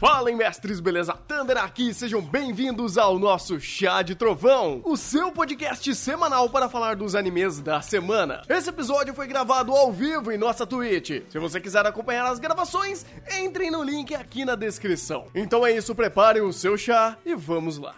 Fala, 0.00 0.32
mestres, 0.32 0.80
beleza? 0.80 1.12
Thunder 1.12 1.58
aqui, 1.58 1.92
sejam 1.92 2.22
bem-vindos 2.22 2.96
ao 2.96 3.18
nosso 3.18 3.60
Chá 3.60 4.00
de 4.00 4.14
Trovão, 4.14 4.80
o 4.82 4.96
seu 4.96 5.30
podcast 5.30 5.94
semanal 5.94 6.48
para 6.48 6.70
falar 6.70 6.96
dos 6.96 7.14
animes 7.14 7.60
da 7.60 7.82
semana. 7.82 8.40
Esse 8.48 8.70
episódio 8.70 9.12
foi 9.12 9.26
gravado 9.26 9.72
ao 9.72 9.92
vivo 9.92 10.32
em 10.32 10.38
nossa 10.38 10.66
Twitch. 10.66 11.22
Se 11.28 11.38
você 11.38 11.60
quiser 11.60 11.84
acompanhar 11.84 12.24
as 12.24 12.38
gravações, 12.38 13.04
entrem 13.42 13.70
no 13.70 13.82
link 13.82 14.14
aqui 14.14 14.42
na 14.42 14.54
descrição. 14.54 15.26
Então 15.34 15.66
é 15.66 15.72
isso, 15.72 15.94
preparem 15.94 16.40
o 16.40 16.50
seu 16.50 16.78
chá 16.78 17.18
e 17.22 17.34
vamos 17.34 17.76
lá. 17.76 17.94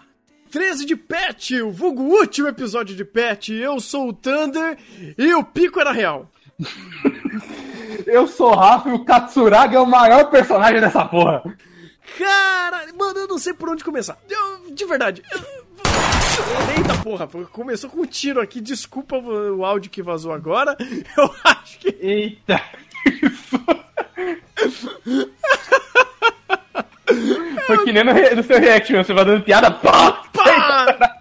13 0.50 0.84
de 0.84 0.96
Pet, 0.96 1.62
o 1.62 1.70
vulgo 1.70 2.02
último 2.02 2.48
episódio 2.48 2.96
de 2.96 3.04
Pet. 3.04 3.54
Eu 3.54 3.78
sou 3.78 4.08
o 4.08 4.12
Thunder 4.12 4.76
e 5.16 5.32
o 5.34 5.44
pico 5.44 5.78
era 5.78 5.92
real. 5.92 6.28
Eu 8.04 8.26
sou 8.26 8.50
o 8.50 8.56
Rafa 8.56 8.88
e 8.88 8.92
o 8.92 9.04
Katsuragi 9.04 9.76
é 9.76 9.80
o 9.80 9.86
maior 9.86 10.28
personagem 10.30 10.80
dessa 10.80 11.04
porra. 11.04 11.44
Cara, 12.18 12.86
mano, 12.98 13.20
eu 13.20 13.28
não 13.28 13.38
sei 13.38 13.52
por 13.52 13.68
onde 13.68 13.84
começar. 13.84 14.18
Eu, 14.28 14.70
de 14.70 14.84
verdade. 14.84 15.22
Eu... 15.30 15.62
Eita 16.76 16.98
porra, 17.02 17.28
começou 17.50 17.90
com 17.90 18.00
um 18.00 18.06
tiro 18.06 18.40
aqui. 18.40 18.60
Desculpa 18.60 19.16
o 19.16 19.64
áudio 19.64 19.90
que 19.90 20.02
vazou 20.02 20.32
agora. 20.32 20.76
Eu 21.16 21.34
acho 21.44 21.78
que. 21.78 21.96
Eita! 22.00 22.60
Foi 27.66 27.84
que 27.84 27.92
nem 27.92 28.04
no, 28.04 28.12
no 28.12 28.42
seu 28.42 28.58
react, 28.58 28.92
você 28.92 29.12
vai 29.12 29.24
dando 29.24 29.44
piada. 29.44 29.70
Pá! 29.70 30.24
Pá! 30.32 31.16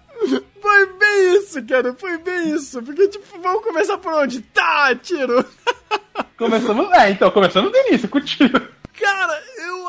Foi 0.60 0.86
bem 0.94 1.36
isso, 1.36 1.62
cara. 1.66 1.94
Foi 1.94 2.18
bem 2.18 2.54
isso. 2.54 2.82
Porque, 2.82 3.08
tipo, 3.08 3.40
vamos 3.40 3.62
começar 3.62 3.98
por 3.98 4.12
onde? 4.14 4.40
Tá, 4.40 4.94
tiro. 4.94 5.44
Começamos. 6.38 6.90
É, 6.92 7.10
então, 7.10 7.30
começando 7.30 7.70
do 7.70 7.76
início, 7.76 8.08
com 8.08 8.20
tiro. 8.20 8.68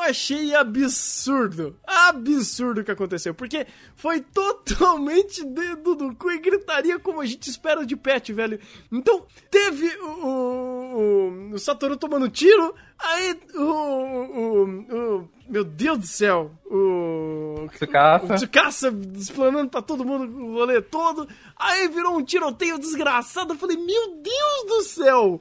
Achei 0.04 0.54
absurdo. 0.54 1.76
Absurdo 1.86 2.80
o 2.80 2.84
que 2.84 2.90
aconteceu. 2.90 3.34
Porque 3.34 3.66
foi 3.96 4.20
totalmente 4.20 5.44
dedo 5.44 5.94
no 5.94 6.14
cu 6.14 6.30
e 6.30 6.38
gritaria 6.38 6.98
como 6.98 7.20
a 7.20 7.26
gente 7.26 7.48
espera 7.48 7.86
de 7.86 7.96
pet, 7.96 8.32
velho. 8.32 8.60
Então, 8.92 9.26
teve 9.50 9.86
o, 9.98 10.26
o, 10.26 11.54
o 11.54 11.58
Satoru 11.58 11.96
tomando 11.96 12.28
tiro, 12.28 12.74
aí 12.98 13.40
o, 13.54 13.62
o, 13.62 14.64
o 14.64 15.28
meu 15.48 15.64
Deus 15.64 15.98
do 15.98 16.06
céu, 16.06 16.50
o. 16.66 17.66
Tsukasa. 17.74 18.24
O 18.24 18.36
Tsukasa 18.36 18.98
explanando 19.14 19.70
pra 19.70 19.82
todo 19.82 20.04
mundo 20.04 20.24
o 20.36 20.54
rolê 20.54 20.80
todo. 20.80 21.28
Aí 21.56 21.88
virou 21.88 22.16
um 22.16 22.24
tiroteio 22.24 22.78
desgraçado. 22.78 23.52
Eu 23.52 23.58
falei, 23.58 23.76
meu 23.76 24.16
Deus 24.22 24.64
do 24.66 24.82
céu! 24.82 25.40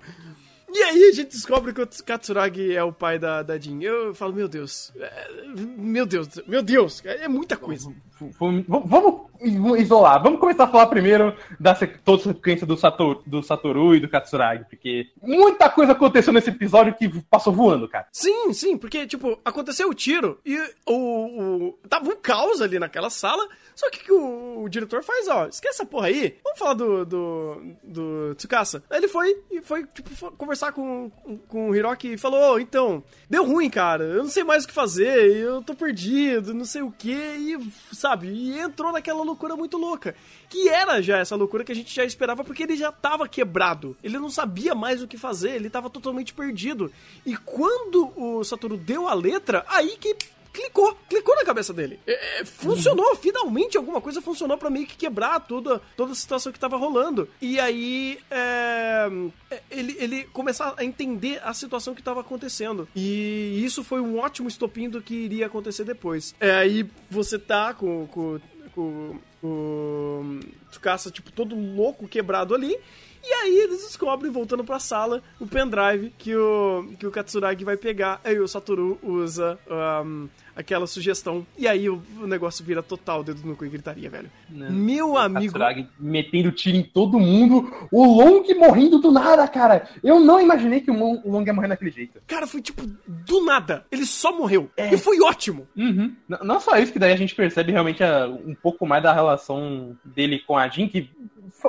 E 0.73 0.81
aí 0.81 1.03
a 1.03 1.11
gente 1.11 1.29
descobre 1.29 1.71
que 1.71 1.81
o 1.81 1.88
Katsuragi 2.03 2.75
é 2.75 2.83
o 2.83 2.91
pai 2.91 3.19
da, 3.19 3.43
da 3.43 3.59
Jin. 3.59 3.83
Eu 3.83 4.13
falo, 4.16 4.33
meu 4.33 4.47
Deus. 4.47 4.91
É, 4.99 5.27
meu 5.55 6.05
Deus, 6.05 6.27
meu 6.47 6.63
Deus, 6.63 7.02
é 7.05 7.27
muita 7.27 7.55
coisa. 7.55 7.93
Vamos 8.39 9.33
isolar. 9.77 10.21
Vamos 10.21 10.39
começar 10.39 10.63
a 10.66 10.67
falar 10.67 10.88
primeiro 10.88 11.35
da 11.59 11.73
toda 12.03 12.21
a 12.21 12.33
sequência 12.33 12.66
do 12.66 12.77
Satoru, 12.77 13.21
do 13.25 13.43
Satoru 13.43 13.95
e 13.95 13.99
do 13.99 14.07
Katsuragi, 14.07 14.66
porque 14.69 15.07
muita 15.21 15.69
coisa 15.69 15.91
aconteceu 15.91 16.31
nesse 16.31 16.49
episódio 16.49 16.94
que 16.94 17.09
passou 17.23 17.51
voando, 17.51 17.88
cara. 17.88 18.07
Sim, 18.11 18.53
sim, 18.53 18.77
porque, 18.77 19.05
tipo, 19.05 19.38
aconteceu 19.44 19.89
o 19.89 19.94
tiro 19.94 20.39
e 20.45 20.57
o, 20.88 20.94
o 20.94 21.79
tava 21.89 22.09
um 22.09 22.16
caos 22.16 22.61
ali 22.61 22.79
naquela 22.79 23.09
sala, 23.09 23.47
só 23.75 23.89
que 23.89 24.03
que 24.03 24.11
o, 24.11 24.63
o, 24.63 24.69
diretor 24.69 25.03
faz, 25.03 25.27
ó, 25.27 25.47
esquece 25.47 25.81
essa 25.81 25.85
porra 25.85 26.07
aí, 26.07 26.38
vamos 26.44 26.59
falar 26.59 26.73
do, 26.73 27.05
do, 27.05 27.61
do 27.83 28.35
Tsukasa. 28.35 28.83
Aí 28.89 29.00
ele 29.00 29.07
foi 29.07 29.35
e 29.51 29.62
foi, 29.62 29.85
tipo, 29.88 30.09
foi 30.16 30.31
conversar 30.31 30.72
com, 30.72 31.12
com 31.47 31.69
o 31.69 31.75
Hiroki 31.75 32.13
e 32.13 32.17
falou, 32.17 32.53
oh, 32.53 32.59
então, 32.59 33.03
deu 33.29 33.45
ruim, 33.45 33.69
cara, 33.69 34.03
eu 34.03 34.23
não 34.23 34.29
sei 34.29 34.44
mais 34.44 34.63
o 34.63 34.67
que 34.67 34.73
fazer, 34.73 35.35
eu 35.35 35.62
tô 35.62 35.73
perdido, 35.73 36.53
não 36.53 36.66
sei 36.66 36.81
o 36.81 36.91
que, 36.91 37.12
e, 37.12 37.57
sabe, 37.91 38.12
e 38.22 38.59
entrou 38.59 38.91
naquela 38.91 39.24
loucura 39.24 39.56
muito 39.56 39.78
louca. 39.78 40.16
Que 40.50 40.69
era 40.69 41.01
já 41.01 41.18
essa 41.18 41.35
loucura 41.35 41.63
que 41.63 41.72
a 41.72 41.75
gente 41.75 41.94
já 41.94 42.03
esperava, 42.03 42.44
porque 42.44 42.63
ele 42.63 42.75
já 42.75 42.91
tava 42.91 43.28
quebrado. 43.28 43.96
Ele 44.03 44.19
não 44.19 44.29
sabia 44.29 44.75
mais 44.75 45.01
o 45.01 45.07
que 45.07 45.18
fazer, 45.18 45.56
ele 45.56 45.69
tava 45.69 45.90
totalmente 45.90 46.34
perdido. 46.34 46.91
E 47.25 47.35
quando 47.35 48.12
o 48.16 48.44
Satoru 48.44 48.78
deu 48.78 49.07
a 49.07 49.13
letra, 49.13 49.66
aí 49.68 49.97
que 49.97 50.16
clicou, 50.53 50.96
clicou 51.09 51.36
na 51.36 51.44
cabeça 51.44 51.74
dele. 51.74 52.00
É, 52.06 52.41
é 52.41 52.46
funcionou, 52.46 53.09
uhum. 53.09 53.16
finalmente 53.16 53.75
alguma 53.75 54.00
coisa 54.00 54.22
funcionou 54.22 54.58
para 54.58 54.69
meio 54.69 54.86
que 54.86 54.96
quebrar 54.96 55.40
toda, 55.40 55.81
toda 55.97 56.12
a 56.12 56.16
situação 56.16 56.52
que 56.52 56.59
tava 56.59 56.78
rolando. 56.78 57.28
E 57.41 57.59
aí 57.59 58.19
é, 58.30 59.09
é, 59.50 59.62
ele, 59.72 59.97
ele 60.00 60.24
começar 60.25 60.75
a 60.78 60.86
entender 60.86 61.42
a 61.44 61.53
situação 61.53 61.96
que 61.96 62.03
tava 62.03 62.22
acontecendo. 62.22 62.88
E 62.96 63.62
isso 63.66 63.84
foi 63.84 64.00
um 64.00 64.19
ótimo 64.19 64.47
estopim 64.47 64.88
do 64.88 65.02
que 65.02 65.16
iria 65.16 65.47
acontecer 65.47 65.84
depois. 65.84 66.36
É, 66.40 66.52
aí 66.52 66.86
você 67.09 67.40
tá 67.40 67.74
com, 67.74 68.08
com, 68.08 68.40
com 68.75 69.19
o 69.44 70.40
Tsukasa, 70.69 71.09
tipo, 71.12 71.31
todo 71.31 71.56
louco, 71.56 72.08
quebrado 72.08 72.53
ali. 72.53 72.78
E 73.23 73.34
aí 73.34 73.57
eles 73.57 73.81
descobrem, 73.81 74.31
voltando 74.31 74.63
pra 74.63 74.79
sala, 74.79 75.22
o 75.39 75.47
pendrive 75.47 76.13
que 76.17 76.35
o, 76.35 76.85
que 77.00 77.07
o 77.07 77.11
Katsuragi 77.11 77.63
vai 77.63 77.78
pegar. 77.78 78.19
Aí 78.23 78.38
o 78.38 78.47
Satoru 78.47 79.00
usa 79.01 79.57
um, 80.06 80.28
aquela 80.56 80.85
sugestão. 80.85 81.45
E 81.57 81.67
aí 81.67 81.89
o, 81.89 82.01
o, 82.19 82.28
negócio 82.28 82.66
vira 82.66 82.83
total 82.83 83.23
dedo 83.23 83.41
no 83.45 83.56
cu 83.56 83.66
e 83.66 83.69
gritaria, 83.69 84.09
velho. 84.09 84.29
Não, 84.50 84.72
Meu 84.72 85.12
o 85.12 85.17
amigo. 85.17 85.53
Katsuragi 85.53 85.88
metendo 85.97 86.51
tiro 86.51 86.75
em 86.75 86.83
todo 86.83 87.19
mundo. 87.19 87.72
O 87.91 88.06
Long 88.06 88.44
morrendo 88.57 89.00
do 89.00 89.12
nada, 89.12 89.47
cara. 89.47 89.88
Eu 90.03 90.19
não 90.19 90.41
imaginei 90.41 90.81
que 90.81 90.91
o 90.91 91.22
Long 91.25 91.44
ia 91.45 91.53
morrer 91.53 91.69
daquele 91.69 91.91
jeito. 91.91 92.19
Cara, 92.28 92.45
foi 92.45 92.62
tipo, 92.62 92.83
do 93.07 93.45
nada. 93.45 93.85
Ele 93.89 94.06
só 94.06 94.38
morreu. 94.38 94.69
É. 94.75 94.94
E 94.94 94.97
foi 94.97 95.22
ótimo. 95.22 95.67
Uhum. 95.78 96.13
Não 96.44 96.59
só 96.59 96.78
isso, 96.78 96.91
que 96.91 97.00
daí 97.00 97.13
a 97.13 97.17
gente 97.17 97.35
percebe 97.35 97.72
realmente 97.72 98.03
a, 98.03 98.28
um 98.28 98.53
pouco 98.53 98.85
mais 98.85 99.01
da 99.01 99.13
relação 99.13 99.97
dele 100.03 100.39
com 100.39 100.57
a 100.57 100.67
Jin, 100.67 100.88
que 100.88 101.09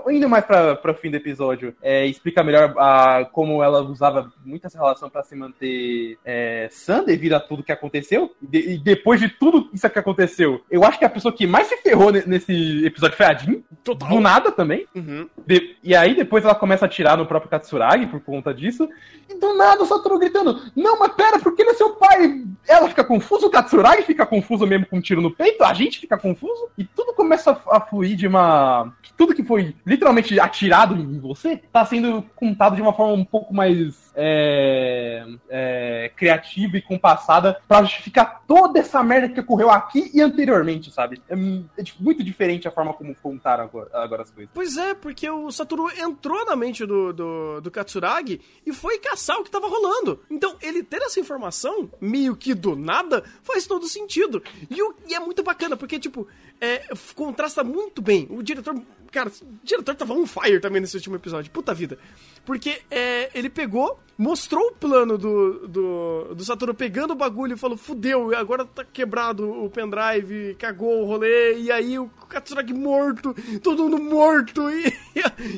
indo 0.09 0.29
mais 0.29 0.45
para 0.45 0.91
o 0.91 0.95
fim 0.95 1.11
do 1.11 1.17
episódio, 1.17 1.75
é, 1.83 2.07
explica 2.07 2.43
melhor 2.43 2.75
a, 2.79 3.27
como 3.33 3.63
ela 3.63 3.83
usava 3.83 4.33
muito 4.45 4.67
essa 4.67 4.79
relação 4.79 5.09
para 5.09 5.23
se 5.23 5.35
manter 5.35 6.19
é, 6.25 6.69
sã 6.71 7.03
devido 7.03 7.35
a 7.35 7.41
tudo 7.41 7.63
que 7.63 7.73
aconteceu. 7.73 8.33
De, 8.41 8.75
e 8.75 8.79
depois 8.79 9.21
de 9.21 9.29
tudo 9.29 9.69
isso 9.73 9.89
que 9.89 9.99
aconteceu, 9.99 10.63
eu 10.71 10.85
acho 10.85 10.99
que 10.99 11.05
a 11.05 11.11
pessoa 11.11 11.33
que 11.33 11.47
mais 11.47 11.67
se 11.67 11.77
ferrou 11.79 12.11
nesse 12.13 12.85
episódio 12.85 13.17
foi 13.17 13.27
a. 13.27 13.35
Total. 13.83 14.09
Do 14.09 14.21
nada 14.21 14.51
também. 14.51 14.87
Uhum. 14.95 15.29
De, 15.47 15.77
e 15.83 15.95
aí 15.95 16.15
depois 16.15 16.45
ela 16.45 16.55
começa 16.55 16.85
a 16.85 16.89
atirar 16.89 17.17
no 17.17 17.27
próprio 17.27 17.51
Katsuragi 17.51 18.07
por 18.07 18.21
conta 18.21 18.55
disso. 18.55 18.89
E 19.29 19.39
do 19.39 19.55
nada 19.55 19.83
o 19.83 19.87
Satoru 19.87 20.19
gritando: 20.19 20.61
Não, 20.75 20.99
mas 20.99 21.13
pera, 21.13 21.39
porque 21.39 21.63
ele 21.63 21.71
é 21.71 21.75
seu 21.75 21.91
pai? 21.97 22.43
Ela 22.67 22.89
fica 22.89 23.05
confusa, 23.05 23.47
o 23.47 23.51
Katsuragi 23.51 24.03
fica 24.03 24.25
confuso 24.25 24.67
mesmo 24.67 24.87
com 24.87 24.97
um 24.97 25.01
tiro 25.01 25.21
no 25.21 25.31
peito, 25.31 25.63
a 25.65 25.75
gente 25.75 26.01
fica 26.01 26.17
confuso. 26.17 26.69
E 26.79 26.85
tudo 26.85 27.13
começa 27.15 27.53
a, 27.53 27.77
a 27.77 27.81
fluir 27.81 28.17
de 28.17 28.27
uma. 28.27 28.93
Tudo 29.17 29.35
que 29.35 29.43
foi 29.43 29.75
literalmente 29.87 30.39
atirado 30.41 30.95
em 30.95 31.19
você, 31.19 31.57
tá 31.57 31.85
sendo 31.85 32.23
contado 32.35 32.77
de 32.77 32.83
uma 32.83 32.93
forma 32.93 33.15
um 33.15 33.25
pouco 33.25 33.55
mais 33.55 34.04
é, 34.15 35.25
é, 35.49 36.13
criativa 36.17 36.77
e 36.77 36.83
compassada 36.83 37.61
para 37.67 37.85
justificar 37.85 38.43
toda 38.47 38.79
essa 38.79 39.03
merda 39.03 39.29
que 39.29 39.41
ocorreu 39.41 39.71
aqui 39.71 40.11
e 40.15 40.21
anteriormente, 40.21 40.91
sabe? 40.91 41.21
É, 41.29 41.35
é 41.35 41.85
muito 41.99 42.23
diferente 42.23 42.69
a 42.69 42.71
forma 42.71 42.95
como 42.95 43.15
contaram 43.17 43.65
agora, 43.65 43.91
agora, 43.93 44.23
as 44.23 44.31
coisas. 44.31 44.51
Pois 44.55 44.77
é, 44.77 44.95
porque 44.95 45.29
o 45.29 45.51
Satoru 45.51 45.91
entrou 45.99 46.45
na 46.45 46.55
mente 46.57 46.87
do, 46.87 47.13
do, 47.13 47.61
do 47.61 47.71
Katsuragi 47.71 48.41
e 48.65 48.73
foi 48.73 48.99
caçar 48.99 49.39
o 49.39 49.45
que 49.45 49.51
tava 49.51 49.69
rolando. 49.69 50.23
Então, 50.31 50.57
ele 50.63 50.83
ter 50.83 51.03
essa 51.03 51.19
informação, 51.21 51.91
meio 52.01 52.37
que 52.37 52.55
do 52.55 52.77
nada, 52.77 53.25
faz 53.43 53.67
todo 53.67 53.87
sentido. 53.87 54.43
E, 54.71 54.81
o, 54.83 54.95
e 55.09 55.15
é 55.15 55.21
muito 55.21 55.43
bacana, 55.43 55.77
porque, 55.77 55.99
tipo, 55.99 56.27
é, 56.61 56.83
contrasta 57.15 57.65
muito 57.65 58.01
bem. 58.01 58.27
O 58.31 58.43
diretor 58.43 58.75
Cara, 59.15 59.31
o 59.31 59.59
diretor 59.63 59.95
tava 59.95 60.13
on 60.13 60.27
fire 60.27 60.59
também 60.59 60.81
nesse 60.81 60.97
último 60.97 61.15
episódio. 61.15 61.49
Puta 61.53 61.73
vida. 61.73 61.97
Porque 62.45 62.83
é, 62.91 63.31
ele 63.33 63.49
pegou, 63.49 64.01
mostrou 64.17 64.69
o 64.69 64.73
plano 64.73 65.19
do, 65.19 65.69
do, 65.69 66.35
do 66.35 66.45
Satoru 66.45 66.75
pegando 66.75 67.13
o 67.13 67.17
bagulho 67.17 67.55
e 67.55 67.59
falou: 67.59 67.77
fudeu, 67.77 68.35
agora 68.37 68.65
tá 68.65 68.85
quebrado 68.85 69.51
o 69.51 69.69
pendrive, 69.69 70.55
cagou 70.59 71.03
o 71.03 71.05
rolê, 71.05 71.59
e 71.59 71.71
aí 71.71 71.99
o 71.99 72.09
Katsuragi 72.29 72.73
morto, 72.73 73.35
todo 73.63 73.85
mundo 73.85 74.03
morto, 74.03 74.71
e, 74.71 74.93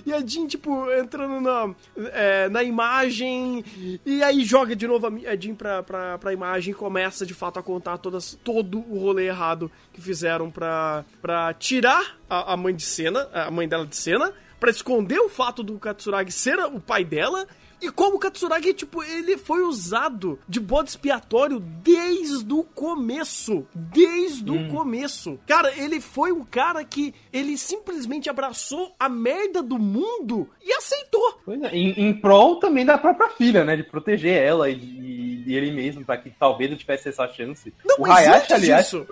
e, 0.06 0.12
a, 0.12 0.20
Jin, 0.26 0.46
tipo, 0.46 0.90
entrando 0.92 1.40
na, 1.40 1.74
é, 2.12 2.48
na 2.48 2.62
imagem, 2.62 3.64
e 4.04 4.22
aí 4.22 4.44
joga 4.44 4.74
de 4.74 4.86
novo 4.86 5.06
a, 5.06 5.36
Jin 5.36 5.54
pra, 5.54 5.82
pra, 5.82 6.18
pra 6.18 6.32
imagem 6.32 6.72
e 6.72 6.74
começa 6.74 7.24
de 7.24 7.34
fato 7.34 7.58
a 7.58 7.62
contar 7.62 7.98
todas, 7.98 8.38
todo 8.42 8.78
o 8.78 8.98
rolê 8.98 9.26
errado 9.26 9.70
que 9.92 10.00
fizeram 10.00 10.50
pra, 10.50 11.04
pra 11.20 11.52
tirar 11.54 12.16
a, 12.28 12.54
a 12.54 12.56
mãe 12.56 12.74
de 12.74 12.82
cena, 12.82 13.28
a 13.32 13.50
mãe 13.50 13.68
dela 13.68 13.86
de 13.86 13.96
cena, 13.96 14.32
para 14.58 14.70
esconder 14.70 15.18
o 15.20 15.28
fato 15.28 15.62
do 15.62 15.78
Katsuragi 15.78 16.32
ser 16.32 16.58
o 16.58 16.80
pai 16.80 17.04
dela. 17.04 17.46
E 17.80 17.90
como 17.90 18.16
o 18.16 18.18
Katsuragi, 18.18 18.72
tipo, 18.74 19.02
ele 19.02 19.36
foi 19.36 19.62
usado 19.62 20.38
de 20.48 20.58
bode 20.58 20.90
expiatório 20.90 21.60
desde 21.60 22.52
o 22.52 22.62
começo. 22.64 23.66
Desde 23.74 24.50
hum. 24.50 24.66
o 24.66 24.70
começo. 24.70 25.38
Cara, 25.46 25.72
ele 25.76 26.00
foi 26.00 26.32
um 26.32 26.44
cara 26.44 26.82
que 26.84 27.14
ele 27.32 27.56
simplesmente 27.58 28.30
abraçou 28.30 28.94
a 28.98 29.08
merda 29.08 29.62
do 29.62 29.78
mundo 29.78 30.48
e 30.64 30.72
aceitou. 30.72 31.40
Pois 31.44 31.62
é, 31.62 31.68
em, 31.76 31.90
em 32.08 32.12
prol 32.14 32.56
também 32.56 32.84
da 32.84 32.96
própria 32.98 33.28
filha, 33.30 33.64
né? 33.64 33.76
De 33.76 33.82
proteger 33.82 34.42
ela 34.42 34.68
e 34.70 34.76
de 34.76 35.54
ele 35.54 35.70
mesmo, 35.70 36.04
pra 36.04 36.16
que 36.16 36.30
talvez 36.30 36.70
eu 36.70 36.76
tivesse 36.76 37.08
essa 37.08 37.28
chance. 37.28 37.72
Não, 37.84 37.96
o 37.98 38.00
mas 38.02 38.26
Hayashi, 38.26 38.52
aliás. 38.52 38.84
disso- 38.86 39.06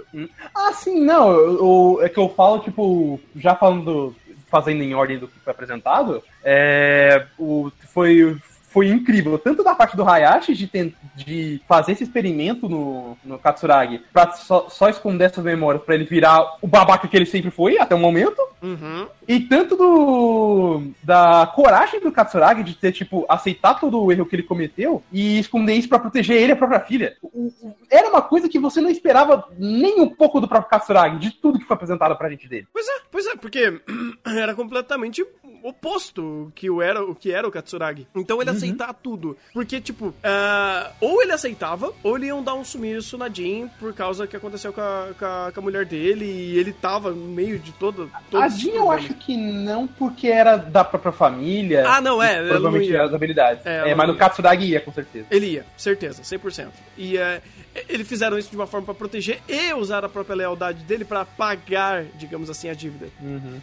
Ah, 0.55 0.73
sim, 0.73 1.01
não. 1.01 1.31
eu- 1.31 1.59
eu- 1.59 1.99
é 2.03 2.09
que 2.09 2.19
eu 2.19 2.29
falo, 2.31 2.59
tipo, 2.61 3.21
já 3.37 3.55
falando, 3.55 4.15
fazendo 4.49 4.83
em 4.83 4.95
ordem 4.95 5.19
do 5.19 5.29
que 5.29 5.39
foi 5.39 5.53
apresentado, 5.53 6.23
é, 6.43 7.27
o, 7.39 7.71
foi, 7.93 8.37
foi 8.75 8.89
incrível. 8.89 9.39
Tanto 9.39 9.63
da 9.63 9.73
parte 9.73 9.97
do 9.97 10.03
Hayashi 10.07 10.53
de, 10.53 10.95
de 11.15 11.63
fazer 11.69 11.93
esse 11.93 12.03
experimento 12.03 12.69
no, 12.69 13.17
no 13.25 13.39
Katsuragi 13.39 14.03
pra 14.13 14.33
só, 14.33 14.69
só 14.69 14.89
esconder 14.89 15.27
essas 15.27 15.45
memórias 15.45 15.83
pra 15.85 15.95
ele 15.95 16.05
virar 16.05 16.57
o 16.61 16.67
babaca 16.67 17.07
que 17.07 17.17
ele 17.17 17.25
sempre 17.25 17.53
foi 17.53 17.79
até 17.79 17.95
o 17.95 17.99
momento. 17.99 18.37
Uhum. 18.61 19.07
E 19.29 19.41
tanto 19.41 19.77
do 19.77 20.83
da 21.03 21.47
coragem 21.55 22.01
do 22.01 22.11
Katsuragi 22.11 22.65
de 22.65 22.75
ter, 22.75 22.91
tipo, 22.93 23.25
aceitar 23.29 23.79
todo 23.79 24.03
o 24.03 24.11
erro 24.11 24.27
que 24.27 24.35
ele 24.35 24.43
cometeu 24.43 25.03
e 25.13 25.39
esconder 25.39 25.75
isso 25.75 25.89
pra 25.89 25.99
proteger 26.01 26.37
ele 26.37 26.51
e 26.51 26.53
a 26.53 26.57
própria 26.57 26.81
filha. 26.81 27.17
O- 27.23 27.53
o- 27.63 27.75
Era 27.91 28.09
uma 28.09 28.23
coisa 28.23 28.49
que 28.49 28.59
você 28.59 28.81
não 28.81 28.91
esperava 28.91 29.47
nem 29.57 30.01
um 30.01 30.09
pouco 30.09 30.41
do 30.41 30.49
próprio 30.49 30.71
Katsuragi, 30.71 31.19
de 31.19 31.31
tudo 31.31 31.59
que 31.61 31.65
foi 31.65 31.75
apresentado 31.77 32.17
pra 32.17 32.29
gente 32.31 32.49
dele. 32.49 32.67
Pois 32.73 32.87
é, 32.89 32.93
pois 33.11 33.27
é, 33.27 33.37
porque 33.37 33.81
era 34.27 34.55
completamente 34.55 35.25
oposto 35.69 36.53
que 36.55 36.69
o 36.71 36.81
era, 36.83 37.03
o 37.03 37.15
que 37.15 37.33
era 37.33 37.49
o 37.49 37.51
Katsuragi. 37.51 38.07
Então 38.15 38.41
ele 38.41 38.51
aceitar 38.51 38.93
tudo. 38.95 39.37
Porque, 39.53 39.81
tipo, 39.81 40.15
ah, 40.23 40.93
ou 41.01 41.23
ele 41.23 41.33
aceitava, 41.33 41.93
ou 42.03 42.17
ele 42.17 42.27
iam 42.27 42.43
dar 42.43 42.55
um 42.55 42.65
sumiço 42.65 43.17
na 43.17 43.29
Jean 43.29 43.69
por 43.81 43.93
causa 43.95 44.27
que 44.27 44.37
aconteceu 44.37 44.73
com 44.73 44.81
a, 44.81 45.09
com 45.19 45.25
a- 45.25 45.53
com 45.55 45.61
a 45.61 45.63
mulher 45.63 45.85
dele 45.87 46.25
e 46.25 46.59
ele 46.59 46.73
tava 46.73 47.11
no 47.11 47.27
meio 47.29 47.59
de 47.59 47.73
todo. 47.73 48.11
A 48.15 48.21
todos 48.31 48.55
os 48.55 48.61
Jean 48.61 48.75
eu 48.75 48.91
acho 48.91 49.15
que 49.15 49.37
não, 49.37 49.87
porque 49.87 50.29
era 50.29 50.57
da 50.57 50.85
própria 50.85 51.13
família. 51.13 51.85
Ah, 51.89 52.01
não, 52.01 52.23
é, 52.23 52.37
ela 52.39 52.49
Provavelmente 52.51 52.91
não 52.93 52.99
ia. 52.99 53.05
as 53.05 53.15
habilidades. 53.15 53.67
É, 53.67 53.91
É, 53.91 53.95
mas 53.95 54.07
no. 54.09 54.15
Katsuragi 54.17 54.67
ia, 54.67 54.81
com 54.81 54.93
certeza. 54.93 55.27
Ele 55.31 55.47
ia, 55.47 55.67
certeza, 55.77 56.23
100%. 56.23 56.69
E 56.97 57.17
é, 57.19 57.41
eles 57.89 58.07
fizeram 58.07 58.39
isso 58.39 58.51
de 58.51 58.57
uma 58.57 58.67
forma 58.67 58.87
pra 58.87 58.95
proteger 58.95 59.41
e 59.49 59.73
usar 59.75 60.05
a 60.05 60.09
própria 60.09 60.37
lealdade 60.37 60.85
dele 60.85 61.05
pra 61.05 61.25
pagar, 61.25 62.05
digamos 62.17 62.49
assim, 62.51 62.69
a 62.69 62.75
dívida. 62.75 63.09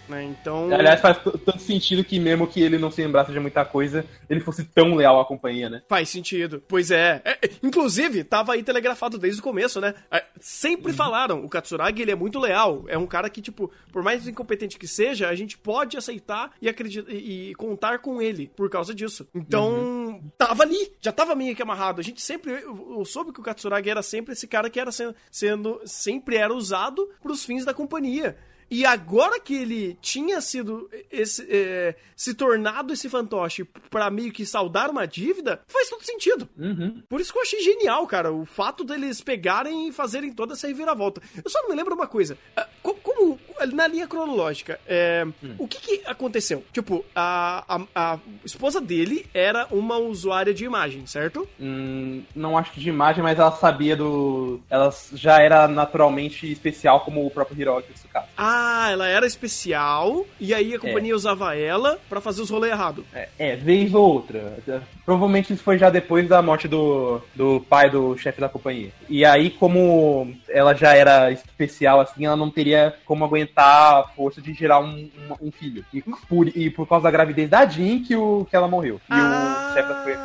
Né? 0.07 0.23
Então. 0.23 0.73
Aliás, 0.73 0.99
faz 0.99 1.17
tanto 1.19 1.59
sentido 1.59 2.03
que 2.03 2.19
mesmo 2.19 2.47
que 2.47 2.61
ele 2.61 2.77
não 2.77 2.91
se 2.91 3.01
lembrasse 3.01 3.31
de 3.31 3.39
muita 3.39 3.63
coisa, 3.65 4.05
ele 4.29 4.39
fosse 4.39 4.63
tão 4.63 4.95
leal 4.95 5.19
à 5.19 5.25
companhia, 5.25 5.69
né? 5.69 5.81
Faz 5.87 6.09
sentido. 6.09 6.63
Pois 6.67 6.91
é. 6.91 7.21
É, 7.23 7.31
é, 7.41 7.49
Inclusive, 7.63 8.23
tava 8.23 8.53
aí 8.53 8.63
telegrafado 8.63 9.17
desde 9.17 9.39
o 9.39 9.43
começo, 9.43 9.79
né? 9.79 9.93
É, 10.11 10.23
Sempre 10.39 10.91
falaram, 10.91 11.45
o 11.45 11.49
Katsuragi, 11.49 12.01
ele 12.01 12.11
é 12.11 12.15
muito 12.15 12.39
leal. 12.39 12.83
É 12.87 12.97
um 12.97 13.05
cara 13.05 13.29
que, 13.29 13.41
tipo, 13.41 13.71
por 13.91 14.03
mais 14.03 14.27
incompetente 14.27 14.77
que 14.77 14.87
seja, 14.87 15.29
a 15.29 15.35
gente 15.35 15.57
pode 15.57 15.97
aceitar 15.97 16.51
e, 16.61 16.67
acreditar, 16.67 17.11
e, 17.11 17.51
e 17.51 17.55
contar 17.55 17.99
com 17.99 18.21
ele 18.21 18.51
por 18.55 18.69
causa 18.69 18.93
disso. 18.93 19.27
Então, 19.35 20.00
tava 20.37 20.63
ali, 20.63 20.93
já 21.01 21.11
tava 21.11 21.35
meio 21.35 21.55
que 21.55 21.61
amarrado. 21.61 21.99
A 22.01 22.03
gente 22.03 22.21
sempre, 22.21 22.51
eu, 22.51 22.95
eu 22.99 23.05
soube 23.05 23.31
que 23.31 23.39
o 23.39 23.43
Katsuragi 23.43 23.89
era 23.89 24.01
sempre 24.01 24.33
esse 24.33 24.47
cara 24.47 24.69
que 24.69 24.79
era 24.79 24.91
sendo, 24.91 25.15
sendo 25.31 25.81
sempre 25.85 26.35
era 26.37 26.53
usado 26.53 27.09
pros 27.21 27.43
fins 27.45 27.65
da 27.65 27.73
companhia. 27.73 28.37
E 28.73 28.85
agora 28.85 29.37
que 29.37 29.53
ele 29.53 29.97
tinha 30.01 30.39
sido 30.39 30.89
esse, 31.11 31.45
é, 31.49 31.93
se 32.15 32.33
tornado 32.33 32.93
esse 32.93 33.09
fantoche 33.09 33.65
pra 33.89 34.09
meio 34.09 34.31
que 34.31 34.45
saldar 34.45 34.89
uma 34.89 35.05
dívida, 35.05 35.61
faz 35.67 35.89
todo 35.89 36.05
sentido. 36.05 36.47
Uhum. 36.57 37.03
Por 37.09 37.19
isso 37.19 37.33
que 37.33 37.37
eu 37.37 37.41
achei 37.41 37.59
genial, 37.61 38.07
cara, 38.07 38.31
o 38.31 38.45
fato 38.45 38.85
deles 38.85 39.19
pegarem 39.19 39.89
e 39.89 39.91
fazerem 39.91 40.31
toda 40.31 40.53
essa 40.53 40.67
reviravolta. 40.67 41.21
Eu 41.43 41.51
só 41.51 41.61
não 41.63 41.69
me 41.71 41.75
lembro 41.75 41.93
uma 41.95 42.07
coisa. 42.07 42.37
ah, 42.55 42.65
co- 42.81 42.93
Como, 42.95 43.37
na 43.67 43.87
linha 43.87 44.07
cronológica, 44.07 44.79
é, 44.87 45.25
o 45.57 45.67
que 45.67 45.79
que 45.79 46.01
aconteceu? 46.05 46.63
Tipo, 46.73 47.05
a, 47.15 47.63
a, 47.67 48.13
a 48.13 48.19
esposa 48.43 48.81
dele 48.81 49.25
era 49.33 49.67
uma 49.71 49.97
usuária 49.97 50.53
de 50.53 50.65
imagem, 50.65 51.05
certo? 51.05 51.47
Hum, 51.59 52.23
não 52.35 52.57
acho 52.57 52.71
que 52.71 52.79
de 52.79 52.89
imagem, 52.89 53.23
mas 53.23 53.37
ela 53.37 53.51
sabia 53.51 53.95
do. 53.95 54.59
Ela 54.69 54.93
já 55.13 55.41
era 55.41 55.67
naturalmente 55.67 56.51
especial 56.51 57.01
como 57.01 57.25
o 57.25 57.31
próprio 57.31 57.59
Hiroki 57.59 57.93
Tsukasa. 57.93 58.27
Ah, 58.37 58.89
ela 58.91 59.07
era 59.07 59.25
especial, 59.25 60.25
e 60.39 60.53
aí 60.53 60.73
a 60.73 60.79
companhia 60.79 61.15
usava 61.15 61.55
ela 61.55 61.99
pra 62.09 62.21
fazer 62.21 62.41
os 62.41 62.49
rolês 62.49 62.71
errados. 62.71 63.05
É, 63.13 63.27
é, 63.37 63.55
vez 63.55 63.93
ou 63.93 64.03
outra. 64.03 64.57
Provavelmente 65.05 65.53
isso 65.53 65.63
foi 65.63 65.77
já 65.77 65.89
depois 65.89 66.27
da 66.27 66.41
morte 66.41 66.67
do, 66.67 67.21
do 67.35 67.59
pai 67.61 67.89
do 67.89 68.17
chefe 68.17 68.39
da 68.39 68.49
companhia. 68.49 68.91
E 69.09 69.25
aí, 69.25 69.49
como 69.49 70.33
ela 70.49 70.73
já 70.73 70.95
era 70.95 71.31
especial, 71.31 71.99
assim, 71.99 72.25
ela 72.25 72.35
não 72.35 72.49
teria 72.49 72.95
como 73.05 73.25
aguentar 73.25 73.50
a 73.55 74.03
força 74.15 74.41
de 74.41 74.53
gerar 74.53 74.79
um, 74.79 75.09
um- 75.29 75.47
um 75.47 75.51
filho. 75.51 75.83
E 75.93 76.01
por, 76.01 76.47
e 76.47 76.69
por 76.69 76.87
causa 76.87 77.03
da 77.03 77.11
gravidez 77.11 77.49
da 77.49 77.65
Jean 77.65 78.03
que, 78.03 78.15
o, 78.15 78.45
que 78.49 78.55
ela 78.55 78.67
morreu. 78.67 78.99
E 79.09 79.13
o 79.13 79.50
foi 79.73 80.15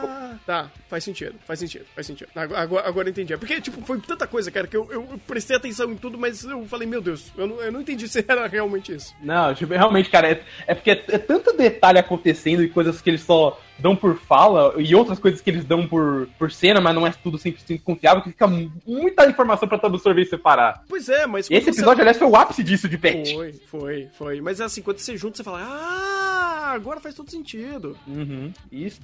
Tá, 0.44 0.70
faz 0.88 1.02
sentido, 1.02 1.34
faz 1.44 1.58
sentido, 1.58 1.84
faz 1.94 2.06
sentido. 2.06 2.28
Agora, 2.36 2.86
agora, 2.88 3.10
entendi. 3.10 3.32
É 3.32 3.36
porque, 3.36 3.60
tipo, 3.60 3.80
foi 3.84 3.98
tanta 4.00 4.26
coisa, 4.28 4.48
cara, 4.50 4.66
que 4.68 4.76
eu, 4.76 4.86
eu 4.92 5.20
prestei 5.26 5.56
atenção 5.56 5.90
em 5.90 5.96
tudo, 5.96 6.16
mas 6.16 6.44
eu 6.44 6.64
falei, 6.66 6.86
meu 6.86 7.00
Deus, 7.00 7.32
eu 7.36 7.46
não, 7.48 7.60
eu 7.62 7.72
não 7.72 7.80
entendi 7.80 8.06
se 8.08 8.24
era 8.26 8.46
realmente 8.46 8.94
isso. 8.94 9.12
Não, 9.20 9.52
tipo, 9.54 9.72
realmente, 9.72 10.08
cara, 10.08 10.30
é, 10.30 10.42
é 10.68 10.74
porque 10.74 10.90
é, 10.92 11.04
é 11.08 11.18
tanto 11.18 11.56
detalhe 11.56 11.98
acontecendo 11.98 12.62
e 12.62 12.68
coisas 12.68 13.00
que 13.00 13.10
eles 13.10 13.22
só 13.22 13.60
dão 13.78 13.96
por 13.96 14.16
fala 14.20 14.72
e 14.78 14.94
outras 14.94 15.18
coisas 15.18 15.40
que 15.40 15.50
eles 15.50 15.64
dão 15.64 15.86
por, 15.86 16.28
por 16.38 16.50
cena, 16.52 16.80
mas 16.80 16.94
não 16.94 17.06
é 17.06 17.12
tudo 17.22 17.38
100% 17.38 17.82
confiável, 17.82 18.22
que 18.22 18.30
fica 18.30 18.46
mu- 18.46 18.70
muita 18.86 19.26
informação 19.28 19.68
pra 19.68 19.78
tu 19.78 19.86
absorver 19.86 20.22
e 20.22 20.26
separar. 20.26 20.84
Pois 20.88 21.08
é, 21.08 21.26
mas. 21.26 21.46
Esse 21.46 21.54
quando 21.60 21.64
você- 21.64 21.70
episódio, 21.80 22.00
aliás, 22.02 22.16
foi 22.18 22.26
o 22.28 22.36
ápice 22.36 22.62
disso 22.62 22.88
de 22.88 22.96
Pet. 22.96 23.34
Foi, 23.34 23.52
foi, 23.68 24.08
foi. 24.16 24.40
Mas 24.40 24.60
é 24.60 24.64
assim, 24.64 24.80
quando 24.80 24.98
você 24.98 25.16
junta, 25.16 25.36
você 25.36 25.44
fala, 25.44 25.60
ah, 25.62 26.55
agora 26.72 27.00
faz 27.00 27.14
todo 27.14 27.30
sentido. 27.30 27.96
Uhum. 28.06 28.52
Isso, 28.70 29.00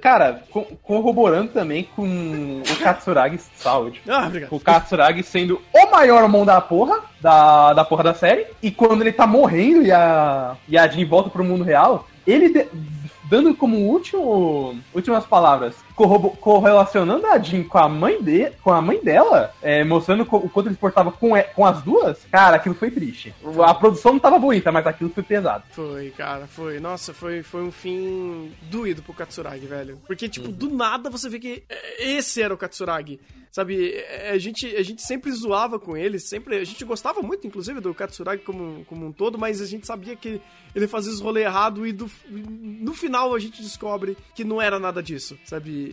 cara, 0.00 0.42
co- 0.50 0.66
corroborando 0.82 1.52
também 1.52 1.84
com 1.96 2.60
o 2.62 2.76
Katsuragi, 2.82 3.38
saúde. 3.56 4.00
Ah, 4.08 4.26
obrigado. 4.26 4.52
O 4.54 4.60
Katsuragi 4.60 5.22
sendo 5.22 5.60
o 5.72 5.90
maior 5.90 6.28
mão 6.28 6.44
da 6.44 6.60
porra, 6.60 7.00
da, 7.20 7.72
da 7.72 7.84
porra 7.84 8.04
da 8.04 8.14
série. 8.14 8.46
E 8.62 8.70
quando 8.70 9.02
ele 9.02 9.12
tá 9.12 9.26
morrendo 9.26 9.82
e 9.82 9.92
a, 9.92 10.56
e 10.68 10.76
a 10.78 10.86
Jean 10.88 11.06
volta 11.06 11.30
pro 11.30 11.44
mundo 11.44 11.64
real, 11.64 12.06
ele 12.26 12.68
dando 13.28 13.54
como 13.54 13.76
último, 13.78 14.78
últimas 14.94 15.24
palavras, 15.24 15.74
correlacionando 15.94 17.26
a 17.26 17.38
Jean 17.38 17.64
com 17.64 17.78
a 17.78 17.88
mãe, 17.88 18.20
de, 18.22 18.50
com 18.62 18.72
a 18.72 18.82
mãe 18.82 19.00
dela, 19.02 19.54
é, 19.62 19.84
mostrando 19.84 20.22
o 20.22 20.48
quanto 20.48 20.68
ele 20.68 20.76
portava 20.76 21.12
com, 21.12 21.30
com 21.54 21.66
as 21.66 21.82
duas, 21.82 22.24
cara, 22.30 22.56
aquilo 22.56 22.74
foi 22.74 22.90
triste. 22.90 23.34
A 23.64 23.74
produção 23.74 24.12
não 24.12 24.20
tava 24.20 24.38
bonita, 24.38 24.72
mas 24.72 24.86
aquilo 24.86 25.10
foi 25.10 25.22
pesado. 25.22 25.64
Foi, 25.70 26.10
cara, 26.10 26.46
foi. 26.46 26.80
Nossa, 26.80 27.14
foi, 27.14 27.42
foi 27.42 27.62
um 27.62 27.70
fim 27.70 28.52
doído 28.62 29.02
pro 29.02 29.14
Katsuragi, 29.14 29.66
velho. 29.66 30.00
Porque, 30.06 30.28
tipo, 30.28 30.48
do 30.48 30.68
nada 30.68 31.08
você 31.08 31.28
vê 31.28 31.38
que 31.38 31.62
esse 31.98 32.42
era 32.42 32.52
o 32.52 32.58
Katsuragi. 32.58 33.20
Sabe, 33.54 33.92
é, 33.92 34.30
a 34.30 34.38
gente, 34.38 34.66
a 34.74 34.82
gente 34.82 35.00
sempre 35.00 35.30
zoava 35.30 35.78
com 35.78 35.96
ele, 35.96 36.18
sempre. 36.18 36.56
A 36.56 36.64
gente 36.64 36.84
gostava 36.84 37.22
muito, 37.22 37.46
inclusive, 37.46 37.78
do 37.80 37.94
Katsuragi 37.94 38.42
como, 38.42 38.84
como 38.86 39.06
um 39.06 39.12
todo, 39.12 39.38
mas 39.38 39.60
a 39.60 39.66
gente 39.66 39.86
sabia 39.86 40.16
que 40.16 40.40
ele 40.74 40.88
fazia 40.88 41.12
os 41.12 41.20
rolês 41.20 41.46
errado 41.46 41.86
e 41.86 41.92
do, 41.92 42.10
no 42.28 42.92
final 42.94 43.32
a 43.32 43.38
gente 43.38 43.62
descobre 43.62 44.16
que 44.34 44.42
não 44.42 44.60
era 44.60 44.80
nada 44.80 45.00
disso, 45.00 45.38
sabe? 45.44 45.83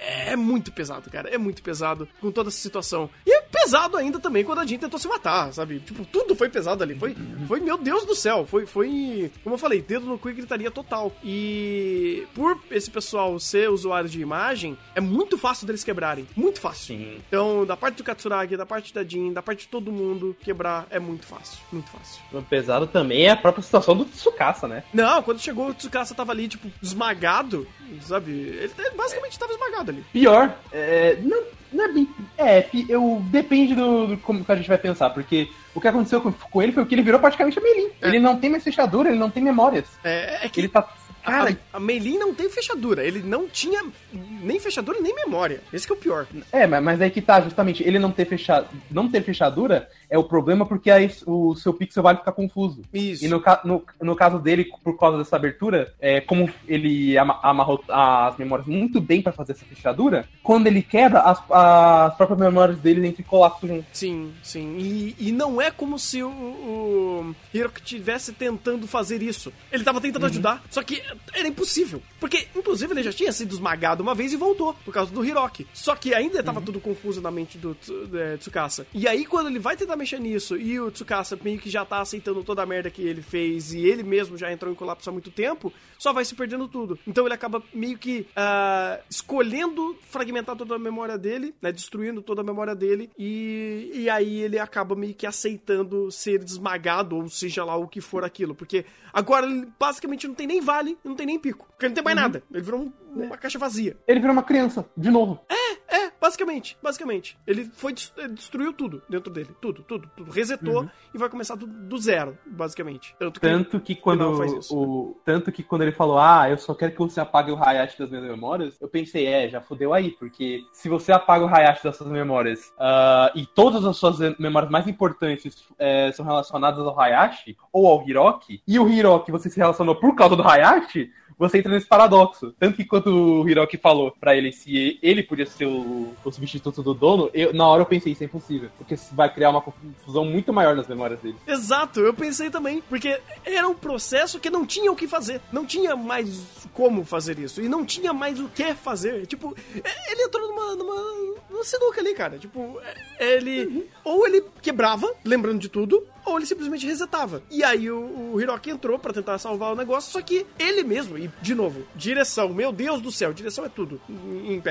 É, 0.00 0.32
é 0.32 0.36
muito 0.36 0.72
pesado, 0.72 1.10
cara. 1.10 1.28
É 1.28 1.38
muito 1.38 1.62
pesado 1.62 2.08
com 2.20 2.30
toda 2.30 2.48
essa 2.48 2.58
situação. 2.58 3.10
E 3.26 3.37
pesado 3.50 3.96
ainda 3.96 4.18
também 4.18 4.44
quando 4.44 4.60
a 4.60 4.66
Jean 4.66 4.78
tentou 4.78 4.98
se 4.98 5.08
matar, 5.08 5.52
sabe? 5.52 5.80
Tipo, 5.80 6.04
tudo 6.04 6.34
foi 6.34 6.48
pesado 6.48 6.82
ali. 6.82 6.94
Foi, 6.94 7.16
foi 7.46 7.60
meu 7.60 7.78
Deus 7.78 8.04
do 8.04 8.14
céu. 8.14 8.46
Foi, 8.46 8.66
foi, 8.66 9.30
como 9.42 9.54
eu 9.54 9.58
falei, 9.58 9.82
dedo 9.82 10.06
no 10.06 10.18
cu 10.18 10.30
e 10.30 10.34
gritaria 10.34 10.70
total. 10.70 11.12
E 11.22 12.26
por 12.34 12.58
esse 12.70 12.90
pessoal 12.90 13.38
ser 13.38 13.70
usuário 13.70 14.08
de 14.08 14.20
imagem, 14.20 14.76
é 14.94 15.00
muito 15.00 15.36
fácil 15.38 15.66
deles 15.66 15.84
quebrarem. 15.84 16.26
Muito 16.36 16.60
fácil. 16.60 16.96
Sim. 16.96 17.20
Então, 17.28 17.64
da 17.64 17.76
parte 17.76 17.96
do 17.96 18.04
Katsuragi, 18.04 18.56
da 18.56 18.66
parte 18.66 18.92
da 18.94 19.04
Jean, 19.04 19.32
da 19.32 19.42
parte 19.42 19.60
de 19.60 19.68
todo 19.68 19.92
mundo, 19.92 20.36
quebrar 20.40 20.86
é 20.90 20.98
muito 20.98 21.26
fácil. 21.26 21.58
Muito 21.72 21.90
fácil. 21.90 22.20
O 22.32 22.42
pesado 22.42 22.86
também 22.86 23.26
é 23.26 23.30
a 23.30 23.36
própria 23.36 23.62
situação 23.62 23.96
do 23.96 24.04
Tsukasa, 24.04 24.68
né? 24.68 24.84
Não, 24.92 25.22
quando 25.22 25.40
chegou 25.40 25.68
o 25.68 25.74
Tsukasa 25.74 26.14
tava 26.14 26.32
ali, 26.32 26.48
tipo, 26.48 26.70
esmagado, 26.82 27.66
sabe? 28.02 28.30
Ele 28.30 28.72
basicamente 28.96 29.38
tava 29.38 29.52
esmagado 29.52 29.90
ali. 29.90 30.04
Pior, 30.12 30.56
é, 30.72 31.16
não, 31.22 31.42
não 31.72 31.84
é 31.84 31.92
bem. 31.92 32.08
É, 32.36 32.66
eu, 32.88 33.22
depende 33.26 33.74
do, 33.74 34.06
do 34.08 34.18
como 34.18 34.44
que 34.44 34.52
a 34.52 34.56
gente 34.56 34.68
vai 34.68 34.78
pensar, 34.78 35.10
porque 35.10 35.48
o 35.74 35.80
que 35.80 35.88
aconteceu 35.88 36.20
com, 36.20 36.32
com 36.32 36.62
ele 36.62 36.72
foi 36.72 36.84
que 36.86 36.94
ele 36.94 37.02
virou 37.02 37.20
praticamente 37.20 37.58
a 37.58 37.62
Melim. 37.62 37.90
É. 38.00 38.08
Ele 38.08 38.18
não 38.18 38.38
tem 38.38 38.50
mais 38.50 38.64
fechadura, 38.64 39.10
ele 39.10 39.18
não 39.18 39.30
tem 39.30 39.42
memórias. 39.42 39.86
É, 40.02 40.46
é 40.46 40.48
que 40.48 40.60
Ele 40.60 40.68
tá. 40.68 40.88
Cara, 41.28 41.58
a, 41.72 41.76
a 41.76 41.80
Meilin 41.80 42.18
não 42.18 42.34
tem 42.34 42.48
fechadura. 42.50 43.04
Ele 43.04 43.20
não 43.22 43.48
tinha 43.48 43.84
nem 44.12 44.58
fechadura 44.60 45.00
nem 45.00 45.14
memória. 45.14 45.60
Esse 45.72 45.86
que 45.86 45.92
é 45.92 45.96
o 45.96 45.98
pior. 45.98 46.26
é, 46.52 46.66
mas, 46.66 46.82
mas 46.82 47.00
aí 47.00 47.10
que 47.10 47.22
tá, 47.22 47.40
justamente, 47.40 47.82
ele 47.82 47.98
não 47.98 48.10
ter, 48.10 48.24
fecha, 48.26 48.66
não 48.90 49.08
ter 49.08 49.22
fechadura 49.22 49.88
é 50.10 50.16
o 50.18 50.24
problema 50.24 50.64
porque 50.64 50.90
aí 50.90 51.10
o 51.26 51.54
seu 51.54 51.72
pixel 51.74 52.02
vai 52.02 52.16
ficar 52.16 52.32
confuso. 52.32 52.82
Isso. 52.92 53.24
E 53.24 53.28
no, 53.28 53.42
no, 53.64 53.84
no 54.00 54.16
caso 54.16 54.38
dele, 54.38 54.66
por 54.82 54.98
causa 54.98 55.18
dessa 55.18 55.36
abertura, 55.36 55.92
é, 56.00 56.20
como 56.20 56.48
ele 56.66 57.16
ama- 57.18 57.38
amarrou 57.42 57.82
as 57.88 58.36
memórias 58.38 58.66
muito 58.66 59.00
bem 59.00 59.20
pra 59.22 59.32
fazer 59.32 59.52
essa 59.52 59.64
fechadura, 59.64 60.26
quando 60.42 60.66
ele 60.66 60.82
quebra, 60.82 61.20
as, 61.20 61.38
as 61.50 62.14
próprias 62.16 62.40
memórias 62.40 62.78
dele 62.78 63.06
entre 63.06 63.22
colapsam 63.22 63.68
junto. 63.68 63.86
Sim, 63.92 64.32
sim. 64.42 64.76
E, 64.78 65.16
e 65.18 65.32
não 65.32 65.60
é 65.60 65.70
como 65.70 65.98
se 65.98 66.22
o, 66.22 66.28
o 66.30 67.34
Hiroki 67.52 67.80
estivesse 67.80 68.32
tentando 68.32 68.86
fazer 68.86 69.22
isso. 69.22 69.52
Ele 69.70 69.84
tava 69.84 70.00
tentando 70.00 70.26
ajudar, 70.26 70.62
só 70.70 70.82
que 70.82 71.02
era 71.32 71.48
impossível. 71.48 72.02
Porque, 72.20 72.48
inclusive, 72.54 72.92
ele 72.92 73.02
já 73.02 73.12
tinha 73.12 73.32
sido 73.32 73.52
esmagado 73.52 74.02
uma 74.02 74.14
vez 74.14 74.32
e 74.32 74.36
voltou, 74.36 74.74
por 74.84 74.92
causa 74.92 75.12
do 75.12 75.24
Hiroki. 75.24 75.66
Só 75.72 75.94
que 75.94 76.14
ainda 76.14 76.42
tava 76.42 76.58
uhum. 76.58 76.64
tudo 76.64 76.80
confuso 76.80 77.20
na 77.20 77.30
mente 77.30 77.58
do 77.58 77.76
é, 78.14 78.36
Tsukasa. 78.36 78.86
E 78.92 79.06
aí, 79.06 79.24
quando 79.24 79.48
ele 79.48 79.58
vai 79.58 79.76
tentar 79.76 79.96
mexer 79.96 80.20
nisso 80.20 80.56
e 80.56 80.80
o 80.80 80.90
Tsukasa 80.90 81.38
meio 81.42 81.58
que 81.58 81.70
já 81.70 81.84
tá 81.84 82.00
aceitando 82.00 82.42
toda 82.42 82.62
a 82.62 82.66
merda 82.66 82.90
que 82.90 83.02
ele 83.02 83.22
fez 83.22 83.72
e 83.72 83.80
ele 83.80 84.02
mesmo 84.02 84.36
já 84.36 84.52
entrou 84.52 84.72
em 84.72 84.74
colapso 84.74 85.08
há 85.08 85.12
muito 85.12 85.30
tempo, 85.30 85.72
só 85.98 86.12
vai 86.12 86.24
se 86.24 86.34
perdendo 86.34 86.68
tudo. 86.68 86.98
Então 87.06 87.24
ele 87.24 87.34
acaba 87.34 87.62
meio 87.72 87.98
que 87.98 88.26
uh, 88.30 89.02
escolhendo 89.08 89.96
fragmentar 90.10 90.56
toda 90.56 90.74
a 90.74 90.78
memória 90.78 91.18
dele, 91.18 91.54
né? 91.60 91.72
Destruindo 91.72 92.22
toda 92.22 92.40
a 92.40 92.44
memória 92.44 92.74
dele. 92.74 93.10
E, 93.18 93.90
e 93.94 94.10
aí 94.10 94.40
ele 94.40 94.58
acaba 94.58 94.94
meio 94.94 95.14
que 95.14 95.26
aceitando 95.26 96.10
ser 96.10 96.42
esmagado, 96.42 97.16
ou 97.16 97.28
seja 97.28 97.64
lá 97.64 97.76
o 97.76 97.88
que 97.88 98.00
for 98.00 98.24
aquilo. 98.24 98.54
Porque 98.54 98.84
agora 99.12 99.46
ele 99.46 99.68
basicamente 99.78 100.26
não 100.26 100.34
tem 100.34 100.46
nem 100.46 100.60
vale, 100.60 100.96
não 101.08 101.16
tem 101.16 101.26
nem 101.26 101.38
pico. 101.38 101.66
Porque 101.70 101.88
não 101.88 101.94
tem 101.94 102.04
mais 102.04 102.16
uhum. 102.16 102.22
nada. 102.22 102.42
Ele 102.52 102.62
virou 102.62 102.80
um, 102.82 102.92
uma 103.24 103.36
caixa 103.36 103.58
vazia. 103.58 103.96
Ele 104.06 104.20
virou 104.20 104.32
uma 104.32 104.42
criança, 104.42 104.84
de 104.96 105.10
novo. 105.10 105.40
É, 105.48 105.67
é, 105.88 106.12
basicamente. 106.20 106.76
Basicamente. 106.82 107.38
Ele 107.46 107.64
foi 107.64 107.94
ele 108.18 108.34
destruiu 108.34 108.72
tudo 108.72 109.02
dentro 109.08 109.32
dele. 109.32 109.48
Tudo, 109.60 109.82
tudo, 109.82 110.10
tudo. 110.14 110.30
Resetou 110.30 110.82
uhum. 110.82 110.90
e 111.14 111.18
vai 111.18 111.28
começar 111.30 111.54
do, 111.54 111.66
do 111.66 111.98
zero, 111.98 112.36
basicamente. 112.46 113.16
Tanto 113.18 113.40
que, 113.40 113.46
tanto 113.46 113.80
que 113.80 113.94
quando 113.94 114.28
o, 114.70 115.20
tanto 115.24 115.50
que 115.50 115.62
quando 115.62 115.82
ele 115.82 115.92
falou, 115.92 116.18
ah, 116.18 116.48
eu 116.50 116.58
só 116.58 116.74
quero 116.74 116.92
que 116.92 116.98
você 116.98 117.20
apague 117.20 117.50
o 117.50 117.56
Hayashi 117.56 117.98
das 117.98 118.10
minhas 118.10 118.26
memórias, 118.26 118.76
eu 118.80 118.88
pensei, 118.88 119.26
é, 119.26 119.48
já 119.48 119.60
fodeu 119.60 119.94
aí, 119.94 120.10
porque 120.10 120.62
se 120.72 120.88
você 120.88 121.10
apaga 121.10 121.44
o 121.44 121.48
Hayashi 121.48 121.84
das 121.84 121.96
suas 121.96 122.10
memórias 122.10 122.68
uh, 122.76 123.32
e 123.34 123.46
todas 123.46 123.84
as 123.84 123.96
suas 123.96 124.18
memórias 124.38 124.70
mais 124.70 124.86
importantes 124.86 125.66
é, 125.78 126.12
são 126.12 126.24
relacionadas 126.24 126.80
ao 126.80 126.98
Hayashi 127.00 127.56
ou 127.72 127.86
ao 127.86 128.06
Hiroki, 128.06 128.62
e 128.68 128.78
o 128.78 128.88
Hiroki 128.88 129.32
você 129.32 129.48
se 129.48 129.58
relacionou 129.58 129.96
por 129.96 130.14
causa 130.14 130.36
do 130.36 130.46
Hayashi, 130.46 131.10
você 131.38 131.58
entra 131.58 131.72
nesse 131.72 131.86
paradoxo. 131.86 132.52
Tanto 132.58 132.76
que 132.76 132.84
quando 132.84 133.42
o 133.42 133.48
Hiroki 133.48 133.76
falou 133.76 134.14
para 134.18 134.36
ele 134.36 134.52
se 134.52 134.98
ele 135.02 135.22
podia 135.22 135.46
ser 135.46 135.66
o, 135.66 136.14
o 136.24 136.32
substituto 136.32 136.82
do 136.82 136.92
dono, 136.92 137.30
eu, 137.32 137.54
na 137.54 137.66
hora 137.66 137.82
eu 137.82 137.86
pensei, 137.86 138.12
isso 138.12 138.22
é 138.22 138.26
impossível. 138.26 138.70
Porque 138.76 138.96
vai 139.12 139.32
criar 139.32 139.50
uma 139.50 139.60
confusão 139.60 140.24
muito 140.24 140.52
maior 140.52 140.74
nas 140.74 140.88
memórias 140.88 141.20
dele. 141.20 141.36
Exato, 141.46 142.00
eu 142.00 142.12
pensei 142.12 142.50
também. 142.50 142.82
Porque 142.88 143.20
era 143.44 143.68
um 143.68 143.74
processo 143.74 144.40
que 144.40 144.50
não 144.50 144.66
tinha 144.66 144.90
o 144.90 144.96
que 144.96 145.06
fazer. 145.06 145.40
Não 145.52 145.64
tinha 145.64 145.94
mais 145.94 146.66
como 146.74 147.04
fazer 147.04 147.38
isso. 147.38 147.62
E 147.62 147.68
não 147.68 147.84
tinha 147.84 148.12
mais 148.12 148.40
o 148.40 148.48
que 148.48 148.74
fazer. 148.74 149.26
Tipo, 149.26 149.56
é, 149.82 150.12
ele 150.12 150.22
entrou 150.22 150.48
numa, 150.48 150.74
numa, 150.74 151.36
numa 151.50 151.64
sinuca 151.64 152.00
ali, 152.00 152.14
cara. 152.14 152.38
Tipo, 152.38 152.80
é, 153.18 153.34
ele. 153.34 153.66
Uhum. 153.66 153.84
Ou 154.04 154.26
ele 154.26 154.44
quebrava, 154.60 155.12
lembrando 155.24 155.60
de 155.60 155.68
tudo, 155.68 156.04
ou 156.24 156.36
ele 156.36 156.46
simplesmente 156.46 156.86
resetava. 156.86 157.42
E 157.50 157.64
aí 157.64 157.90
o, 157.90 158.32
o 158.32 158.40
Hiroki 158.40 158.70
entrou 158.70 158.98
para 158.98 159.12
tentar 159.12 159.38
salvar 159.38 159.72
o 159.72 159.76
negócio, 159.76 160.12
só 160.12 160.20
que 160.20 160.46
ele 160.58 160.82
mesmo, 160.82 161.18
e 161.18 161.27
de 161.40 161.54
novo, 161.54 161.86
direção, 161.94 162.48
meu 162.50 162.72
Deus 162.72 163.00
do 163.00 163.10
céu, 163.10 163.32
direção 163.32 163.64
é 163.64 163.68
tudo 163.68 164.00
em. 164.08 164.62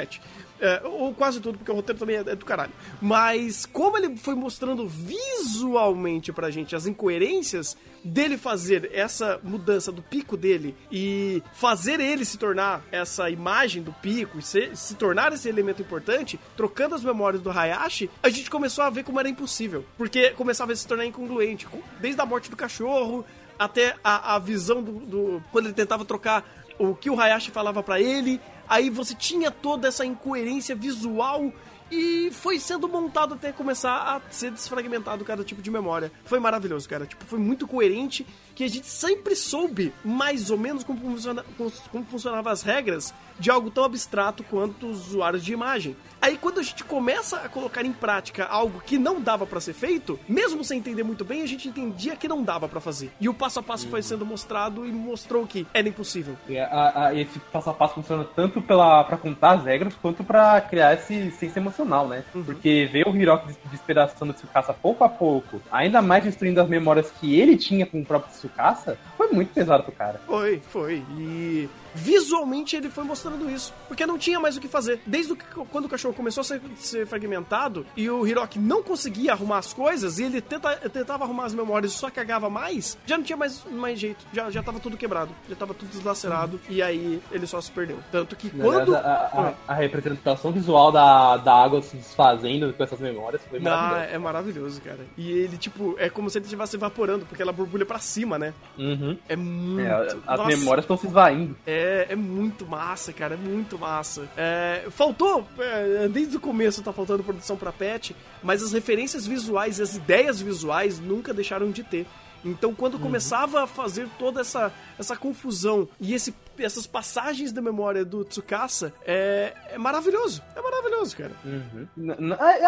É, 0.60 0.82
ou 0.84 1.14
quase 1.14 1.40
tudo, 1.40 1.58
porque 1.58 1.72
o 1.72 1.76
roteiro 1.76 2.00
também 2.00 2.16
é, 2.16 2.20
é, 2.20 2.36
do 2.36 2.46
caralho. 2.46 2.72
Mas 3.00 3.66
como 3.66 3.96
ele 3.98 4.18
foi 4.18 4.34
mostrando 4.34 4.88
visualmente 4.88 6.34
pra 6.34 6.50
gente 6.50 6.76
as 6.76 6.88
incoerências 6.88 7.78
dele 8.04 8.38
fazer 8.38 8.90
essa 8.94 9.40
mudança 9.44 9.92
do 9.92 10.02
pico 10.02 10.36
dele 10.36 10.76
e 10.92 11.44
fazer 11.54 12.00
ele 12.00 12.26
se 12.26 12.38
tornar 12.38 12.84
essa 12.92 13.30
imagem 13.30 13.84
do 13.84 13.94
pico 13.94 14.40
e 14.40 14.42
se, 14.42 14.72
se 14.76 14.96
tornar 14.96 15.32
esse 15.32 15.48
elemento 15.48 15.82
importante, 15.82 16.40
trocando 16.56 16.96
as 16.96 17.04
memórias 17.04 17.42
do 17.42 17.52
Hayashi, 17.52 18.10
a 18.24 18.30
gente 18.30 18.50
começou 18.50 18.84
a 18.84 18.90
ver 18.90 19.04
como 19.04 19.20
era 19.20 19.30
impossível. 19.30 19.86
Porque 19.96 20.32
começava 20.32 20.72
a 20.72 20.76
se 20.76 20.88
tornar 20.88 21.06
incongruente. 21.06 21.68
Desde 22.00 22.20
a 22.20 22.26
morte 22.26 22.50
do 22.50 22.56
cachorro 22.56 23.24
até 23.58 23.96
a, 24.04 24.36
a 24.36 24.40
visão 24.40 24.82
do, 24.82 24.92
do. 24.92 25.44
Quando 25.52 25.66
ele 25.66 25.74
tentava 25.74 26.06
trocar 26.06 26.44
o 26.78 26.94
que 26.96 27.10
o 27.10 27.20
Hayashi 27.20 27.52
falava 27.52 27.82
para 27.82 28.00
ele 28.00 28.40
Aí 28.68 28.90
você 28.90 29.16
tinha 29.16 29.50
toda 29.50 29.88
essa 29.88 30.06
incoerência 30.06 30.76
visual 30.76 31.52
e 31.90 32.30
foi 32.32 32.60
sendo 32.60 32.88
montado 32.88 33.36
até 33.36 33.52
começar 33.54 33.96
a 33.96 34.22
ser 34.30 34.52
desfragmentado 34.52 35.24
cada 35.24 35.44
tipo 35.44 35.62
de 35.62 35.72
memória. 35.72 36.12
Foi 36.26 36.40
maravilhoso, 36.40 36.88
cara. 36.88 37.06
Tipo, 37.06 37.24
foi 37.26 37.40
muito 37.40 37.66
coerente 37.66 38.28
que 38.58 38.64
a 38.64 38.68
gente 38.68 38.88
sempre 38.88 39.36
soube 39.36 39.94
mais 40.04 40.50
ou 40.50 40.58
menos 40.58 40.84
como, 40.84 41.00
funciona, 41.00 41.46
como 41.92 42.06
funcionavam 42.06 42.52
as 42.52 42.64
regras 42.64 43.14
de 43.40 43.52
algo 43.52 43.70
tão 43.70 43.84
abstrato 43.84 44.44
quanto 44.44 44.88
os 44.88 45.10
usuários 45.10 45.46
de 45.46 45.54
imagem. 45.54 45.96
Aí 46.20 46.38
quando 46.38 46.60
a 46.60 46.64
gente 46.64 46.84
começa 46.84 47.38
a 47.38 47.50
colocar 47.50 47.86
em 47.86 47.94
prática 47.94 48.46
algo 48.46 48.82
que 48.84 48.98
não 48.98 49.22
dava 49.22 49.46
para 49.46 49.60
ser 49.60 49.74
feito, 49.74 50.20
mesmo 50.28 50.64
sem 50.64 50.80
entender 50.80 51.04
muito 51.04 51.24
bem, 51.24 51.44
a 51.44 51.46
gente 51.46 51.68
entendia 51.68 52.16
que 52.16 52.28
não 52.28 52.42
dava 52.42 52.68
para 52.68 52.82
fazer. 52.82 53.12
E 53.22 53.30
o 53.30 53.34
passo 53.36 53.60
a 53.60 53.64
passo 53.64 53.86
uhum. 53.86 53.92
foi 53.92 54.02
sendo 54.02 54.26
mostrado 54.26 54.86
e 54.88 54.92
mostrou 54.92 55.46
que 55.46 55.68
era 55.72 55.88
impossível. 55.88 56.36
E 56.50 56.58
a, 56.58 57.10
a, 57.10 57.14
esse 57.14 57.38
passo 57.38 57.70
a 57.70 57.74
passo 57.76 57.94
funciona 57.94 58.24
tanto 58.24 58.60
para 58.60 59.18
contar 59.18 59.52
as 59.52 59.66
regras 59.66 59.94
quanto 60.02 60.24
para 60.24 60.60
criar 60.62 60.96
esse 60.96 61.30
senso 61.32 61.60
emocional, 61.60 62.08
né? 62.08 62.24
Uhum. 62.34 62.44
Porque 62.44 62.90
ver 62.92 63.08
o 63.08 63.16
Hiroki 63.16 63.56
despedaçando 63.70 64.32
o 64.32 64.36
Tsukasa 64.36 64.74
pouco 64.74 65.04
a 65.04 65.10
pouco, 65.10 65.62
ainda 65.72 66.02
mais 66.02 66.24
destruindo 66.24 66.60
as 66.60 66.68
memórias 66.68 67.12
que 67.12 67.40
ele 67.40 67.56
tinha 67.56 67.86
com 67.86 68.02
o 68.02 68.06
próprio 68.06 68.34
Tsukasa, 68.48 68.98
foi 69.18 69.30
muito 69.30 69.54
pesado 69.54 69.84
pro 69.84 69.92
cara. 69.92 70.20
Foi, 70.26 70.60
foi. 70.60 71.04
E 71.18 71.70
visualmente 71.98 72.76
ele 72.76 72.90
foi 72.90 73.04
mostrando 73.04 73.50
isso. 73.50 73.74
Porque 73.88 74.06
não 74.06 74.18
tinha 74.18 74.40
mais 74.40 74.56
o 74.56 74.62
que 74.62 74.68
fazer. 74.68 75.02
Desde 75.06 75.36
que, 75.36 75.46
quando 75.72 75.86
o 75.86 75.90
cachorro 75.90 76.14
começou 76.14 76.42
a 76.42 76.44
ser, 76.44 76.62
ser, 76.78 77.08
fragmentado 77.08 77.86
e 77.96 78.10
o 78.10 78.26
Hiroki 78.26 78.60
não 78.60 78.84
conseguia 78.84 79.34
arrumar 79.34 79.58
as 79.58 79.74
coisas 79.74 80.20
e 80.20 80.24
ele 80.24 80.42
tenta, 80.42 80.76
tentava 80.90 81.24
arrumar 81.24 81.46
as 81.46 81.54
memórias 81.54 81.94
e 81.94 81.96
só 81.96 82.10
cagava 82.10 82.50
mais, 82.50 82.98
já 83.06 83.18
não 83.18 83.24
tinha 83.24 83.38
mais, 83.38 83.64
mais 83.66 84.00
jeito. 84.00 84.26
Já, 84.32 84.50
já 84.50 84.62
tava 84.62 84.80
tudo 84.80 84.98
quebrado. 84.98 85.32
Já 85.50 85.56
tava 85.56 85.74
tudo 85.74 85.90
deslacerado. 85.90 86.60
Uhum. 86.70 86.76
E 86.76 86.82
aí 86.82 87.22
ele 87.32 87.48
só 87.48 87.60
se 87.60 87.72
perdeu. 87.72 88.00
Tanto 88.12 88.36
que 88.36 88.50
quando. 88.50 88.96
A, 88.96 89.00
a, 89.00 89.48
a, 89.48 89.54
a, 89.68 89.74
representação 89.74 90.52
visual 90.52 90.92
da, 90.92 91.38
da 91.38 91.54
água 91.54 91.82
se 91.82 91.98
desfazendo 91.98 92.74
com 92.74 92.84
essas 92.84 93.00
memórias 93.00 93.42
foi 93.50 93.60
maravilhoso. 93.60 94.02
Ah, 94.02 94.04
é 94.14 94.18
maravilhoso, 94.18 94.82
cara. 94.82 95.00
E 95.18 95.32
ele, 95.32 95.58
tipo, 95.58 95.96
é 95.98 96.10
como 96.10 96.30
se 96.30 96.38
ele 96.38 96.46
estivesse 96.46 96.76
evaporando, 96.76 97.26
porque 97.26 97.42
ela 97.42 97.52
borbulha 97.52 97.86
pra 97.86 98.00
cima, 98.00 98.38
né? 98.38 98.54
Uhum. 98.78 99.18
É 99.28 99.36
muito. 99.36 99.88
É, 99.88 100.18
as 100.28 100.40
Nossa. 100.40 100.46
memórias 100.46 100.84
estão 100.84 100.98
se 100.98 101.08
esvaindo. 101.08 101.56
É, 101.66 101.87
é, 102.10 102.16
muito 102.16 102.66
massa, 102.66 103.14
cara. 103.14 103.36
É 103.36 103.38
muito 103.38 103.78
massa. 103.78 104.30
É, 104.36 104.88
faltou, 104.90 105.48
é, 105.60 106.08
desde 106.08 106.38
o 106.38 106.40
começo 106.40 106.82
tá 106.82 106.92
faltando 106.94 107.24
produção 107.24 107.58
pra 107.58 107.72
pet, 107.72 108.16
mas 108.44 108.64
as 108.64 108.74
referências 108.74 109.26
visuais, 109.26 109.80
as 109.80 109.96
ideias 109.96 110.42
visuais 110.42 111.00
nunca 111.00 111.34
deixaram 111.34 111.72
de 111.72 111.84
ter. 111.84 112.06
Então, 112.44 112.74
quando 112.74 112.96
uhum. 112.96 113.02
começava 113.02 113.64
a 113.64 113.68
fazer 113.68 114.08
toda 114.18 114.42
essa, 114.42 114.72
essa 114.98 115.16
confusão 115.16 115.88
e 116.00 116.14
esse 116.14 116.34
essas 116.64 116.88
passagens 116.88 117.52
da 117.52 117.62
memória 117.62 118.04
do 118.04 118.24
Tsukasa 118.24 118.94
é, 119.06 119.54
é 119.70 119.78
maravilhoso. 119.78 120.42
É 120.56 120.62
maravilhoso, 120.62 121.18
cara. 121.18 121.32
Uhum. 121.46 121.88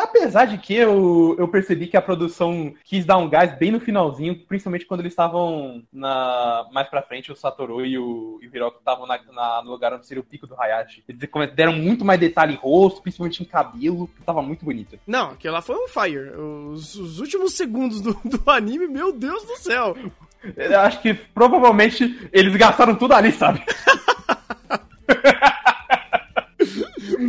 Apesar 0.01 0.45
de 0.45 0.57
que 0.57 0.73
eu, 0.73 1.35
eu 1.37 1.47
percebi 1.47 1.87
que 1.87 1.97
a 1.97 2.01
produção 2.01 2.73
quis 2.83 3.05
dar 3.05 3.17
um 3.17 3.29
gás 3.29 3.57
bem 3.57 3.71
no 3.71 3.79
finalzinho, 3.79 4.37
principalmente 4.45 4.85
quando 4.85 5.01
eles 5.01 5.13
estavam 5.13 5.83
na 5.91 6.67
mais 6.71 6.87
pra 6.87 7.01
frente, 7.01 7.31
o 7.31 7.35
Satoru 7.35 7.85
e 7.85 7.97
o, 7.97 8.39
e 8.41 8.47
o 8.47 8.55
Hiroko 8.55 8.79
estavam 8.79 9.05
na, 9.05 9.19
na, 9.31 9.61
no 9.63 9.71
lugar 9.71 9.93
onde 9.93 10.05
seria 10.05 10.21
o 10.21 10.25
pico 10.25 10.47
do 10.47 10.59
Hayashi. 10.59 11.03
Eles 11.07 11.21
deram 11.55 11.73
muito 11.73 12.05
mais 12.05 12.19
detalhe 12.19 12.53
em 12.53 12.57
rosto, 12.57 13.01
principalmente 13.01 13.41
em 13.41 13.45
cabelo, 13.45 14.07
que 14.07 14.23
tava 14.23 14.41
muito 14.41 14.65
bonito. 14.65 14.99
Não, 15.05 15.31
aquilo 15.31 15.53
lá 15.53 15.61
foi 15.61 15.75
um 15.75 15.87
fire. 15.87 16.31
Os, 16.31 16.95
os 16.95 17.19
últimos 17.19 17.53
segundos 17.53 18.01
do, 18.01 18.13
do 18.23 18.49
anime, 18.49 18.87
meu 18.87 19.11
Deus 19.11 19.43
do 19.43 19.57
céu. 19.57 19.95
Eu 20.55 20.79
acho 20.79 21.01
que 21.01 21.13
provavelmente 21.13 22.29
eles 22.31 22.55
gastaram 22.55 22.95
tudo 22.95 23.13
ali, 23.13 23.31
sabe? 23.31 23.63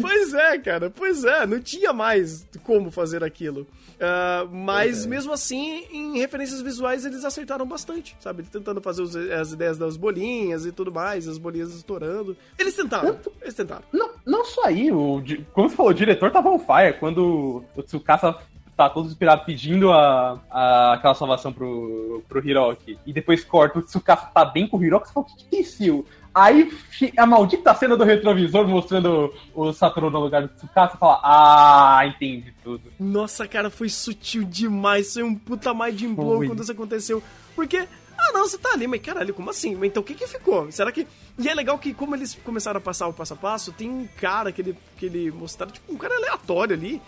pois 0.01 0.35
é, 0.35 0.59
cara, 0.59 0.91
pois 0.91 1.25
é, 1.25 1.47
não 1.47 1.61
tinha 1.61 1.93
mais 1.93 2.47
como 2.63 2.91
fazer 2.91 3.25
aquilo. 3.25 3.67
Uh, 4.01 4.49
mas 4.51 5.05
é. 5.05 5.09
mesmo 5.09 5.33
assim, 5.33 5.85
em 5.93 6.19
referências 6.19 6.63
visuais, 6.63 7.05
eles 7.05 7.25
acertaram 7.25 7.67
bastante, 7.67 8.17
sabe? 8.21 8.45
Tentando 8.45 8.81
fazer 8.81 9.03
os, 9.03 9.15
as 9.15 9.53
ideias 9.53 9.77
das 9.77 9.97
bolinhas 9.97 10.65
e 10.65 10.73
tudo 10.73 10.93
mais, 10.93 11.29
as 11.29 11.37
bolinhas 11.37 11.75
estourando. 11.75 12.37
Eles 12.59 12.75
tentaram, 12.75 13.19
eles 13.43 13.55
tentaram. 13.55 13.83
Não, 13.93 14.11
não 14.25 14.45
só 14.45 14.67
aí, 14.67 14.91
o, 14.91 15.23
como 15.53 15.69
você 15.69 15.77
falou, 15.77 15.91
o 15.91 15.95
diretor 15.95 16.31
tava 16.31 16.49
on 16.49 16.59
fire 16.59 16.99
quando 16.99 17.63
o 17.77 17.83
Tsukasa 17.83 18.37
tá 18.81 18.89
todo 18.89 19.09
inspirado 19.09 19.45
pedindo 19.45 19.93
a, 19.93 20.41
a, 20.51 20.95
aquela 20.95 21.15
salvação 21.15 21.53
pro, 21.53 22.23
pro 22.27 22.47
Hiroki. 22.47 22.99
E 23.05 23.13
depois 23.13 23.45
corta, 23.45 23.79
o 23.79 23.83
Tsukasa 23.83 24.31
tá 24.33 24.45
bem 24.45 24.67
com 24.67 24.79
o 24.79 24.85
Hiroki, 24.85 25.09
você 25.09 25.13
fala, 25.13 25.27
o 25.27 25.29
que 25.29 25.45
que 25.63 25.91
é 25.91 26.21
Aí 26.33 26.73
a 27.19 27.27
maldita 27.27 27.75
cena 27.75 27.97
do 27.97 28.05
retrovisor 28.05 28.67
mostrando 28.67 29.35
o 29.53 29.73
Satoru 29.73 30.11
no 30.11 30.21
lugar 30.21 30.43
do 30.43 30.49
Tsukasa, 30.49 30.97
fala, 30.97 31.21
ah, 31.23 32.07
entendi 32.07 32.55
tudo. 32.63 32.85
Nossa, 32.99 33.47
cara, 33.49 33.69
foi 33.69 33.89
sutil 33.89 34.45
demais, 34.45 35.13
foi 35.13 35.25
um 35.25 35.35
puta 35.35 35.75
mind 35.75 36.03
blow 36.15 36.47
quando 36.47 36.63
isso 36.63 36.73
aconteceu. 36.73 37.23
Porque 37.55 37.87
ah, 38.17 38.33
não, 38.33 38.47
você 38.47 38.59
tá 38.59 38.71
ali, 38.75 38.87
mas 38.87 39.01
caralho, 39.01 39.35
como 39.35 39.51
assim? 39.51 39.75
Mas 39.75 39.89
então 39.89 40.03
o 40.03 40.07
que 40.07 40.15
que 40.15 40.27
ficou? 40.27 40.71
Será 40.71 40.93
que. 40.93 41.07
E 41.39 41.49
é 41.49 41.55
legal 41.55 41.79
que, 41.79 41.95
como 41.95 42.15
eles 42.15 42.39
começaram 42.45 42.79
a 42.79 42.81
passar 42.81 43.09
o 43.09 43.13
passo 43.13 43.33
a 43.33 43.37
passo, 43.37 43.73
tem 43.73 43.89
um 43.89 44.07
cara 44.21 44.53
que 44.53 44.61
ele, 44.61 44.77
que 44.99 45.07
ele 45.07 45.31
mostraram, 45.31 45.73
tipo, 45.73 45.93
um 45.93 45.97
cara 45.97 46.15
aleatório 46.15 46.77
ali, 46.77 47.01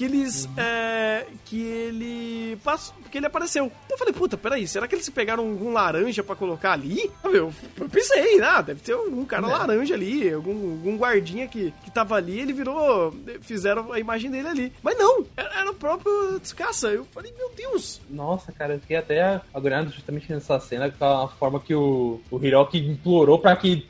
que 0.00 0.04
eles. 0.06 0.48
É, 0.56 1.26
que 1.44 1.60
ele. 1.60 2.56
Passou, 2.64 2.94
que 3.10 3.18
ele 3.18 3.26
apareceu. 3.26 3.66
Então 3.66 3.90
eu 3.90 3.98
falei, 3.98 4.14
puta, 4.14 4.38
peraí, 4.38 4.66
será 4.66 4.88
que 4.88 4.94
eles 4.94 5.10
pegaram 5.10 5.46
algum 5.46 5.74
laranja 5.74 6.22
pra 6.22 6.34
colocar 6.34 6.72
ali? 6.72 7.10
Eu, 7.22 7.52
eu 7.78 7.88
pensei, 7.88 8.40
ah, 8.40 8.62
deve 8.62 8.80
ter 8.80 8.94
algum 8.94 9.26
cara 9.26 9.46
é. 9.46 9.50
laranja 9.50 9.94
ali, 9.94 10.32
algum, 10.32 10.70
algum 10.70 10.96
guardinha 10.96 11.46
que, 11.46 11.72
que 11.84 11.90
tava 11.90 12.14
ali, 12.14 12.40
ele 12.40 12.54
virou. 12.54 13.14
Fizeram 13.42 13.92
a 13.92 14.00
imagem 14.00 14.30
dele 14.30 14.48
ali. 14.48 14.72
Mas 14.82 14.96
não, 14.96 15.26
era, 15.36 15.60
era 15.60 15.70
o 15.70 15.74
próprio 15.74 16.40
Tsukasa. 16.40 16.88
Eu 16.88 17.04
falei, 17.12 17.32
meu 17.36 17.50
Deus. 17.54 18.00
Nossa, 18.08 18.52
cara, 18.52 18.74
eu 18.74 18.80
fiquei 18.80 18.96
até 18.96 19.42
agoniado 19.52 19.90
justamente 19.90 20.32
nessa 20.32 20.58
cena, 20.60 20.90
com 20.90 21.04
a 21.04 21.28
forma 21.28 21.60
que 21.60 21.74
o, 21.74 22.20
o 22.30 22.42
Hiroki 22.42 22.78
implorou 22.78 23.38
pra 23.38 23.54
que 23.54 23.86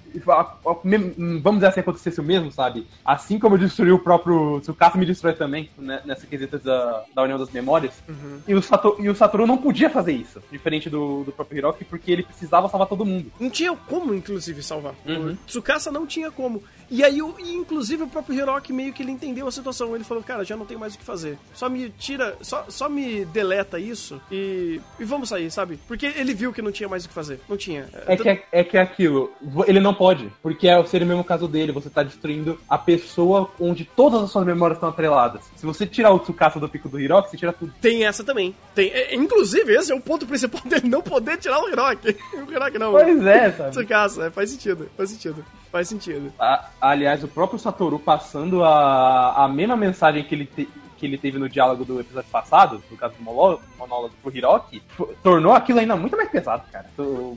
vamos 1.42 1.60
dizer 1.60 1.66
assim, 1.66 1.80
acontecesse 1.80 2.20
o 2.20 2.24
mesmo, 2.24 2.50
sabe? 2.50 2.86
Assim 3.04 3.38
como 3.38 3.54
eu 3.54 3.58
destruí 3.58 3.92
o 3.92 3.98
próprio 3.98 4.60
Tsukasa, 4.60 4.98
me 4.98 5.06
destrói 5.06 5.34
também, 5.34 5.70
né, 5.78 6.00
nessa 6.04 6.26
quesita 6.26 6.58
da, 6.58 7.04
da 7.14 7.22
União 7.22 7.38
das 7.38 7.50
Memórias. 7.50 8.02
Uhum. 8.08 8.40
E, 8.46 8.54
o 8.54 8.62
Satoru, 8.62 9.04
e 9.04 9.08
o 9.08 9.14
Satoru 9.14 9.46
não 9.46 9.58
podia 9.58 9.90
fazer 9.90 10.12
isso, 10.12 10.42
diferente 10.50 10.88
do, 10.88 11.24
do 11.24 11.32
próprio 11.32 11.58
Hiroki, 11.58 11.84
porque 11.84 12.10
ele 12.10 12.22
precisava 12.22 12.68
salvar 12.68 12.88
todo 12.88 13.04
mundo. 13.04 13.30
Não 13.38 13.50
tinha 13.50 13.74
como, 13.74 14.14
inclusive, 14.14 14.62
salvar. 14.62 14.94
Uhum. 15.06 15.32
O 15.32 15.36
Tsukasa 15.46 15.90
não 15.90 16.06
tinha 16.06 16.30
como. 16.30 16.62
E 16.90 17.04
aí, 17.04 17.22
o, 17.22 17.34
e 17.38 17.54
inclusive, 17.54 18.02
o 18.02 18.08
próprio 18.08 18.36
Hiroki 18.36 18.72
meio 18.72 18.92
que 18.92 19.02
ele 19.02 19.12
entendeu 19.12 19.46
a 19.46 19.52
situação. 19.52 19.94
Ele 19.94 20.04
falou, 20.04 20.22
cara, 20.22 20.44
já 20.44 20.56
não 20.56 20.66
tem 20.66 20.76
mais 20.76 20.94
o 20.94 20.98
que 20.98 21.04
fazer. 21.04 21.38
Só 21.54 21.68
me 21.68 21.90
tira, 21.90 22.36
só, 22.42 22.64
só 22.68 22.88
me 22.88 23.24
deleta 23.26 23.78
isso 23.78 24.20
e, 24.30 24.80
e 24.98 25.04
vamos 25.04 25.28
sair, 25.28 25.50
sabe? 25.50 25.78
Porque 25.86 26.06
ele 26.06 26.34
viu 26.34 26.52
que 26.52 26.60
não 26.60 26.72
tinha 26.72 26.88
mais 26.88 27.04
o 27.04 27.08
que 27.08 27.14
fazer. 27.14 27.40
Não 27.48 27.56
tinha. 27.56 27.88
É, 28.06 28.16
que, 28.16 28.28
é, 28.28 28.44
é 28.50 28.64
que 28.64 28.76
é 28.76 28.80
aquilo, 28.80 29.32
ele 29.66 29.78
não 29.78 29.94
pode, 29.94 30.30
porque 30.42 30.66
é, 30.66 30.84
seria 30.84 31.04
o 31.04 31.08
mesmo 31.08 31.22
caso 31.22 31.46
dele, 31.46 31.72
você 31.72 31.88
tá 31.88 32.02
destruindo 32.02 32.58
a 32.68 32.76
pessoa 32.76 33.50
onde 33.60 33.84
todas 33.84 34.22
as 34.22 34.30
suas 34.30 34.44
memórias 34.44 34.76
estão 34.76 34.88
atreladas. 34.88 35.42
Se 35.56 35.64
você 35.64 35.86
tirar 35.86 36.12
o 36.12 36.18
Tsukasa 36.18 36.58
do 36.58 36.68
pico 36.68 36.88
do 36.88 36.98
Hiroki, 36.98 37.30
você 37.30 37.36
tira 37.36 37.52
tudo. 37.52 37.72
Tem 37.80 38.04
essa 38.04 38.24
também. 38.24 38.54
Tem, 38.74 38.90
é, 38.90 39.14
inclusive, 39.14 39.72
esse 39.74 39.92
é 39.92 39.94
o 39.94 40.00
ponto 40.00 40.26
principal 40.26 40.62
dele, 40.66 40.88
não 40.88 41.02
poder 41.02 41.36
tirar 41.36 41.60
o 41.60 41.68
Hiroki. 41.68 42.16
O 42.34 42.50
Hiroki 42.50 42.78
não. 42.78 42.92
Pois 42.92 43.26
é, 43.26 43.52
sabe? 43.52 43.70
Tsukasa, 43.70 44.26
é, 44.26 44.30
faz 44.30 44.50
sentido, 44.50 44.88
faz 44.96 45.10
sentido. 45.10 45.44
Faz 45.70 45.88
sentido. 45.88 46.32
A, 46.38 46.68
aliás, 46.80 47.22
o 47.22 47.28
próprio 47.28 47.58
Satoru 47.58 47.98
passando 47.98 48.64
a, 48.64 49.44
a 49.44 49.48
mesma 49.48 49.76
mensagem 49.76 50.24
que 50.24 50.34
ele, 50.34 50.46
te, 50.46 50.68
que 50.96 51.06
ele 51.06 51.16
teve 51.16 51.38
no 51.38 51.48
diálogo 51.48 51.84
do 51.84 52.00
episódio 52.00 52.28
passado, 52.30 52.82
no 52.90 52.96
caso 52.96 53.14
do 53.14 53.22
monólogo 53.22 54.12
pro 54.22 54.36
Hiroki, 54.36 54.82
tornou 55.22 55.52
aquilo 55.52 55.78
ainda 55.78 55.94
muito 55.94 56.16
mais 56.16 56.28
pesado, 56.28 56.64
cara. 56.72 56.86
Tô, 56.96 57.36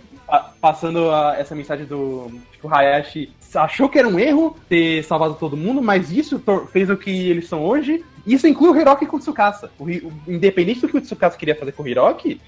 passando 0.60 1.12
a, 1.12 1.36
essa 1.38 1.54
mensagem 1.54 1.86
do 1.86 2.32
que 2.60 2.66
o 2.66 2.74
Hayashi 2.74 3.32
achou 3.54 3.88
que 3.88 4.00
era 4.00 4.08
um 4.08 4.20
erro 4.20 4.58
ter 4.68 5.04
salvado 5.04 5.36
todo 5.36 5.56
mundo, 5.56 5.82
mas 5.82 6.12
isso 6.12 6.42
fez 6.72 6.90
o 6.90 6.98
que 6.98 7.30
eles 7.30 7.48
são 7.48 7.64
hoje. 7.64 8.04
Isso 8.26 8.48
inclui 8.48 8.70
o 8.72 8.80
Hiroki 8.80 9.06
com 9.06 9.18
o 9.18 9.20
Tsukasa. 9.20 9.70
O, 9.78 9.84
o, 9.84 10.14
independente 10.28 10.80
do 10.82 10.88
que 10.88 10.98
o 10.98 11.02
Tsukasa 11.02 11.38
queria 11.38 11.56
fazer 11.56 11.74
com 11.74 11.84
o 11.84 11.88
Hiroki, 11.88 12.42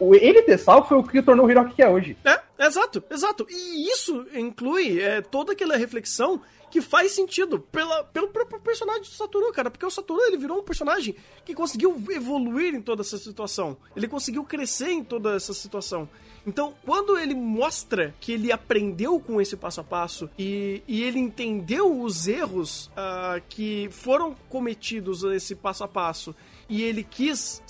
ele 0.00 0.42
ter 0.42 0.58
salvo 0.58 0.88
foi 0.88 0.98
o 0.98 1.02
que 1.02 1.22
tornou 1.22 1.46
o 1.46 1.50
Hiroki 1.50 1.74
que 1.74 1.82
é 1.82 1.88
hoje. 1.88 2.16
É, 2.24 2.40
exato, 2.66 3.02
exato. 3.10 3.46
E 3.48 3.90
isso 3.90 4.26
inclui 4.34 5.00
é, 5.00 5.20
toda 5.20 5.52
aquela 5.52 5.76
reflexão 5.76 6.40
que 6.70 6.80
faz 6.80 7.12
sentido 7.12 7.60
pela, 7.60 8.04
pelo 8.04 8.28
próprio 8.28 8.60
personagem 8.60 9.02
do 9.02 9.08
Satoru, 9.08 9.52
cara. 9.52 9.70
Porque 9.70 9.86
o 9.86 9.90
Satoru, 9.90 10.20
ele 10.22 10.36
virou 10.36 10.58
um 10.58 10.62
personagem 10.62 11.14
que 11.44 11.54
conseguiu 11.54 11.96
evoluir 12.10 12.74
em 12.74 12.82
toda 12.82 13.02
essa 13.02 13.16
situação. 13.16 13.76
Ele 13.96 14.08
conseguiu 14.08 14.44
crescer 14.44 14.90
em 14.90 15.04
toda 15.04 15.34
essa 15.34 15.54
situação. 15.54 16.08
Então, 16.46 16.74
quando 16.84 17.18
ele 17.18 17.34
mostra 17.34 18.14
que 18.20 18.30
ele 18.30 18.52
aprendeu 18.52 19.18
com 19.18 19.40
esse 19.40 19.56
passo 19.56 19.80
a 19.80 19.84
passo 19.84 20.30
e, 20.38 20.80
e 20.86 21.02
ele 21.02 21.18
entendeu 21.18 22.00
os 22.00 22.28
erros 22.28 22.86
uh, 22.88 23.42
que 23.48 23.88
foram 23.90 24.36
cometidos 24.48 25.24
nesse 25.24 25.56
passo 25.56 25.82
a 25.82 25.88
passo 25.88 26.36
e 26.68 26.82
ele 26.82 27.02
quis 27.02 27.62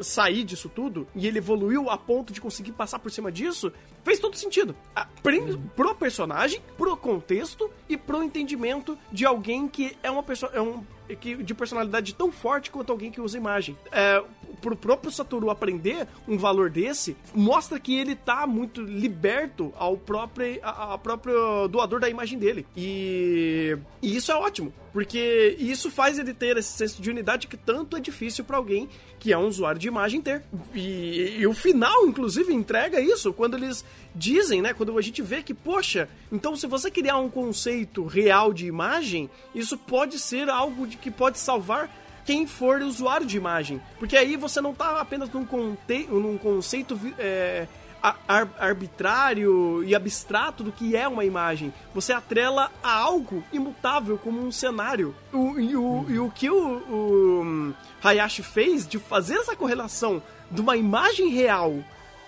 sair 0.00 0.44
disso 0.44 0.68
tudo, 0.68 1.06
e 1.14 1.26
ele 1.26 1.38
evoluiu 1.38 1.90
a 1.90 1.98
ponto 1.98 2.32
de 2.32 2.40
conseguir 2.40 2.72
passar 2.72 2.98
por 2.98 3.10
cima 3.10 3.30
disso, 3.30 3.72
fez 4.02 4.18
todo 4.18 4.36
sentido. 4.36 4.76
Pro 5.74 5.94
personagem, 5.94 6.60
pro 6.76 6.96
contexto 6.96 7.70
e 7.88 7.96
pro 7.96 8.22
entendimento 8.22 8.98
de 9.10 9.24
alguém 9.24 9.66
que 9.66 9.96
é 10.02 10.10
uma 10.10 10.22
pessoa. 10.22 10.52
É 10.54 10.60
um, 10.60 10.84
que, 11.20 11.36
de 11.36 11.54
personalidade 11.54 12.14
tão 12.14 12.32
forte 12.32 12.70
quanto 12.70 12.90
alguém 12.90 13.10
que 13.10 13.20
usa 13.20 13.36
imagem. 13.36 13.76
É, 13.92 14.22
pro 14.54 14.76
próprio 14.76 15.10
Satoru 15.10 15.50
aprender 15.50 16.06
um 16.26 16.36
valor 16.36 16.70
desse, 16.70 17.16
mostra 17.34 17.78
que 17.78 17.96
ele 17.96 18.14
tá 18.14 18.46
muito 18.46 18.82
liberto 18.82 19.72
ao 19.76 19.96
próprio, 19.96 20.58
ao 20.62 20.98
próprio 20.98 21.68
doador 21.68 22.00
da 22.00 22.08
imagem 22.08 22.38
dele. 22.38 22.66
E, 22.76 23.76
e 24.00 24.16
isso 24.16 24.32
é 24.32 24.34
ótimo, 24.34 24.72
porque 24.92 25.56
isso 25.58 25.90
faz 25.90 26.18
ele 26.18 26.34
ter 26.34 26.56
esse 26.56 26.72
senso 26.72 27.00
de 27.00 27.10
unidade 27.10 27.46
que 27.46 27.56
tanto 27.56 27.96
é 27.96 28.00
difícil 28.00 28.44
para 28.44 28.56
alguém 28.56 28.88
que 29.24 29.32
é 29.32 29.38
um 29.38 29.46
usuário 29.46 29.80
de 29.80 29.88
imagem 29.88 30.20
ter. 30.20 30.42
E, 30.74 31.38
e, 31.38 31.46
o 31.46 31.54
final, 31.54 32.06
inclusive, 32.06 32.52
entrega 32.52 33.00
isso 33.00 33.32
quando 33.32 33.56
eles 33.56 33.82
dizem, 34.14 34.60
né? 34.60 34.74
Quando 34.74 34.98
a 34.98 35.00
gente 35.00 35.22
vê 35.22 35.42
que, 35.42 35.54
poxa, 35.54 36.10
então 36.30 36.54
se 36.54 36.66
você 36.66 36.90
criar 36.90 37.16
um 37.16 37.30
conceito 37.30 38.04
real 38.04 38.52
de 38.52 38.66
imagem, 38.66 39.30
isso 39.54 39.78
pode 39.78 40.18
ser 40.18 40.50
algo 40.50 40.86
de 40.86 40.98
que 40.98 41.10
pode 41.10 41.38
salvar 41.38 42.03
quem 42.24 42.46
for 42.46 42.80
usuário 42.82 43.26
de 43.26 43.36
imagem. 43.36 43.80
Porque 43.98 44.16
aí 44.16 44.36
você 44.36 44.60
não 44.60 44.72
está 44.72 45.00
apenas 45.00 45.30
num, 45.30 45.44
conte 45.44 46.06
num 46.10 46.38
conceito 46.38 46.98
é, 47.18 47.66
ar 48.28 48.48
arbitrário 48.58 49.82
e 49.84 49.94
abstrato 49.94 50.62
do 50.62 50.72
que 50.72 50.96
é 50.96 51.08
uma 51.08 51.24
imagem. 51.24 51.72
Você 51.94 52.12
atrela 52.12 52.70
a 52.82 52.92
algo 52.92 53.42
imutável 53.52 54.18
como 54.18 54.44
um 54.44 54.52
cenário. 54.52 55.14
O, 55.32 55.58
e, 55.58 55.76
o, 55.76 56.06
e 56.08 56.18
o 56.18 56.30
que 56.30 56.50
o, 56.50 56.56
o 56.56 57.74
Hayashi 58.02 58.42
fez 58.42 58.86
de 58.86 58.98
fazer 58.98 59.36
essa 59.36 59.56
correlação 59.56 60.22
de 60.50 60.60
uma 60.60 60.76
imagem 60.76 61.28
real 61.28 61.82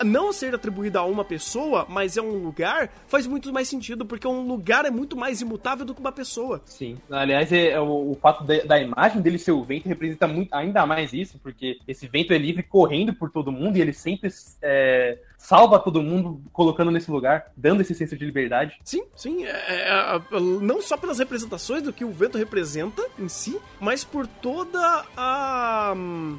não 0.04 0.32
ser 0.32 0.54
atribuída 0.54 1.00
a 1.00 1.04
uma 1.04 1.24
pessoa, 1.24 1.86
mas 1.88 2.16
é 2.16 2.22
um 2.22 2.38
lugar, 2.38 2.90
faz 3.06 3.26
muito 3.26 3.52
mais 3.52 3.68
sentido, 3.68 4.04
porque 4.04 4.26
um 4.26 4.46
lugar 4.46 4.84
é 4.84 4.90
muito 4.90 5.16
mais 5.16 5.40
imutável 5.40 5.84
do 5.84 5.94
que 5.94 6.00
uma 6.00 6.12
pessoa. 6.12 6.62
Sim. 6.64 6.98
Aliás, 7.10 7.52
é, 7.52 7.70
é 7.70 7.80
o, 7.80 8.12
o, 8.12 8.18
fato 8.20 8.44
de, 8.44 8.62
da 8.62 8.80
imagem 8.80 9.20
dele 9.20 9.38
ser 9.38 9.52
o 9.52 9.64
vento 9.64 9.88
representa 9.88 10.26
muito, 10.26 10.52
ainda 10.54 10.86
mais 10.86 11.12
isso, 11.12 11.38
porque 11.38 11.78
esse 11.86 12.06
vento 12.06 12.32
é 12.32 12.38
livre 12.38 12.62
correndo 12.62 13.14
por 13.14 13.30
todo 13.30 13.52
mundo 13.52 13.76
e 13.76 13.80
ele 13.80 13.92
sempre 13.92 14.30
é, 14.62 15.18
salva 15.38 15.78
todo 15.78 16.02
mundo 16.02 16.40
colocando 16.52 16.90
nesse 16.90 17.10
lugar, 17.10 17.52
dando 17.56 17.80
esse 17.80 17.94
senso 17.94 18.16
de 18.16 18.24
liberdade. 18.24 18.78
Sim, 18.84 19.04
sim. 19.14 19.44
É, 19.44 19.50
é, 19.50 20.16
é, 20.16 20.40
não 20.40 20.82
só 20.82 20.96
pelas 20.96 21.18
representações 21.18 21.82
do 21.82 21.92
que 21.92 22.04
o 22.04 22.10
vento 22.10 22.38
representa 22.38 23.02
em 23.18 23.28
si, 23.28 23.58
mas 23.80 24.02
por 24.02 24.26
toda 24.26 25.04
a, 25.16 25.94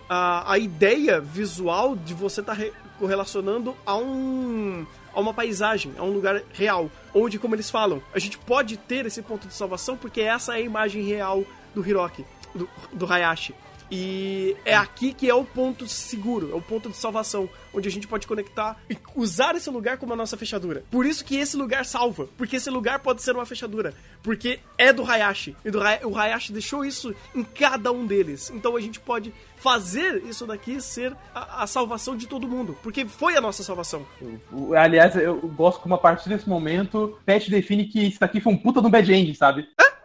a, 0.09 0.51
a 0.51 0.57
ideia 0.57 1.21
visual 1.21 1.95
de 1.95 2.13
você 2.13 2.41
estar 2.41 2.55
tá 2.55 2.61
correlacionando 2.99 3.75
a 3.85 3.95
um 3.95 4.85
a 5.13 5.19
uma 5.19 5.33
paisagem, 5.33 5.93
a 5.97 6.03
um 6.03 6.11
lugar 6.11 6.43
real, 6.53 6.91
onde, 7.11 7.39
como 7.39 7.55
eles 7.55 7.71
falam, 7.71 8.03
a 8.13 8.19
gente 8.19 8.37
pode 8.37 8.77
ter 8.77 9.03
esse 9.07 9.21
ponto 9.23 9.47
de 9.47 9.53
salvação 9.53 9.97
porque 9.97 10.21
essa 10.21 10.53
é 10.53 10.57
a 10.57 10.61
imagem 10.61 11.01
real 11.01 11.43
do 11.73 11.87
Hiroki, 11.87 12.23
do, 12.53 12.69
do 12.93 13.11
Hayashi. 13.11 13.55
E 13.89 14.55
é 14.65 14.75
aqui 14.75 15.13
que 15.13 15.29
é 15.29 15.33
o 15.33 15.45
ponto 15.45 15.87
seguro, 15.87 16.51
é 16.51 16.55
o 16.55 16.61
ponto 16.61 16.89
de 16.89 16.97
salvação, 16.97 17.49
onde 17.73 17.87
a 17.87 17.91
gente 17.91 18.07
pode 18.07 18.27
conectar 18.27 18.77
e 18.89 18.97
usar 19.15 19.55
esse 19.55 19.69
lugar 19.69 19.97
como 19.97 20.13
a 20.13 20.15
nossa 20.15 20.35
fechadura. 20.35 20.83
Por 20.91 21.05
isso 21.05 21.23
que 21.23 21.37
esse 21.37 21.55
lugar 21.55 21.85
salva, 21.85 22.27
porque 22.37 22.57
esse 22.57 22.69
lugar 22.69 22.99
pode 22.99 23.21
ser 23.21 23.35
uma 23.35 23.45
fechadura, 23.45 23.93
porque 24.21 24.59
é 24.77 24.91
do 24.91 25.09
Hayashi, 25.09 25.55
e 25.63 25.71
do 25.71 25.81
Hay 25.81 25.99
o 26.03 26.17
Hayashi 26.17 26.51
deixou 26.51 26.83
isso 26.83 27.15
em 27.33 27.43
cada 27.43 27.91
um 27.91 28.05
deles. 28.05 28.51
Então 28.53 28.75
a 28.75 28.81
gente 28.81 28.99
pode 28.99 29.33
fazer 29.57 30.23
isso 30.25 30.45
daqui 30.45 30.79
ser 30.81 31.15
a, 31.33 31.63
a 31.63 31.67
salvação 31.67 32.15
de 32.15 32.27
todo 32.27 32.47
mundo, 32.47 32.77
porque 32.83 33.05
foi 33.05 33.35
a 33.35 33.41
nossa 33.41 33.63
salvação. 33.63 34.05
Aliás, 34.77 35.15
eu 35.15 35.37
gosto 35.55 35.81
como 35.81 35.95
a 35.95 35.97
partir 35.97 36.29
desse 36.29 36.47
momento, 36.47 37.17
Pet 37.25 37.49
define 37.49 37.85
que 37.85 38.07
isso 38.07 38.19
daqui 38.19 38.39
foi 38.39 38.53
um 38.53 38.57
puta 38.57 38.81
do 38.81 38.89
bad 38.89 39.11
end, 39.11 39.33
sabe? 39.35 39.67
É? 39.79 39.96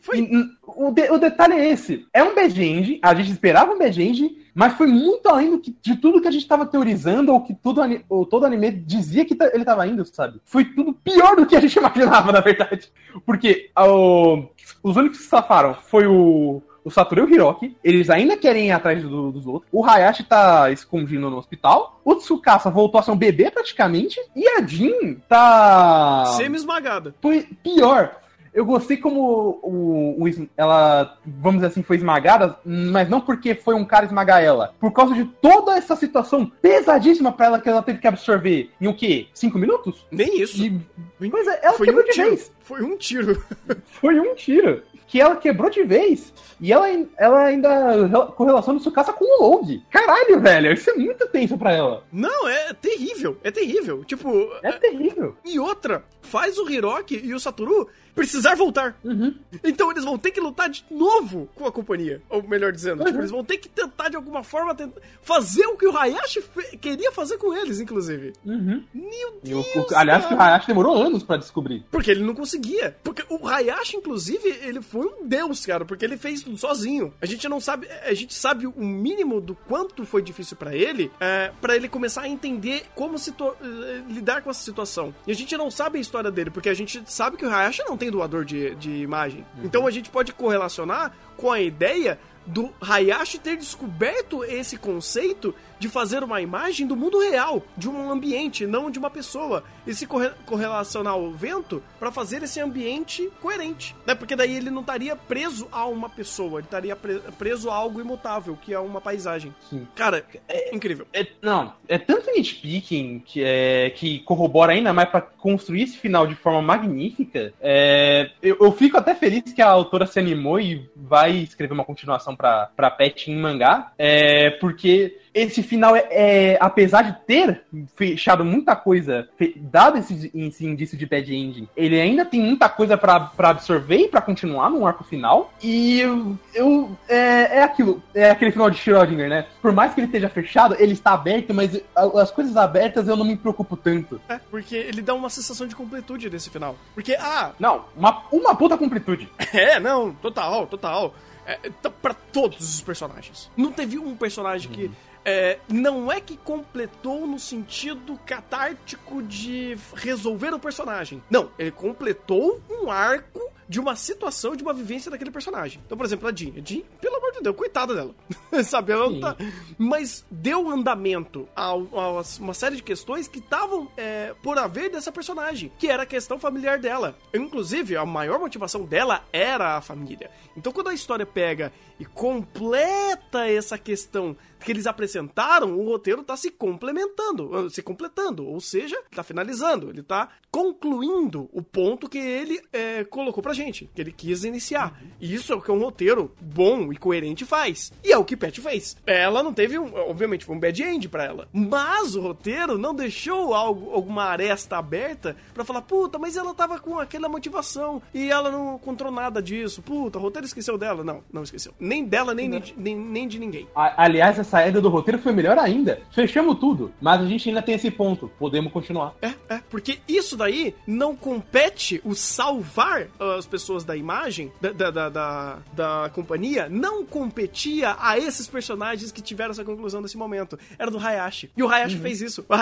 Foi... 0.00 0.28
O, 0.66 0.90
de, 0.90 1.10
o 1.10 1.18
detalhe 1.18 1.54
é 1.54 1.70
esse. 1.70 2.06
É 2.12 2.22
um 2.22 2.34
bad 2.34 2.62
end, 2.62 2.98
a 3.02 3.14
gente 3.14 3.30
esperava 3.30 3.72
um 3.72 3.78
bad 3.78 4.02
end, 4.02 4.36
mas 4.54 4.74
foi 4.74 4.88
muito 4.88 5.28
além 5.28 5.50
do 5.50 5.60
que, 5.60 5.76
de 5.80 5.96
tudo 5.96 6.20
que 6.20 6.28
a 6.28 6.30
gente 6.30 6.42
estava 6.42 6.66
teorizando 6.66 7.32
ou 7.32 7.40
que 7.42 7.54
tudo, 7.54 7.80
ou 8.08 8.26
todo 8.26 8.46
anime 8.46 8.72
dizia 8.72 9.24
que 9.24 9.36
ele 9.40 9.62
estava 9.62 9.86
indo, 9.86 10.04
sabe? 10.04 10.40
Foi 10.44 10.64
tudo 10.64 10.92
pior 10.92 11.36
do 11.36 11.46
que 11.46 11.56
a 11.56 11.60
gente 11.60 11.76
imaginava, 11.78 12.32
na 12.32 12.40
verdade. 12.40 12.90
Porque 13.24 13.70
o, 13.78 14.44
os 14.82 14.96
únicos 14.96 15.18
que 15.18 15.24
se 15.24 15.30
safaram 15.30 15.74
foi 15.74 16.06
o, 16.06 16.60
o 16.84 16.90
Satoru 16.90 17.22
e 17.22 17.24
o 17.24 17.34
Hiroki, 17.34 17.76
eles 17.84 18.10
ainda 18.10 18.36
querem 18.36 18.68
ir 18.68 18.72
atrás 18.72 19.02
do, 19.02 19.30
dos 19.30 19.46
outros. 19.46 19.70
O 19.72 19.84
Hayashi 19.84 20.24
tá 20.24 20.70
escondido 20.72 21.30
no 21.30 21.36
hospital. 21.36 22.00
O 22.04 22.16
Tsukasa 22.16 22.70
voltou 22.70 22.98
a 22.98 23.02
ser 23.02 23.12
um 23.12 23.16
bebê 23.16 23.50
praticamente. 23.50 24.18
E 24.34 24.48
a 24.48 24.66
Jin 24.66 25.14
tá. 25.28 26.24
Semi-esmagada. 26.36 27.14
Foi 27.20 27.46
pior. 27.62 28.16
Eu 28.52 28.64
gostei 28.64 28.96
como 28.96 29.60
o, 29.62 30.24
o, 30.24 30.48
ela, 30.56 31.18
vamos 31.24 31.60
dizer 31.60 31.68
assim, 31.68 31.82
foi 31.82 31.96
esmagada, 31.96 32.58
mas 32.64 33.08
não 33.08 33.20
porque 33.20 33.54
foi 33.54 33.74
um 33.74 33.84
cara 33.84 34.06
esmagar 34.06 34.42
ela. 34.42 34.74
Por 34.80 34.92
causa 34.92 35.14
de 35.14 35.24
toda 35.24 35.76
essa 35.76 35.94
situação 35.94 36.50
pesadíssima 36.60 37.32
para 37.32 37.46
ela 37.46 37.60
que 37.60 37.68
ela 37.68 37.82
teve 37.82 38.00
que 38.00 38.08
absorver 38.08 38.70
em 38.80 38.88
o 38.88 38.94
quê? 38.94 39.28
Cinco 39.32 39.58
minutos? 39.58 40.04
Nem 40.10 40.40
isso. 40.40 40.62
E, 40.64 41.30
pois 41.30 41.46
é, 41.46 41.60
ela 41.62 41.76
foi 41.76 41.90
um 41.90 42.02
de 42.02 42.10
tiro. 42.10 42.28
vez. 42.28 42.52
Foi 42.60 42.82
um 42.82 42.96
tiro. 42.96 43.44
foi 44.00 44.20
um 44.20 44.34
tiro. 44.34 44.82
que 45.06 45.20
ela 45.20 45.36
quebrou 45.36 45.70
de 45.70 45.84
vez. 45.84 46.32
E 46.60 46.72
ela, 46.72 46.86
ela 47.16 47.44
ainda 47.44 48.28
correlaciona 48.36 48.78
o 48.78 48.82
Tsukasa 48.82 49.12
com 49.12 49.24
o 49.24 49.42
Load. 49.42 49.82
Caralho, 49.90 50.40
velho, 50.40 50.72
isso 50.72 50.90
é 50.90 50.94
muito 50.94 51.26
tenso 51.28 51.56
pra 51.56 51.72
ela. 51.72 52.04
Não, 52.12 52.48
é 52.48 52.74
terrível, 52.74 53.36
é 53.42 53.50
terrível. 53.50 54.04
Tipo. 54.04 54.50
É 54.62 54.72
terrível. 54.72 55.36
E 55.44 55.58
outra, 55.58 56.04
faz 56.20 56.58
o 56.58 56.70
Hiroki 56.70 57.20
e 57.24 57.34
o 57.34 57.40
Satoru 57.40 57.88
precisar 58.20 58.54
voltar. 58.54 58.96
Uhum. 59.04 59.34
Então 59.64 59.90
eles 59.90 60.04
vão 60.04 60.18
ter 60.18 60.30
que 60.30 60.40
lutar 60.40 60.68
de 60.68 60.84
novo 60.90 61.48
com 61.54 61.66
a 61.66 61.72
companhia. 61.72 62.20
Ou 62.28 62.42
melhor 62.42 62.72
dizendo, 62.72 63.00
Uhum. 63.00 63.06
tipo, 63.06 63.18
eles 63.18 63.30
vão 63.30 63.44
ter 63.44 63.58
que 63.58 63.68
tentar 63.68 64.08
de 64.08 64.16
alguma 64.16 64.42
forma 64.42 64.74
fazer 65.22 65.66
o 65.66 65.76
que 65.76 65.86
o 65.86 65.96
Hayashi 65.96 66.42
queria 66.80 67.12
fazer 67.12 67.38
com 67.38 67.54
eles, 67.56 67.80
inclusive. 67.80 68.32
Uhum. 68.44 68.82
Meu 68.94 69.28
o- 69.28 69.40
Deus! 69.42 69.66
o- 69.90 69.94
aliás, 69.96 70.26
que 70.26 70.34
o. 70.34 70.40
Hayashi 70.40 70.66
demorou 70.66 70.96
anos 70.96 71.22
pra 71.22 71.36
descobrir. 71.36 71.84
Porque 71.90 72.10
ele 72.10 72.22
não 72.22 72.34
conseguia. 72.34 72.96
Porque 73.02 73.24
o 73.28 73.46
Hayashi, 73.46 73.96
inclusive, 73.96 74.48
ele 74.62 74.80
foi 74.82 75.06
um 75.06 75.26
deus, 75.26 75.64
cara, 75.66 75.84
porque 75.84 76.04
ele 76.04 76.16
fez 76.16 76.42
tudo 76.42 76.56
sozinho. 76.56 77.12
A 77.20 77.26
gente 77.26 77.48
não 77.48 77.60
sabe, 77.60 77.88
a 78.04 78.14
gente 78.14 78.34
sabe 78.34 78.66
o 78.66 78.84
mínimo 78.84 79.40
do 79.40 79.54
quanto 79.54 80.04
foi 80.04 80.22
difícil 80.22 80.56
pra 80.56 80.74
ele, 80.74 81.10
é, 81.20 81.50
para 81.60 81.76
ele 81.76 81.88
começar 81.88 82.22
a 82.22 82.28
entender 82.28 82.84
como 82.94 83.16
eh, 83.16 84.02
lidar 84.08 84.42
com 84.42 84.50
essa 84.50 84.62
situação. 84.62 85.14
E 85.26 85.30
a 85.32 85.34
gente 85.34 85.56
não 85.56 85.70
sabe 85.70 85.98
a 85.98 86.00
história 86.00 86.30
dele, 86.30 86.50
porque 86.50 86.68
a 86.68 86.74
gente 86.74 87.02
sabe 87.06 87.36
que 87.36 87.44
o 87.46 87.48
Hayashi 87.50 87.82
não 87.88 87.96
tem 87.96 88.09
doador 88.10 88.44
de, 88.44 88.74
de 88.76 88.90
imagem. 88.90 89.44
Então 89.62 89.86
a 89.86 89.90
gente 89.90 90.10
pode 90.10 90.32
correlacionar 90.32 91.12
com 91.36 91.50
a 91.50 91.60
ideia 91.60 92.18
do 92.50 92.70
Hayashi 92.80 93.38
ter 93.38 93.56
descoberto 93.56 94.44
esse 94.44 94.76
conceito 94.76 95.54
de 95.80 95.88
fazer 95.88 96.22
uma 96.22 96.42
imagem 96.42 96.86
do 96.86 96.94
mundo 96.94 97.18
real, 97.18 97.62
de 97.76 97.88
um 97.88 98.10
ambiente, 98.10 98.66
não 98.66 98.90
de 98.90 98.98
uma 98.98 99.08
pessoa, 99.08 99.64
e 99.86 99.94
se 99.94 100.06
corre 100.06 100.30
correlacionar 100.44 101.14
ao 101.14 101.32
vento 101.32 101.82
para 101.98 102.12
fazer 102.12 102.42
esse 102.42 102.60
ambiente 102.60 103.30
coerente, 103.40 103.96
né? 104.06 104.14
Porque 104.14 104.36
daí 104.36 104.54
ele 104.54 104.68
não 104.68 104.82
estaria 104.82 105.16
preso 105.16 105.66
a 105.72 105.86
uma 105.86 106.10
pessoa, 106.10 106.60
ele 106.60 106.66
estaria 106.66 106.94
pre 106.94 107.20
preso 107.38 107.70
a 107.70 107.74
algo 107.74 107.98
imutável, 107.98 108.58
que 108.60 108.74
é 108.74 108.78
uma 108.78 109.00
paisagem. 109.00 109.54
Sim. 109.70 109.88
Cara, 109.94 110.24
é 110.46 110.74
incrível. 110.74 111.06
É, 111.14 111.26
não, 111.40 111.72
é 111.88 111.96
tanto 111.96 112.30
nitpicking 112.30 113.22
que, 113.24 113.42
é, 113.42 113.90
que 113.90 114.18
corrobora 114.20 114.72
ainda 114.72 114.92
mais 114.92 115.08
pra 115.08 115.22
construir 115.22 115.84
esse 115.84 115.96
final 115.96 116.26
de 116.26 116.34
forma 116.34 116.60
magnífica. 116.60 117.54
É, 117.58 118.30
eu, 118.42 118.58
eu 118.60 118.72
fico 118.72 118.98
até 118.98 119.14
feliz 119.14 119.50
que 119.52 119.62
a 119.62 119.70
autora 119.70 120.06
se 120.06 120.18
animou 120.18 120.60
e 120.60 120.90
vai 120.94 121.36
escrever 121.36 121.72
uma 121.72 121.84
continuação 121.84 122.36
pra, 122.40 122.70
pra 122.74 122.90
Pet 122.90 123.30
em 123.30 123.36
mangá, 123.36 123.92
é, 123.98 124.50
porque 124.50 125.18
esse 125.32 125.62
final 125.62 125.94
é, 125.94 126.08
é, 126.10 126.58
apesar 126.60 127.02
de 127.02 127.12
ter 127.24 127.62
fechado 127.94 128.44
muita 128.44 128.74
coisa, 128.74 129.28
fe- 129.38 129.54
dado 129.56 129.98
esse, 129.98 130.30
esse 130.34 130.66
indício 130.66 130.98
de 130.98 131.06
bad 131.06 131.32
ending, 131.32 131.68
ele 131.76 132.00
ainda 132.00 132.24
tem 132.24 132.40
muita 132.40 132.68
coisa 132.68 132.96
pra 132.96 133.20
pra 133.20 133.50
absorver 133.50 133.96
e 133.98 134.08
pra 134.08 134.20
continuar 134.20 134.70
no 134.70 134.84
arco 134.86 135.04
final. 135.04 135.52
E 135.62 136.00
eu, 136.00 136.36
eu- 136.54 136.96
é, 137.08 137.58
é 137.58 137.62
aquilo, 137.62 138.02
é 138.14 138.30
aquele 138.30 138.50
final 138.50 138.70
de 138.70 138.78
Schrödinger, 138.78 139.28
né? 139.28 139.46
Por 139.62 139.72
mais 139.72 139.94
que 139.94 140.00
ele 140.00 140.06
esteja 140.06 140.28
fechado, 140.28 140.74
ele 140.80 140.94
está 140.94 141.12
aberto, 141.12 141.54
mas 141.54 141.80
as 141.94 142.30
coisas 142.30 142.56
abertas 142.56 143.06
eu 143.06 143.16
não 143.16 143.24
me 143.24 143.36
preocupo 143.36 143.76
tanto. 143.76 144.20
É, 144.28 144.40
porque 144.50 144.74
ele 144.74 145.02
dá 145.02 145.14
uma 145.14 145.30
sensação 145.30 145.66
de 145.66 145.76
completude 145.76 146.28
nesse 146.30 146.50
final. 146.50 146.74
Porque, 146.94 147.14
ah, 147.20 147.50
Não, 147.60 147.84
uma, 147.96 148.22
uma 148.32 148.54
puta 148.56 148.76
completude. 148.78 149.28
É, 149.52 149.78
não, 149.80 150.12
total, 150.14 150.66
total. 150.66 151.12
É, 151.50 151.70
tá 151.82 151.90
pra 151.90 152.14
todos 152.14 152.74
os 152.76 152.80
personagens. 152.80 153.50
Não 153.56 153.72
teve 153.72 153.98
um 153.98 154.14
personagem 154.16 154.70
que. 154.70 154.90
é, 155.24 155.58
não 155.68 156.10
é 156.10 156.20
que 156.20 156.36
completou 156.36 157.26
no 157.26 157.38
sentido 157.38 158.18
catártico 158.24 159.22
de 159.22 159.76
resolver 159.94 160.54
o 160.54 160.58
personagem. 160.58 161.22
Não, 161.28 161.50
ele 161.58 161.70
completou 161.70 162.60
um 162.70 162.90
arco 162.90 163.40
de 163.68 163.78
uma 163.78 163.94
situação, 163.94 164.56
de 164.56 164.62
uma 164.62 164.72
vivência 164.74 165.10
daquele 165.10 165.30
personagem. 165.30 165.80
Então, 165.86 165.96
por 165.96 166.04
exemplo, 166.04 166.28
a 166.28 166.32
Jean. 166.34 166.52
A 166.56 166.64
Jean, 166.64 166.82
amor 167.30 167.32
de 167.32 167.42
Deus, 167.42 167.56
coitada 167.56 167.94
dela. 167.94 168.14
Sabe, 168.64 168.92
ela 168.92 169.08
não 169.08 169.20
tá. 169.20 169.36
Mas 169.78 170.24
deu 170.30 170.68
andamento 170.68 171.48
a, 171.54 171.68
a 171.68 172.22
uma 172.38 172.54
série 172.54 172.76
de 172.76 172.82
questões 172.82 173.28
que 173.28 173.38
estavam 173.38 173.88
é, 173.96 174.34
por 174.42 174.58
haver 174.58 174.90
dessa 174.90 175.10
personagem, 175.10 175.72
que 175.78 175.88
era 175.88 176.02
a 176.02 176.06
questão 176.06 176.38
familiar 176.38 176.78
dela. 176.78 177.16
Inclusive, 177.32 177.96
a 177.96 178.04
maior 178.04 178.38
motivação 178.38 178.84
dela 178.84 179.24
era 179.32 179.76
a 179.76 179.80
família. 179.80 180.30
Então, 180.56 180.72
quando 180.72 180.88
a 180.88 180.94
história 180.94 181.24
pega 181.24 181.72
e 181.98 182.04
completa 182.04 183.46
essa 183.46 183.78
questão 183.78 184.36
que 184.60 184.72
eles 184.72 184.86
apresentaram, 184.86 185.78
o 185.78 185.84
roteiro 185.84 186.22
tá 186.22 186.36
se 186.36 186.50
complementando, 186.50 187.70
se 187.70 187.82
completando, 187.82 188.46
ou 188.46 188.60
seja, 188.60 188.96
tá 189.14 189.22
finalizando, 189.22 189.90
ele 189.90 190.02
tá 190.02 190.28
concluindo 190.50 191.48
o 191.52 191.62
ponto 191.62 192.08
que 192.08 192.18
ele 192.18 192.60
é, 192.72 193.04
colocou 193.04 193.42
pra 193.42 193.52
gente, 193.52 193.88
que 193.94 194.00
ele 194.00 194.12
quis 194.12 194.44
iniciar. 194.44 195.00
E 195.20 195.32
isso 195.34 195.52
é 195.52 195.56
o 195.56 195.60
que 195.60 195.70
um 195.70 195.78
roteiro 195.78 196.34
bom 196.40 196.92
e 196.92 196.96
coerente 196.96 197.44
faz. 197.44 197.92
E 198.02 198.12
é 198.12 198.18
o 198.18 198.24
que 198.24 198.36
Pet 198.36 198.60
fez. 198.60 198.96
Ela 199.06 199.42
não 199.42 199.52
teve 199.52 199.78
um, 199.78 199.94
obviamente 199.94 200.44
foi 200.44 200.56
um 200.56 200.60
bad 200.60 200.82
end 200.82 201.08
pra 201.08 201.24
ela, 201.24 201.48
mas 201.52 202.14
o 202.14 202.20
roteiro 202.20 202.76
não 202.78 202.94
deixou 202.94 203.54
algo, 203.54 203.92
alguma 203.92 204.24
aresta 204.24 204.76
aberta 204.76 205.36
pra 205.54 205.64
falar, 205.64 205.82
puta, 205.82 206.18
mas 206.18 206.36
ela 206.36 206.54
tava 206.54 206.78
com 206.78 206.98
aquela 206.98 207.28
motivação 207.28 208.02
e 208.12 208.30
ela 208.30 208.50
não 208.50 208.76
encontrou 208.76 209.10
nada 209.10 209.42
disso. 209.42 209.82
Puta, 209.82 210.18
o 210.18 210.22
roteiro 210.22 210.46
esqueceu 210.46 210.76
dela. 210.76 211.04
Não, 211.04 211.22
não 211.32 211.42
esqueceu. 211.42 211.72
Nem 211.78 212.04
dela, 212.04 212.34
nem, 212.34 212.50
de, 212.50 212.74
nem, 212.76 212.96
nem 212.96 213.28
de 213.28 213.38
ninguém. 213.38 213.68
Aliás, 213.74 214.38
a 214.38 214.44
saída 214.50 214.80
do 214.80 214.88
roteiro 214.88 215.20
foi 215.20 215.32
melhor 215.32 215.56
ainda. 215.58 216.00
Fechamos 216.10 216.58
tudo, 216.58 216.92
mas 217.00 217.20
a 217.20 217.26
gente 217.26 217.48
ainda 217.48 217.62
tem 217.62 217.76
esse 217.76 217.90
ponto. 217.90 218.30
Podemos 218.38 218.72
continuar. 218.72 219.14
É, 219.22 219.32
é, 219.48 219.60
porque 219.70 220.00
isso 220.08 220.36
daí 220.36 220.74
não 220.86 221.14
compete 221.14 222.00
o 222.04 222.14
salvar 222.14 223.02
uh, 223.18 223.38
as 223.38 223.46
pessoas 223.46 223.84
da 223.84 223.96
imagem, 223.96 224.52
da, 224.60 224.72
da, 224.72 224.90
da, 224.90 225.08
da, 225.08 225.58
da 225.72 226.10
companhia, 226.12 226.68
não 226.68 227.04
competia 227.04 227.96
a 227.98 228.18
esses 228.18 228.48
personagens 228.48 229.12
que 229.12 229.22
tiveram 229.22 229.52
essa 229.52 229.64
conclusão 229.64 230.00
nesse 230.00 230.16
momento. 230.16 230.58
Era 230.78 230.90
do 230.90 230.98
Hayashi. 230.98 231.50
E 231.56 231.62
o 231.62 231.68
Hayashi 231.68 231.98
fez 231.98 232.20
isso. 232.20 232.44
O 232.48 232.54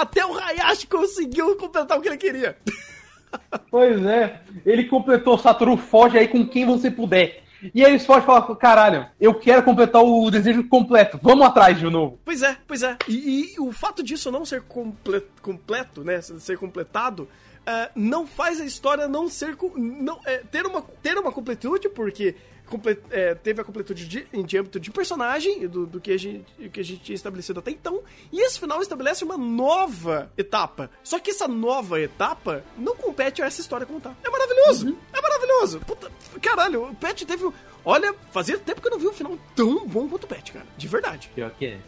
Até 0.00 0.24
o 0.24 0.38
Hayashi 0.38 0.86
conseguiu 0.86 1.56
completar 1.56 1.98
o 1.98 2.00
que 2.00 2.08
ele 2.08 2.16
queria. 2.16 2.56
Pois 3.68 4.00
é, 4.06 4.40
ele 4.64 4.84
completou 4.84 5.36
Satoru 5.36 5.76
Foge 5.76 6.16
aí 6.16 6.28
com 6.28 6.46
quem 6.46 6.64
você 6.64 6.88
puder. 6.88 7.43
E 7.72 7.84
aí 7.84 7.98
fogem 7.98 8.22
e 8.24 8.26
falam, 8.26 8.54
caralho, 8.56 9.06
eu 9.20 9.34
quero 9.34 9.62
completar 9.62 10.02
o 10.02 10.30
desejo 10.30 10.64
completo, 10.68 11.18
vamos 11.22 11.46
atrás 11.46 11.78
de 11.78 11.84
novo. 11.88 12.18
Pois 12.24 12.42
é, 12.42 12.56
pois 12.66 12.82
é. 12.82 12.96
E, 13.08 13.54
e 13.54 13.60
o 13.60 13.70
fato 13.72 14.02
disso 14.02 14.30
não 14.30 14.44
ser 14.44 14.62
comple- 14.62 15.24
completo, 15.40 16.02
né? 16.04 16.20
Ser 16.20 16.58
completado. 16.58 17.28
eh, 17.66 17.90
não 17.94 18.26
faz 18.26 18.60
a 18.60 18.64
história 18.64 19.08
não 19.08 19.28
ser. 19.28 19.56
Não, 19.76 20.18
eh, 20.26 20.42
ter, 20.50 20.66
uma, 20.66 20.82
ter 21.02 21.16
uma 21.16 21.32
completude, 21.32 21.88
porque 21.88 22.34
eh, 23.10 23.34
teve 23.34 23.60
a 23.60 23.64
completude 23.64 24.06
de, 24.06 24.26
de 24.42 24.58
âmbito 24.58 24.80
de 24.80 24.90
personagem, 24.90 25.66
do, 25.68 25.86
do 25.86 26.00
que, 26.00 26.12
a 26.12 26.18
gente, 26.18 26.44
que 26.72 26.80
a 26.80 26.84
gente 26.84 27.00
tinha 27.02 27.14
estabelecido 27.14 27.58
até 27.60 27.70
então. 27.70 28.02
E 28.32 28.40
esse 28.44 28.58
final 28.58 28.80
estabelece 28.80 29.22
uma 29.24 29.36
nova 29.36 30.30
etapa. 30.36 30.90
Só 31.02 31.18
que 31.18 31.30
essa 31.30 31.46
nova 31.46 32.00
etapa 32.00 32.64
não 32.76 32.96
compete 32.96 33.42
a 33.42 33.46
essa 33.46 33.60
história 33.60 33.86
contar. 33.86 34.16
É 34.24 34.30
maravilhoso! 34.30 34.96
É 35.12 35.20
maravilhoso! 35.20 35.80
Puta, 35.80 36.10
caralho, 36.40 36.90
o 36.90 36.94
Pet 36.94 37.24
teve. 37.26 37.44
um- 37.46 37.52
Olha, 37.84 38.14
fazia 38.30 38.58
tempo 38.58 38.80
que 38.80 38.86
eu 38.88 38.92
não 38.92 38.98
vi 38.98 39.06
um 39.08 39.12
final 39.12 39.38
tão 39.54 39.86
bom 39.86 40.08
quanto 40.08 40.24
o 40.24 40.26
Pet, 40.26 40.52
cara. 40.52 40.64
De 40.76 40.88
verdade. 40.88 41.30
Pior 41.34 41.50
que 41.50 41.66
é. 41.66 41.78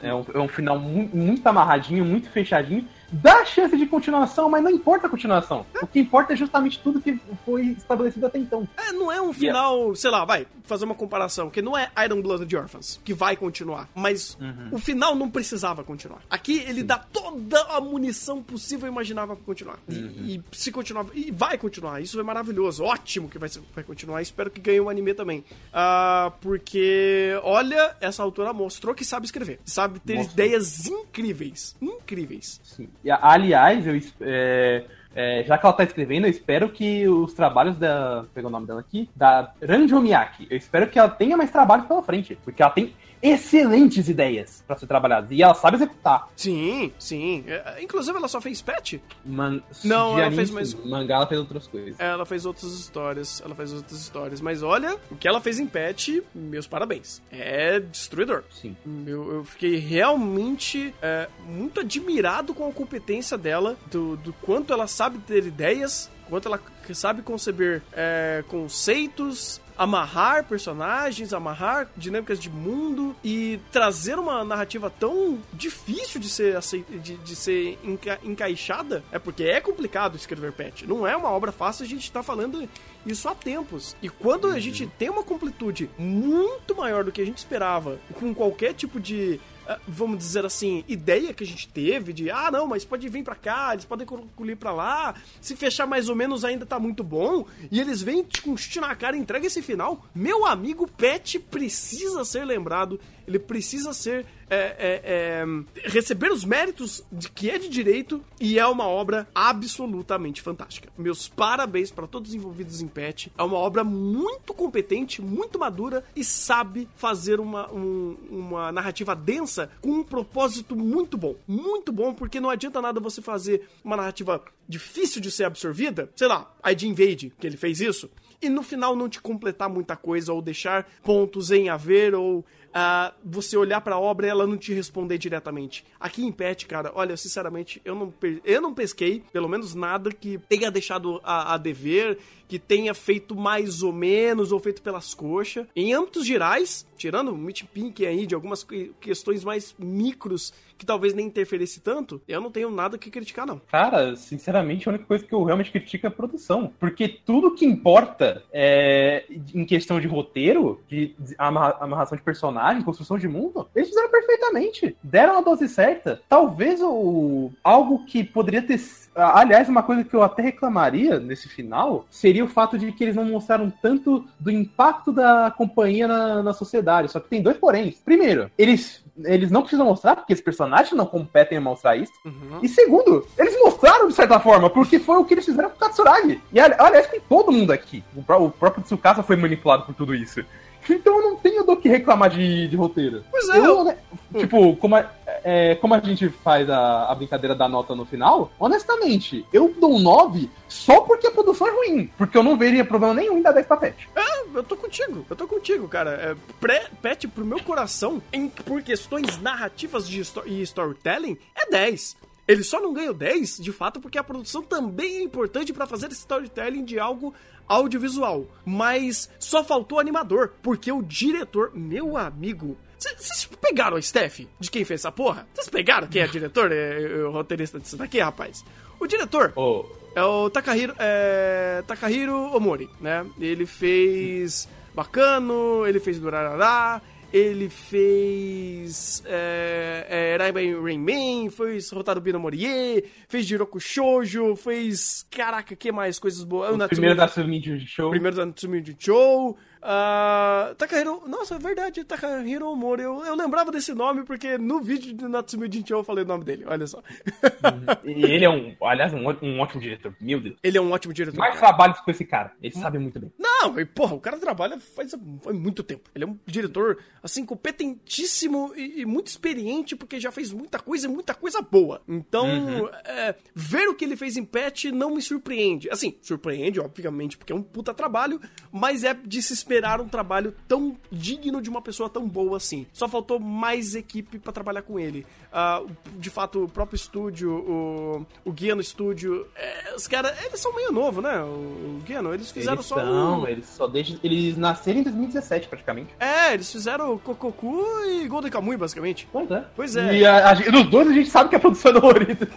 É 0.00 0.14
um, 0.14 0.24
é 0.32 0.38
um 0.38 0.48
final 0.48 0.78
mu- 0.78 1.10
muito 1.12 1.46
amarradinho, 1.46 2.04
muito 2.04 2.30
fechadinho. 2.30 2.88
Dá 3.12 3.44
chance 3.44 3.76
de 3.76 3.86
continuação, 3.86 4.48
mas 4.48 4.62
não 4.62 4.70
importa 4.70 5.06
a 5.06 5.10
continuação. 5.10 5.66
O 5.82 5.86
que 5.86 6.00
importa 6.00 6.32
é 6.32 6.36
justamente 6.36 6.78
tudo 6.80 7.00
que 7.00 7.18
foi 7.44 7.66
estabelecido 7.78 8.26
até 8.26 8.38
então. 8.38 8.66
É, 8.76 8.92
não 8.92 9.10
é 9.12 9.20
um 9.20 9.32
final, 9.32 9.94
sei 9.94 10.10
lá, 10.10 10.24
vai, 10.24 10.46
fazer 10.64 10.84
uma 10.84 10.94
comparação, 10.94 11.50
que 11.50 11.60
não 11.60 11.76
é 11.76 11.90
Iron 12.04 12.22
Blooded 12.22 12.54
Orphans, 12.56 13.00
que 13.04 13.12
vai 13.12 13.36
continuar, 13.36 13.88
mas 13.94 14.38
o 14.70 14.78
final 14.78 15.14
não 15.14 15.30
precisava 15.30 15.84
continuar. 15.84 16.22
Aqui 16.30 16.58
ele 16.66 16.82
dá 16.82 16.96
toda 16.98 17.60
a 17.64 17.80
munição 17.80 18.42
possível 18.42 18.88
e 18.88 18.90
imaginável 18.90 19.36
pra 19.36 19.44
continuar. 19.44 19.78
E- 19.88 20.12
E, 20.22 20.42
se 20.52 20.70
continuar, 20.72 21.06
e 21.14 21.30
vai 21.30 21.58
continuar, 21.58 22.00
isso 22.00 22.18
é 22.18 22.22
maravilhoso, 22.22 22.84
ótimo 22.84 23.28
que 23.28 23.38
vai, 23.38 23.48
vai 23.74 23.84
continuar, 23.84 24.22
espero 24.22 24.50
que 24.50 24.60
ganhe 24.60 24.80
um 24.80 24.88
anime 24.88 25.12
também. 25.14 25.44
Ah, 25.72 26.32
porque, 26.40 27.38
olha, 27.42 27.94
essa 28.00 28.22
autora 28.22 28.52
mostrou 28.52 28.94
que 28.94 29.04
sabe 29.04 29.26
escrever, 29.26 29.60
sabe 29.64 29.98
ter 30.00 30.14
Mostrou. 30.14 30.32
ideias 30.34 30.86
incríveis, 30.86 31.76
incríveis. 31.80 32.60
Sim. 32.64 32.88
Aliás, 33.10 33.86
eu, 33.86 34.00
é, 34.20 34.84
é, 35.14 35.44
já 35.44 35.58
que 35.58 35.66
ela 35.66 35.74
tá 35.74 35.84
escrevendo, 35.84 36.26
eu 36.26 36.30
espero 36.30 36.68
que 36.68 37.06
os 37.08 37.34
trabalhos 37.34 37.76
da. 37.76 38.24
Pegar 38.34 38.48
o 38.48 38.50
nome 38.50 38.66
dela 38.66 38.80
aqui. 38.80 39.08
Da 39.14 39.52
Ranjo 39.62 40.00
Miyake. 40.00 40.46
Eu 40.50 40.56
espero 40.56 40.88
que 40.88 40.98
ela 40.98 41.08
tenha 41.08 41.36
mais 41.36 41.50
trabalho 41.50 41.84
pela 41.84 42.02
frente. 42.02 42.38
Porque 42.44 42.62
ela 42.62 42.70
tem 42.70 42.94
excelentes 43.22 44.08
ideias 44.08 44.62
pra 44.66 44.76
ser 44.76 44.86
trabalhadas. 44.86 45.30
E 45.30 45.42
ela 45.42 45.54
sabe 45.54 45.76
executar. 45.76 46.28
Sim, 46.36 46.92
sim. 46.98 47.44
É, 47.46 47.82
inclusive 47.82 48.16
ela 48.16 48.28
só 48.28 48.40
fez 48.40 48.60
Pet, 48.60 49.00
Man... 49.24 49.62
Não, 49.84 50.14
ela 50.18 50.26
anime, 50.26 50.36
fez 50.36 50.50
mais- 50.50 50.74
Mangá 50.74 51.14
ela 51.16 51.26
fez 51.26 51.40
outras 51.40 51.66
coisas. 51.66 51.94
Ela 51.98 52.26
fez 52.26 52.44
outras 52.44 52.72
histórias, 52.72 53.40
ela 53.44 53.54
fez 53.54 53.72
outras 53.72 54.00
histórias, 54.00 54.40
mas 54.40 54.62
olha, 54.62 54.96
o 55.10 55.16
que 55.16 55.28
ela 55.28 55.40
fez 55.40 55.58
em 55.60 55.66
Pet, 55.66 56.22
meus 56.34 56.66
parabéns. 56.66 57.22
É 57.30 57.78
destruidor. 57.78 58.42
Sim. 58.50 58.76
Eu, 59.06 59.32
eu 59.36 59.44
fiquei 59.44 59.76
realmente 59.76 60.92
é, 61.00 61.28
muito 61.46 61.80
admirado 61.80 62.52
com 62.54 62.68
a 62.68 62.72
competência 62.72 63.38
dela, 63.38 63.76
do, 63.90 64.16
do 64.16 64.32
quanto 64.32 64.72
ela 64.72 64.86
sabe 64.86 65.18
ter 65.18 65.46
ideias, 65.46 66.10
quanto 66.28 66.48
ela 66.48 66.60
sabe 66.92 67.22
conceber 67.22 67.82
é, 67.92 68.42
conceitos, 68.48 69.60
amarrar 69.82 70.44
personagens, 70.44 71.32
amarrar 71.32 71.90
dinâmicas 71.96 72.38
de 72.38 72.48
mundo 72.48 73.16
e 73.24 73.58
trazer 73.72 74.16
uma 74.16 74.44
narrativa 74.44 74.88
tão 74.88 75.40
difícil 75.52 76.20
de 76.20 76.28
ser, 76.28 76.56
de, 77.02 77.16
de 77.16 77.34
ser 77.34 77.76
enca 77.82 78.16
encaixada, 78.22 79.02
é 79.10 79.18
porque 79.18 79.42
é 79.42 79.60
complicado 79.60 80.16
escrever 80.16 80.52
patch. 80.52 80.82
Não 80.82 81.04
é 81.04 81.16
uma 81.16 81.30
obra 81.30 81.50
fácil, 81.50 81.84
a 81.84 81.88
gente 81.88 82.12
tá 82.12 82.22
falando 82.22 82.68
isso 83.04 83.28
há 83.28 83.34
tempos. 83.34 83.96
E 84.00 84.08
quando 84.08 84.46
a 84.46 84.60
gente 84.60 84.86
tem 84.86 85.10
uma 85.10 85.24
completude 85.24 85.90
muito 85.98 86.76
maior 86.76 87.02
do 87.02 87.10
que 87.10 87.20
a 87.20 87.26
gente 87.26 87.38
esperava, 87.38 87.98
com 88.14 88.32
qualquer 88.32 88.74
tipo 88.74 89.00
de 89.00 89.40
vamos 89.86 90.18
dizer 90.18 90.44
assim, 90.44 90.84
ideia 90.88 91.32
que 91.32 91.44
a 91.44 91.46
gente 91.46 91.68
teve 91.68 92.12
de, 92.12 92.30
ah, 92.30 92.50
não, 92.50 92.66
mas 92.66 92.84
pode 92.84 93.08
vir 93.08 93.22
para 93.22 93.34
cá, 93.34 93.70
eles 93.72 93.84
podem 93.84 94.06
concluir 94.06 94.56
para 94.56 94.72
lá, 94.72 95.14
se 95.40 95.56
fechar 95.56 95.86
mais 95.86 96.08
ou 96.08 96.16
menos 96.16 96.44
ainda 96.44 96.66
tá 96.66 96.78
muito 96.78 97.02
bom, 97.02 97.46
e 97.70 97.80
eles 97.80 98.02
vêm 98.02 98.24
com 98.42 98.50
um 98.50 98.56
chute 98.56 98.80
na 98.80 98.94
cara 98.94 99.16
entrega 99.16 99.46
esse 99.46 99.62
final, 99.62 100.04
meu 100.14 100.46
amigo 100.46 100.88
Pet 100.88 101.38
precisa 101.38 102.24
ser 102.24 102.44
lembrado, 102.44 103.00
ele 103.26 103.38
precisa 103.38 103.92
ser 103.92 104.26
é, 104.52 104.76
é, 104.78 105.02
é, 105.04 105.88
receber 105.88 106.30
os 106.30 106.44
méritos 106.44 107.02
de 107.10 107.30
que 107.30 107.48
é 107.48 107.58
de 107.58 107.70
direito 107.70 108.22
e 108.38 108.58
é 108.58 108.66
uma 108.66 108.86
obra 108.86 109.26
absolutamente 109.34 110.42
fantástica. 110.42 110.90
Meus 110.98 111.26
parabéns 111.26 111.90
para 111.90 112.06
todos 112.06 112.30
os 112.30 112.34
envolvidos 112.34 112.82
em 112.82 112.86
Pet. 112.86 113.32
É 113.38 113.42
uma 113.42 113.56
obra 113.56 113.82
muito 113.82 114.52
competente, 114.52 115.22
muito 115.22 115.58
madura 115.58 116.04
e 116.14 116.22
sabe 116.22 116.86
fazer 116.96 117.40
uma, 117.40 117.72
um, 117.72 118.14
uma 118.28 118.70
narrativa 118.70 119.16
densa 119.16 119.70
com 119.80 119.88
um 119.88 120.04
propósito 120.04 120.76
muito 120.76 121.16
bom. 121.16 121.34
Muito 121.48 121.90
bom, 121.90 122.12
porque 122.12 122.38
não 122.38 122.50
adianta 122.50 122.82
nada 122.82 123.00
você 123.00 123.22
fazer 123.22 123.66
uma 123.82 123.96
narrativa 123.96 124.44
difícil 124.68 125.22
de 125.22 125.30
ser 125.30 125.44
absorvida. 125.44 126.10
Sei 126.14 126.28
lá, 126.28 126.52
a 126.62 126.74
de 126.74 126.86
Invade, 126.86 127.32
que 127.40 127.46
ele 127.46 127.56
fez 127.56 127.80
isso. 127.80 128.10
E 128.42 128.48
no 128.48 128.62
final 128.64 128.96
não 128.96 129.08
te 129.08 129.20
completar 129.20 129.68
muita 129.68 129.94
coisa 129.96 130.32
ou 130.32 130.42
deixar 130.42 130.84
pontos 131.04 131.52
em 131.52 131.68
haver 131.68 132.12
ou 132.12 132.44
uh, 132.72 133.14
você 133.24 133.56
olhar 133.56 133.80
para 133.80 133.94
a 133.94 134.00
obra 134.00 134.26
e 134.26 134.30
ela 134.30 134.46
não 134.46 134.56
te 134.56 134.72
responder 134.72 135.18
diretamente. 135.18 135.84
Aqui 136.00 136.24
em 136.24 136.32
Pet, 136.32 136.66
cara, 136.66 136.90
olha, 136.94 137.16
sinceramente, 137.16 137.80
eu 137.84 137.94
não, 137.94 138.12
eu 138.44 138.60
não 138.60 138.74
pesquei, 138.74 139.22
pelo 139.32 139.48
menos 139.48 139.74
nada 139.74 140.10
que 140.10 140.38
tenha 140.48 140.70
deixado 140.70 141.20
a, 141.22 141.54
a 141.54 141.56
dever, 141.58 142.18
que 142.52 142.58
tenha 142.58 142.92
feito 142.92 143.34
mais 143.34 143.82
ou 143.82 143.94
menos, 143.94 144.52
ou 144.52 144.60
feito 144.60 144.82
pelas 144.82 145.14
coxas. 145.14 145.66
Em 145.74 145.94
âmbitos 145.94 146.26
gerais, 146.26 146.86
tirando 146.98 147.32
o 147.32 147.34
Mitch 147.34 147.64
Pink 147.64 148.04
aí, 148.04 148.26
de 148.26 148.34
algumas 148.34 148.62
questões 149.00 149.42
mais 149.42 149.74
micros 149.78 150.52
que 150.76 150.84
talvez 150.84 151.14
nem 151.14 151.26
interferisse 151.26 151.80
tanto, 151.80 152.20
eu 152.28 152.40
não 152.40 152.50
tenho 152.50 152.70
nada 152.70 152.98
que 152.98 153.10
criticar, 153.10 153.46
não. 153.46 153.60
Cara, 153.70 154.16
sinceramente, 154.16 154.86
a 154.86 154.92
única 154.92 155.06
coisa 155.06 155.24
que 155.24 155.32
eu 155.32 155.42
realmente 155.44 155.70
critico 155.70 156.06
é 156.06 156.08
a 156.08 156.10
produção. 156.10 156.72
Porque 156.78 157.08
tudo 157.08 157.54
que 157.54 157.64
importa 157.64 158.42
é, 158.52 159.24
em 159.54 159.64
questão 159.64 159.98
de 159.98 160.06
roteiro, 160.06 160.80
de 160.88 161.14
amarração 161.38 162.18
de 162.18 162.24
personagem, 162.24 162.82
construção 162.82 163.16
de 163.16 163.28
mundo, 163.28 163.66
eles 163.74 163.88
fizeram 163.88 164.10
perfeitamente. 164.10 164.94
Deram 165.02 165.38
a 165.38 165.40
dose 165.40 165.68
certa. 165.68 166.20
Talvez 166.28 166.82
o 166.82 167.50
algo 167.64 168.04
que 168.04 168.22
poderia 168.24 168.60
ter 168.60 168.78
Aliás, 169.14 169.68
uma 169.68 169.82
coisa 169.82 170.04
que 170.04 170.14
eu 170.14 170.22
até 170.22 170.42
reclamaria 170.42 171.20
nesse 171.20 171.46
final 171.46 172.06
seria 172.10 172.41
o 172.42 172.48
fato 172.48 172.78
de 172.78 172.92
que 172.92 173.04
eles 173.04 173.16
não 173.16 173.24
mostraram 173.24 173.72
tanto 173.82 174.24
do 174.38 174.50
impacto 174.50 175.12
da 175.12 175.50
companhia 175.56 176.06
na, 176.08 176.42
na 176.42 176.52
sociedade. 176.52 177.10
Só 177.10 177.20
que 177.20 177.28
tem 177.28 177.42
dois 177.42 177.56
poréns. 177.56 177.96
Primeiro, 178.04 178.50
eles, 178.58 179.04
eles 179.24 179.50
não 179.50 179.62
precisam 179.62 179.86
mostrar, 179.86 180.16
porque 180.16 180.32
os 180.32 180.40
personagens 180.40 180.92
não 180.92 181.06
competem 181.06 181.58
em 181.58 181.60
mostrar 181.60 181.96
isso. 181.96 182.12
Uhum. 182.24 182.60
E 182.62 182.68
segundo, 182.68 183.26
eles 183.38 183.58
mostraram 183.60 184.08
de 184.08 184.14
certa 184.14 184.38
forma, 184.40 184.68
porque 184.68 184.98
foi 184.98 185.16
o 185.16 185.24
que 185.24 185.34
eles 185.34 185.44
fizeram 185.44 185.70
com 185.70 185.76
o 185.76 185.78
Katsuragi. 185.78 186.40
E 186.52 186.60
aliás, 186.60 187.06
com 187.06 187.20
todo 187.28 187.52
mundo 187.52 187.72
aqui. 187.72 188.02
O, 188.14 188.20
o 188.20 188.50
próprio 188.50 188.84
Tsukasa 188.84 189.22
foi 189.22 189.36
manipulado 189.36 189.84
por 189.84 189.94
tudo 189.94 190.14
isso. 190.14 190.44
Então 190.90 191.16
eu 191.16 191.22
não 191.22 191.36
tenho 191.36 191.64
do 191.64 191.76
que 191.76 191.88
reclamar 191.88 192.30
de, 192.30 192.68
de 192.68 192.76
roteiro. 192.76 193.24
Pois 193.30 193.48
é. 193.48 193.58
Eu, 193.58 193.84
né, 193.84 193.98
tipo, 194.36 194.76
como 194.76 194.96
a, 194.96 195.10
é, 195.44 195.74
como 195.76 195.94
a 195.94 196.00
gente 196.00 196.28
faz 196.28 196.68
a, 196.68 197.10
a, 197.10 197.14
brincadeira 197.14 197.54
da 197.54 197.68
nota 197.68 197.94
no 197.94 198.04
final, 198.04 198.50
honestamente, 198.58 199.46
eu 199.52 199.74
dou 199.78 199.96
um 199.96 200.00
9 200.00 200.50
só 200.68 201.00
porque 201.00 201.26
a 201.26 201.30
produção 201.30 201.66
é 201.66 201.70
ruim. 201.70 202.10
Porque 202.16 202.36
eu 202.36 202.42
não 202.42 202.56
veria 202.56 202.84
problema 202.84 203.14
nenhum 203.14 203.38
em 203.38 203.42
dar 203.42 203.52
10 203.52 203.66
pra 203.66 203.76
Pet. 203.76 204.08
É, 204.16 204.42
eu 204.54 204.62
tô 204.62 204.76
contigo. 204.76 205.24
Eu 205.28 205.36
tô 205.36 205.46
contigo, 205.46 205.88
cara. 205.88 206.10
É, 206.10 206.36
pré, 206.60 206.86
Pet, 207.00 207.28
pro 207.28 207.44
meu 207.44 207.62
coração, 207.62 208.22
em, 208.32 208.48
por 208.48 208.82
questões 208.82 209.40
narrativas 209.40 210.08
de, 210.08 210.22
e 210.46 210.62
storytelling, 210.62 211.38
é 211.54 211.70
10. 211.70 212.16
Ele 212.46 212.64
só 212.64 212.80
não 212.80 212.92
ganhou 212.92 213.14
10, 213.14 213.58
de 213.58 213.72
fato, 213.72 214.00
porque 214.00 214.18
a 214.18 214.24
produção 214.24 214.62
também 214.62 215.18
é 215.18 215.22
importante 215.22 215.72
para 215.72 215.86
fazer 215.86 216.06
esse 216.06 216.20
storytelling 216.20 216.84
de 216.84 216.98
algo 216.98 217.32
audiovisual. 217.68 218.46
Mas 218.64 219.30
só 219.38 219.62
faltou 219.62 220.00
animador, 220.00 220.52
porque 220.62 220.90
o 220.90 221.02
diretor, 221.02 221.70
meu 221.74 222.16
amigo. 222.16 222.76
Vocês 222.98 223.48
pegaram 223.60 223.96
a 223.96 224.02
Steph 224.02 224.40
de 224.60 224.70
quem 224.70 224.84
fez 224.84 225.00
essa 225.00 225.10
porra? 225.10 225.46
Vocês 225.54 225.68
pegaram 225.68 226.06
quem 226.06 226.22
é 226.22 226.26
diretor, 226.26 226.70
é, 226.70 227.02
é, 227.02 227.24
o 227.24 227.30
roteirista 227.30 227.80
disso 227.80 227.96
daqui, 227.96 228.20
rapaz? 228.20 228.64
O 229.00 229.06
diretor 229.06 229.52
oh. 229.56 229.84
é 230.14 230.22
o 230.22 230.48
Takahiro, 230.48 230.94
é, 230.98 231.82
Takahiro 231.86 232.54
Omori, 232.54 232.88
né? 233.00 233.26
Ele 233.40 233.66
fez 233.66 234.68
Bacano, 234.94 235.84
ele 235.86 235.98
fez 235.98 236.20
Durarará, 236.20 237.02
ele 237.32 237.68
fez 237.68 239.22
é, 239.26 240.36
é, 240.36 240.36
Rain 240.82 240.98
Man, 240.98 241.50
fez 241.50 241.90
Rotaru 241.90 242.20
Morie, 242.38 243.04
fez 243.28 243.46
Jiroku 243.46 243.80
Shoujo, 243.80 244.54
fez... 244.54 245.26
Caraca, 245.30 245.74
que 245.74 245.90
mais 245.90 246.18
coisas 246.18 246.44
boas? 246.44 246.70
O, 246.72 246.84
o 246.84 246.88
primeiro 246.88 247.16
da 247.16 247.26
Tsumi 247.26 247.86
Show. 247.86 248.10
Primeiro 248.10 248.36
da 248.36 248.52
Tsumi 248.52 248.84
Show. 248.98 249.56
Uh, 249.82 250.76
Takahiro. 250.76 251.24
Nossa, 251.26 251.56
é 251.56 251.58
verdade, 251.58 252.04
Takahiro 252.04 252.68
Omori. 252.68 253.02
Eu, 253.02 253.24
eu 253.24 253.34
lembrava 253.34 253.72
desse 253.72 253.92
nome 253.92 254.22
porque 254.22 254.56
no 254.56 254.80
vídeo 254.80 255.12
do 255.12 255.28
Natsumi 255.28 255.68
Jinchou 255.70 255.98
eu 255.98 256.04
falei 256.04 256.22
o 256.22 256.26
nome 256.26 256.44
dele, 256.44 256.64
olha 256.66 256.86
só. 256.86 256.98
Uhum. 256.98 258.10
e 258.10 258.24
ele 258.24 258.44
é 258.44 258.50
um, 258.50 258.76
aliás, 258.80 259.12
um, 259.12 259.28
um, 259.42 259.58
ótimo 259.58 259.80
diretor, 259.80 260.14
meu 260.20 260.40
Deus. 260.40 260.56
Ele 260.62 260.78
é 260.78 260.80
um 260.80 260.92
ótimo 260.92 261.12
diretor. 261.12 261.36
Mais 261.36 261.58
trabalho 261.58 261.94
com 261.94 262.10
esse 262.12 262.24
cara, 262.24 262.52
ele 262.62 262.74
sabe 262.74 262.98
muito 263.00 263.18
bem. 263.18 263.32
Não, 263.36 263.78
e, 263.78 263.84
porra, 263.84 264.14
o 264.14 264.20
cara 264.20 264.38
trabalha 264.38 264.78
faz, 264.78 265.16
faz 265.42 265.56
muito 265.58 265.82
tempo. 265.82 266.08
Ele 266.14 266.24
é 266.24 266.28
um 266.28 266.38
diretor, 266.46 266.98
assim, 267.20 267.44
competentíssimo 267.44 268.72
e, 268.76 269.00
e 269.00 269.06
muito 269.06 269.26
experiente 269.26 269.96
porque 269.96 270.20
já 270.20 270.30
fez 270.30 270.52
muita 270.52 270.78
coisa 270.78 271.08
e 271.08 271.10
muita 271.10 271.34
coisa 271.34 271.60
boa. 271.60 272.02
Então, 272.06 272.46
uhum. 272.46 272.88
é, 273.04 273.34
ver 273.52 273.88
o 273.88 273.96
que 273.96 274.04
ele 274.04 274.16
fez 274.16 274.36
em 274.36 274.44
Patch 274.44 274.84
não 274.86 275.16
me 275.16 275.22
surpreende. 275.22 275.90
Assim, 275.90 276.16
surpreende, 276.22 276.78
obviamente, 276.78 277.36
porque 277.36 277.52
é 277.52 277.56
um 277.56 277.62
puta 277.62 277.92
trabalho, 277.92 278.40
mas 278.70 279.02
é 279.02 279.12
de 279.12 279.42
se 279.42 279.52
esperar 279.52 279.71
esperar 279.72 280.00
um 280.00 280.08
trabalho 280.08 280.54
tão 280.68 280.96
digno 281.10 281.62
de 281.62 281.70
uma 281.70 281.80
pessoa 281.80 282.08
tão 282.08 282.28
boa 282.28 282.58
assim. 282.58 282.86
Só 282.92 283.08
faltou 283.08 283.40
mais 283.40 283.94
equipe 283.94 284.38
para 284.38 284.52
trabalhar 284.52 284.82
com 284.82 284.98
ele. 284.98 285.26
Uh, 285.52 285.90
de 286.18 286.30
fato, 286.30 286.64
o 286.64 286.68
próprio 286.68 286.96
estúdio, 286.96 287.50
o, 287.52 288.26
o 288.44 288.52
Guia 288.52 288.74
no 288.74 288.80
estúdio, 288.80 289.46
é, 289.56 289.94
os 289.94 290.06
caras, 290.06 290.32
eles 290.44 290.60
são 290.60 290.74
meio 290.74 290.92
novo, 290.92 291.20
né? 291.20 291.40
O, 291.42 291.46
o 291.46 292.02
Guia, 292.04 292.20
eles 292.32 292.50
fizeram 292.50 292.76
eles 292.76 292.86
só. 292.86 292.96
Não, 292.96 293.42
um... 293.42 293.48
eles 293.48 293.66
só 293.66 293.86
desde. 293.86 294.18
Eles 294.22 294.56
nasceram 294.56 295.00
em 295.00 295.02
2017, 295.04 295.68
praticamente. 295.68 296.10
É, 296.20 296.52
eles 296.52 296.70
fizeram 296.70 297.16
Kokoku 297.18 297.84
e 298.06 298.28
Golden 298.28 298.50
Kamuy, 298.50 298.76
basicamente. 298.76 299.28
Pois 299.32 299.50
é. 299.50 299.64
Pois 299.74 299.96
é. 299.96 300.18
E 300.18 300.26
a, 300.26 300.50
a, 300.50 300.54
nos 300.54 300.88
dois 300.90 301.08
a 301.08 301.12
gente 301.12 301.30
sabe 301.30 301.50
que 301.50 301.56
a 301.56 301.60
produção 301.60 301.90
é 301.90 301.94
dolorida. 301.94 302.48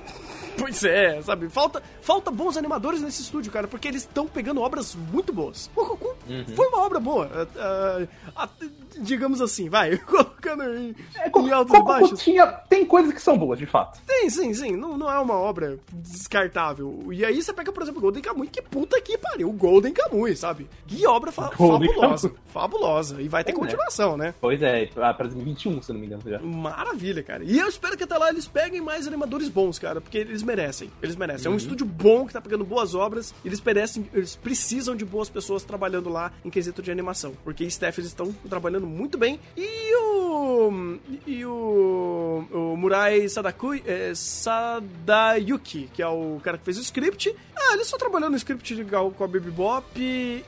Pois 0.65 0.83
é, 0.83 1.21
sabe? 1.21 1.49
Falta, 1.49 1.81
falta 2.01 2.31
bons 2.31 2.57
animadores 2.57 3.01
nesse 3.01 3.21
estúdio, 3.21 3.51
cara, 3.51 3.67
porque 3.67 3.87
eles 3.87 4.01
estão 4.01 4.27
pegando 4.27 4.61
obras 4.61 4.95
muito 4.95 5.31
boas. 5.31 5.69
O 5.75 5.85
Goku 5.85 6.15
uhum. 6.27 6.45
foi 6.55 6.67
uma 6.67 6.81
obra 6.81 6.99
boa. 6.99 7.27
Uh, 7.27 8.03
uh, 8.03 8.69
digamos 8.99 9.41
assim, 9.41 9.69
vai, 9.69 9.97
colocando 10.05 10.63
em, 10.63 10.95
é, 11.15 11.29
em 11.29 11.51
altos 11.51 11.75
e 11.75 11.83
baixos. 11.83 12.21
Tinha, 12.21 12.47
tem 12.47 12.85
coisas 12.85 13.13
que 13.13 13.21
são 13.21 13.37
boas, 13.37 13.59
de 13.59 13.65
fato. 13.65 13.99
Tem, 14.05 14.29
sim, 14.29 14.53
sim. 14.53 14.75
Não, 14.75 14.97
não 14.97 15.11
é 15.11 15.19
uma 15.19 15.35
obra 15.35 15.77
descartável. 15.93 17.07
E 17.11 17.25
aí 17.25 17.41
você 17.41 17.53
pega, 17.53 17.71
por 17.71 17.83
exemplo, 17.83 18.01
Golden 18.01 18.21
Kamuy, 18.21 18.47
que 18.47 18.61
puta 18.61 18.99
que 19.01 19.17
pariu, 19.17 19.51
Golden 19.51 19.93
Kamuy, 19.93 20.35
sabe? 20.35 20.67
Que 20.87 21.05
obra 21.05 21.31
fa 21.31 21.51
Golden 21.55 21.89
fabulosa. 21.93 22.29
Kamuy. 22.29 22.41
Fabulosa. 22.47 23.21
E 23.21 23.27
vai 23.27 23.43
ter 23.43 23.51
é, 23.51 23.55
continuação, 23.55 24.17
né? 24.17 24.33
Pois 24.39 24.61
é, 24.61 24.85
pra 24.87 25.11
2021, 25.11 25.81
se 25.81 25.93
não 25.93 25.99
me 25.99 26.07
engano, 26.07 26.23
já. 26.25 26.39
Maravilha, 26.39 27.23
cara. 27.23 27.43
E 27.43 27.57
eu 27.57 27.67
espero 27.67 27.97
que 27.97 28.03
até 28.03 28.17
lá 28.17 28.29
eles 28.29 28.47
peguem 28.47 28.81
mais 28.81 29.07
animadores 29.07 29.49
bons, 29.49 29.77
cara, 29.77 29.99
porque 29.99 30.17
eles 30.17 30.43
merecem. 30.45 30.89
Eles 31.01 31.15
merecem. 31.15 31.47
Uhum. 31.47 31.47
É 31.47 31.49
um 31.49 31.51
uhum. 31.51 31.57
estúdio 31.57 31.85
bom 31.85 32.25
que 32.25 32.33
tá 32.33 32.39
pegando 32.39 32.63
boas 32.63 32.95
obras. 32.95 33.33
Eles 33.43 33.59
merecem, 33.59 34.09
eles 34.13 34.35
precisam 34.35 34.95
de 34.95 35.03
boas 35.03 35.29
pessoas 35.29 35.63
trabalhando 35.63 36.09
lá 36.09 36.31
em 36.43 36.49
quesito 36.49 36.81
de 36.81 36.91
animação. 36.91 37.33
Porque 37.43 37.69
Steph 37.69 37.97
eles 37.97 38.11
estão 38.11 38.31
trabalhando 38.49 38.87
muito 38.87 39.17
bem. 39.17 39.39
E 39.57 39.95
o. 39.95 40.99
E 41.25 41.45
o. 41.45 42.45
O 42.51 42.77
Murai 42.77 43.27
Sadakui, 43.27 43.83
é, 43.85 44.13
Sadayuki, 44.13 45.89
que 45.93 46.01
é 46.01 46.07
o 46.07 46.39
cara 46.43 46.57
que 46.57 46.63
fez 46.63 46.77
o 46.77 46.81
script. 46.81 47.35
Ah, 47.55 47.64
ele 47.75 47.83
só 47.83 47.97
trabalhou 47.97 48.29
no 48.29 48.37
script 48.37 48.73
legal 48.73 49.11
com 49.11 49.23
a 49.23 49.27
Baby 49.27 49.51
Bop 49.51 49.85
e, 49.95 50.43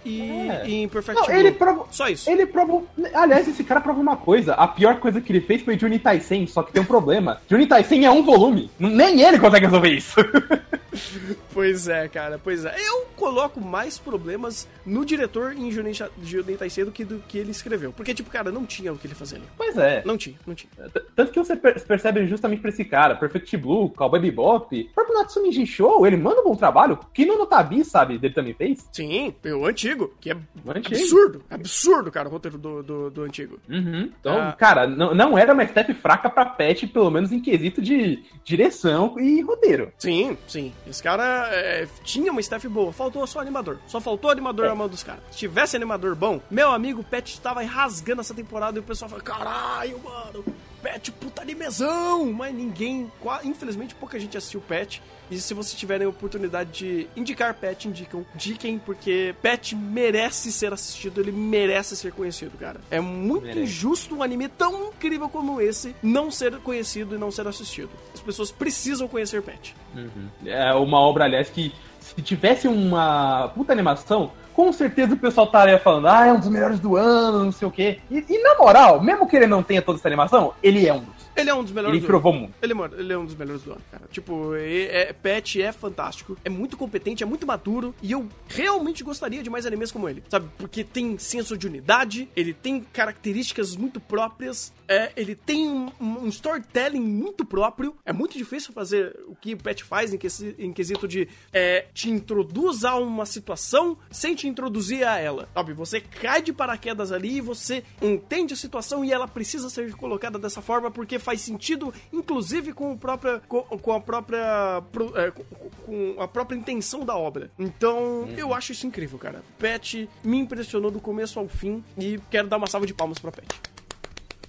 é. 0.50 0.63
em 0.68 0.88
Perfect 0.88 1.22
Não, 1.22 1.36
ele 1.36 1.52
prova... 1.52 1.86
Só 1.92 2.08
isso. 2.08 2.30
Ele 2.30 2.46
prova. 2.46 2.84
Aliás, 3.13 3.48
esse 3.48 3.63
cara 3.63 3.82
prova 3.82 4.00
uma 4.00 4.18
coisa. 4.18 4.54
A 4.54 4.68
pior 4.68 5.00
coisa 5.00 5.22
que 5.22 5.32
ele 5.32 5.42
fez 5.42 5.62
foi 5.62 5.78
Juni 5.78 6.00
Taisen, 6.00 6.48
só 6.48 6.63
que 6.63 6.72
tem 6.72 6.82
um 6.82 6.86
problema. 6.86 7.40
Juni 7.50 7.68
Taisen 7.68 8.06
é 8.06 8.12
um 8.12 8.24
volume. 8.24 8.72
Nem 8.80 9.22
ele 9.22 9.40
consegue 9.40 9.66
resolver 9.66 9.90
isso. 9.90 10.16
pois 11.54 11.88
é, 11.88 12.08
cara, 12.08 12.40
pois 12.42 12.66
é. 12.66 12.76
Eu 12.80 13.08
coloco 13.16 13.60
mais 13.60 13.98
problemas 13.98 14.68
no 14.86 15.06
diretor 15.06 15.54
em 15.54 15.72
Junen 15.72 16.58
Taisei 16.58 16.86
do 16.86 16.92
que 16.92 17.04
do 17.04 17.20
que 17.28 17.38
ele 17.38 17.52
escreveu. 17.52 17.92
Porque, 17.92 18.14
tipo, 18.14 18.30
cara, 18.30 18.52
não 18.52 18.66
tinha 18.66 18.92
o 18.94 18.98
que 18.98 19.08
ele 19.08 19.16
fazer 19.16 19.38
ali. 19.38 19.46
Pois 19.58 19.78
é. 19.78 20.04
Não 20.06 20.18
tinha, 20.18 20.38
não 20.46 20.56
tinha. 20.56 20.72
Tanto 21.16 21.32
que 21.32 21.40
você 21.40 21.56
percebe 21.56 22.28
justamente 22.28 22.62
pra 22.62 22.70
esse 22.70 22.86
cara, 22.86 23.16
Perfect 23.16 23.56
Blue, 23.58 23.90
Cowboy 23.90 24.20
Bebop, 24.20 24.82
o 24.82 24.94
próprio 24.94 25.18
Natsumi 25.18 25.66
Show, 25.66 26.06
ele 26.06 26.18
manda 26.18 26.42
um 26.42 26.46
bom 26.46 26.56
trabalho. 26.56 27.00
Que 27.14 27.26
no 27.26 27.38
Notabi, 27.38 27.84
sabe, 27.84 28.16
ele 28.16 28.34
também 28.34 28.54
fez. 28.54 28.88
Sim, 28.92 29.34
o 29.46 29.66
antigo, 29.66 30.14
que 30.20 30.32
é 30.32 30.38
antigo. 30.68 30.96
absurdo, 30.96 31.44
absurdo, 31.50 32.12
cara, 32.12 32.28
o 32.28 32.32
roteiro 32.32 32.58
do, 32.58 32.84
do, 32.84 33.10
do 33.10 33.24
antigo. 33.24 33.60
Uhum. 33.70 34.12
Então, 34.20 34.38
ah. 34.38 34.54
cara, 34.54 34.88
não, 34.88 35.14
não 35.14 35.38
era 35.38 35.54
uma 35.54 35.66
step 35.66 35.94
fraca 35.96 36.30
pra 36.30 36.46
Pet, 36.46 36.88
pelo 36.88 37.10
menos 37.10 37.32
em 37.32 37.40
quesito 37.40 37.82
de 37.82 38.24
direção 38.44 39.20
e 39.20 39.42
roteiro. 39.42 39.92
Sim, 39.98 40.38
sim. 40.48 40.74
Esse 40.89 41.04
cara 41.04 41.50
é, 41.52 41.88
tinha 42.04 42.32
uma 42.32 42.41
staff 42.41 42.67
boa, 42.67 42.91
faltou 42.93 43.26
só 43.28 43.39
animador. 43.39 43.80
Só 43.88 44.00
faltou 44.00 44.32
animador 44.32 44.65
é. 44.65 44.69
na 44.69 44.76
mão 44.76 44.88
dos 44.88 45.04
caras. 45.04 45.21
Se 45.32 45.38
tivesse 45.38 45.76
animador 45.76 46.15
bom, 46.15 46.41
meu 46.50 46.71
amigo 46.71 47.04
Pet 47.04 47.34
estava 47.34 47.62
rasgando 47.63 48.21
essa 48.21 48.34
temporada 48.34 48.78
e 48.78 48.82
o 48.82 48.84
pessoal 48.84 49.10
falou: 49.10 49.23
caralho, 49.23 50.00
mano, 50.00 50.45
Pet, 50.82 51.12
puta 51.12 51.41
animezão! 51.41 52.32
Mas 52.32 52.54
ninguém, 52.54 53.12
infelizmente 53.43 53.95
pouca 53.95 54.19
gente 54.19 54.38
assistiu 54.38 54.62
Pet. 54.62 55.02
E 55.30 55.38
se 55.38 55.54
vocês 55.54 55.78
tiverem 55.78 56.06
a 56.06 56.10
oportunidade 56.10 56.72
de 56.72 57.08
indicar 57.16 57.54
Pet, 57.54 57.88
indicam. 57.88 58.26
Diquem, 58.36 58.80
porque 58.80 59.36
Pet 59.42 59.76
merece 59.76 60.52
ser 60.52 60.74
assistido, 60.74 61.20
ele 61.20 61.32
merece 61.32 61.96
ser 61.96 62.12
conhecido, 62.12 62.58
cara. 62.58 62.80
É 62.90 63.00
muito 63.00 63.46
merece. 63.48 63.62
injusto 63.62 64.16
um 64.16 64.24
anime 64.24 64.48
tão 64.48 64.88
incrível 64.88 65.30
como 65.30 65.60
esse 65.60 65.96
não 66.02 66.32
ser 66.32 66.58
conhecido 66.60 67.16
e 67.16 67.18
não 67.18 67.32
ser 67.32 67.48
assistido. 67.48 67.90
As 68.13 68.22
pessoas 68.22 68.52
precisam 68.52 69.08
conhecer 69.08 69.42
Pet. 69.42 69.76
Uhum. 69.96 70.30
É 70.46 70.74
uma 70.74 71.00
obra, 71.00 71.26
aliás, 71.26 71.50
que 71.50 71.74
se 72.00 72.22
tivesse 72.22 72.68
uma 72.68 73.50
puta 73.50 73.74
animação, 73.74 74.32
com 74.54 74.72
certeza 74.74 75.13
o 75.13 75.18
pessoal 75.18 75.46
estaria 75.46 75.78
falando, 75.78 76.08
ah, 76.08 76.26
é 76.26 76.34
um 76.34 76.40
dos 76.40 76.50
melhores 76.50 76.80
do 76.80 76.96
ano, 76.96 77.46
não 77.46 77.52
sei 77.52 77.68
o 77.68 77.72
quê. 77.72 78.00
E, 78.10 78.26
e, 78.28 78.42
na 78.42 78.56
moral, 78.56 79.00
mesmo 79.02 79.28
que 79.28 79.36
ele 79.36 79.46
não 79.46 79.62
tenha 79.62 79.84
toda 79.84 80.00
essa 80.00 80.08
animação, 80.08 80.54
ele 80.63 80.88
é 80.88 80.94
um. 80.94 81.04
Ele 81.38 81.50
é 81.50 81.54
um 81.54 81.63
dos 81.63 81.71
melhores 81.71 81.97
ele 81.97 82.02
do 82.02 82.08
provou 82.08 82.34
ano. 82.34 82.41
muito. 82.41 82.56
Ele, 82.62 82.73
ele 83.00 83.13
é 83.13 83.17
um 83.17 83.26
dos 83.26 83.36
melhores 83.36 83.62
do 83.62 83.71
ano, 83.71 83.82
cara. 83.91 84.08
Tipo, 84.12 84.56
é, 84.56 85.10
é, 85.10 85.13
Pet 85.13 85.62
é 85.62 85.71
fantástico, 85.71 86.36
é 86.43 86.50
muito 86.50 86.76
competente, 86.76 87.21
é 87.21 87.26
muito 87.26 87.45
maduro, 87.45 87.93
e 88.02 88.12
eu 88.12 88.28
realmente 88.47 89.04
gostaria 89.04 89.43
de 89.43 89.50
mais 89.50 89.65
animes 89.65 89.91
como 89.91 90.10
ele, 90.10 90.23
sabe? 90.30 90.50
Porque 90.58 90.84
tem 90.84 91.17
senso 91.17 91.58
de 91.58 91.67
unidade, 91.67 92.28
ele 92.36 92.54
tem 92.54 92.82
características 92.82 93.76
muito 93.76 94.00
próprias, 94.00 94.73
é, 94.88 95.12
ele 95.15 95.36
tem 95.36 95.69
um, 95.69 95.91
um, 96.00 96.28
storytelling 96.28 97.02
muito 97.02 97.45
próprio. 97.45 97.95
É 98.06 98.13
muito 98.13 98.38
difícil 98.38 98.73
fazer 98.73 99.15
o 99.28 99.36
que 99.36 99.54
o 99.54 99.58
Pet 99.58 99.84
faz 99.84 100.13
em, 100.13 100.17
que, 100.17 100.28
em 100.58 100.71
quesito 100.71 101.08
de 101.08 101.28
é, 101.52 101.88
te 101.93 102.10
introduz 102.10 102.86
a 102.86 102.95
uma 102.95 103.26
situação 103.26 103.97
sem 104.10 104.34
te 104.34 104.47
introduzir 104.47 105.06
a 105.06 105.17
ela. 105.19 105.50
Sabe? 105.54 105.73
Você 105.73 106.00
cai 106.00 106.41
de 106.41 106.54
paraquedas 106.54 107.12
ali 107.12 107.38
e 107.38 107.41
você 107.41 107.84
entende 108.02 108.54
a 108.54 108.58
situação 108.58 109.04
e 109.04 109.12
ela 109.12 109.28
precisa 109.28 109.69
ser 109.69 109.93
colocada 109.95 110.39
dessa 110.39 110.62
forma 110.62 110.89
porque 110.89 111.19
faz 111.28 111.42
sentido, 111.42 111.94
inclusive 112.13 112.72
com, 112.72 112.94
o 112.94 112.98
própria, 112.98 113.42
com, 113.50 113.62
com 113.62 113.92
a 113.92 114.00
própria 114.00 114.82
é, 115.16 115.32
com, 115.32 115.44
com, 115.86 116.22
a 116.22 116.28
própria 116.28 116.56
intenção 116.56 117.04
da 117.04 117.18
obra. 117.18 117.52
Então, 117.60 118.22
uhum. 118.22 118.34
eu 118.38 118.54
acho 118.54 118.72
isso 118.72 118.88
incrível, 118.88 119.20
cara. 119.20 119.44
Pet 119.60 120.10
me 120.24 120.38
impressionou 120.38 120.90
do 120.90 121.02
começo 121.02 121.38
ao 121.38 121.50
fim 121.50 121.84
e 121.98 122.18
quero 122.32 122.48
dar 122.48 122.56
uma 122.56 122.68
salva 122.68 122.88
de 122.88 122.94
palmas 122.94 123.20
pra 123.20 123.30
Pet. 123.30 123.77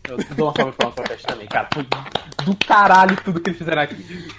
Eu 0.08 0.16
dou 0.34 0.46
uma 0.46 0.54
salva 0.54 0.70
de 0.70 0.76
palmas 0.76 0.94
pra 0.94 1.04
Pet 1.04 1.26
também, 1.26 1.46
cara. 1.46 1.68
Foi 1.72 1.86
do 2.44 2.56
caralho 2.66 3.16
tudo 3.22 3.40
que 3.40 3.50
eles 3.50 3.58
fizeram 3.58 3.82
aqui. 3.82 3.94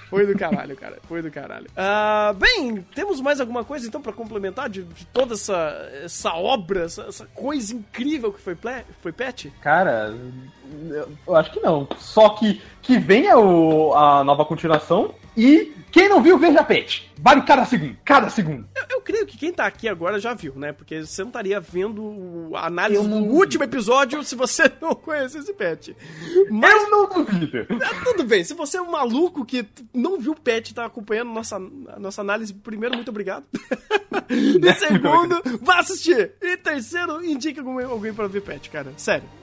Foi 0.09 0.25
do 0.25 0.37
caralho, 0.37 0.75
cara. 0.75 0.97
Foi 1.07 1.21
do 1.21 1.29
caralho. 1.29 1.67
Uh, 1.67 2.33
bem, 2.33 2.81
temos 2.95 3.21
mais 3.21 3.39
alguma 3.39 3.63
coisa 3.63 3.87
então 3.87 4.01
para 4.01 4.11
complementar 4.11 4.67
de, 4.67 4.83
de, 4.83 5.05
toda 5.05 5.35
essa, 5.35 5.89
essa 6.03 6.33
obra, 6.33 6.85
essa, 6.85 7.03
essa, 7.03 7.25
coisa 7.27 7.75
incrível 7.75 8.33
que 8.33 8.41
foi, 8.41 8.57
foi 9.01 9.11
Pet? 9.11 9.53
Cara, 9.61 10.15
eu 11.27 11.35
acho 11.35 11.51
que 11.51 11.59
não. 11.59 11.87
Só 11.99 12.29
que, 12.29 12.61
que 12.81 12.97
venha 12.97 13.37
o, 13.37 13.93
a 13.93 14.23
nova 14.23 14.43
continuação 14.45 15.13
e 15.39 15.73
quem 15.89 16.09
não 16.09 16.21
viu, 16.21 16.37
veja 16.37 16.61
Pet. 16.63 17.09
Vale 17.17 17.41
cada 17.43 17.65
segundo, 17.65 17.97
cada 18.03 18.29
segundo. 18.29 18.67
Eu, 18.75 18.97
eu, 18.97 19.01
creio 19.01 19.25
que 19.25 19.37
quem 19.37 19.53
tá 19.53 19.65
aqui 19.65 19.87
agora 19.87 20.19
já 20.19 20.33
viu, 20.33 20.53
né? 20.55 20.71
Porque 20.73 21.05
você 21.05 21.21
não 21.21 21.29
estaria 21.29 21.59
vendo 21.59 22.51
a 22.53 22.67
análise 22.67 23.07
do 23.07 23.15
último 23.15 23.63
episódio 23.63 24.23
se 24.23 24.35
você 24.35 24.71
não 24.81 24.93
conhecesse 24.93 25.53
Pet. 25.53 25.95
Mas, 26.49 26.83
eu 26.83 26.89
não 26.89 27.09
duvido. 27.09 27.49
É, 27.79 28.03
tudo 28.03 28.23
bem, 28.25 28.43
se 28.43 28.53
você 28.53 28.77
é 28.77 28.81
um 28.81 28.91
maluco 28.91 29.45
que 29.45 29.65
não 29.93 30.19
viu 30.19 30.35
Pet 30.35 30.69
e 30.69 30.73
tá 30.73 30.85
acompanhando 30.85 31.31
nossa, 31.31 31.57
nossa 31.97 32.21
análise, 32.21 32.53
primeiro, 32.53 32.95
muito 32.95 33.09
obrigado. 33.09 33.45
e 34.29 34.73
segundo, 34.73 35.41
vá 35.61 35.79
assistir. 35.79 36.33
E 36.41 36.57
terceiro, 36.57 37.23
indique 37.23 37.59
alguém, 37.59 37.85
alguém 37.85 38.13
pra 38.13 38.27
ver 38.27 38.41
Pet, 38.41 38.69
cara. 38.69 38.93
Sério. 38.97 39.38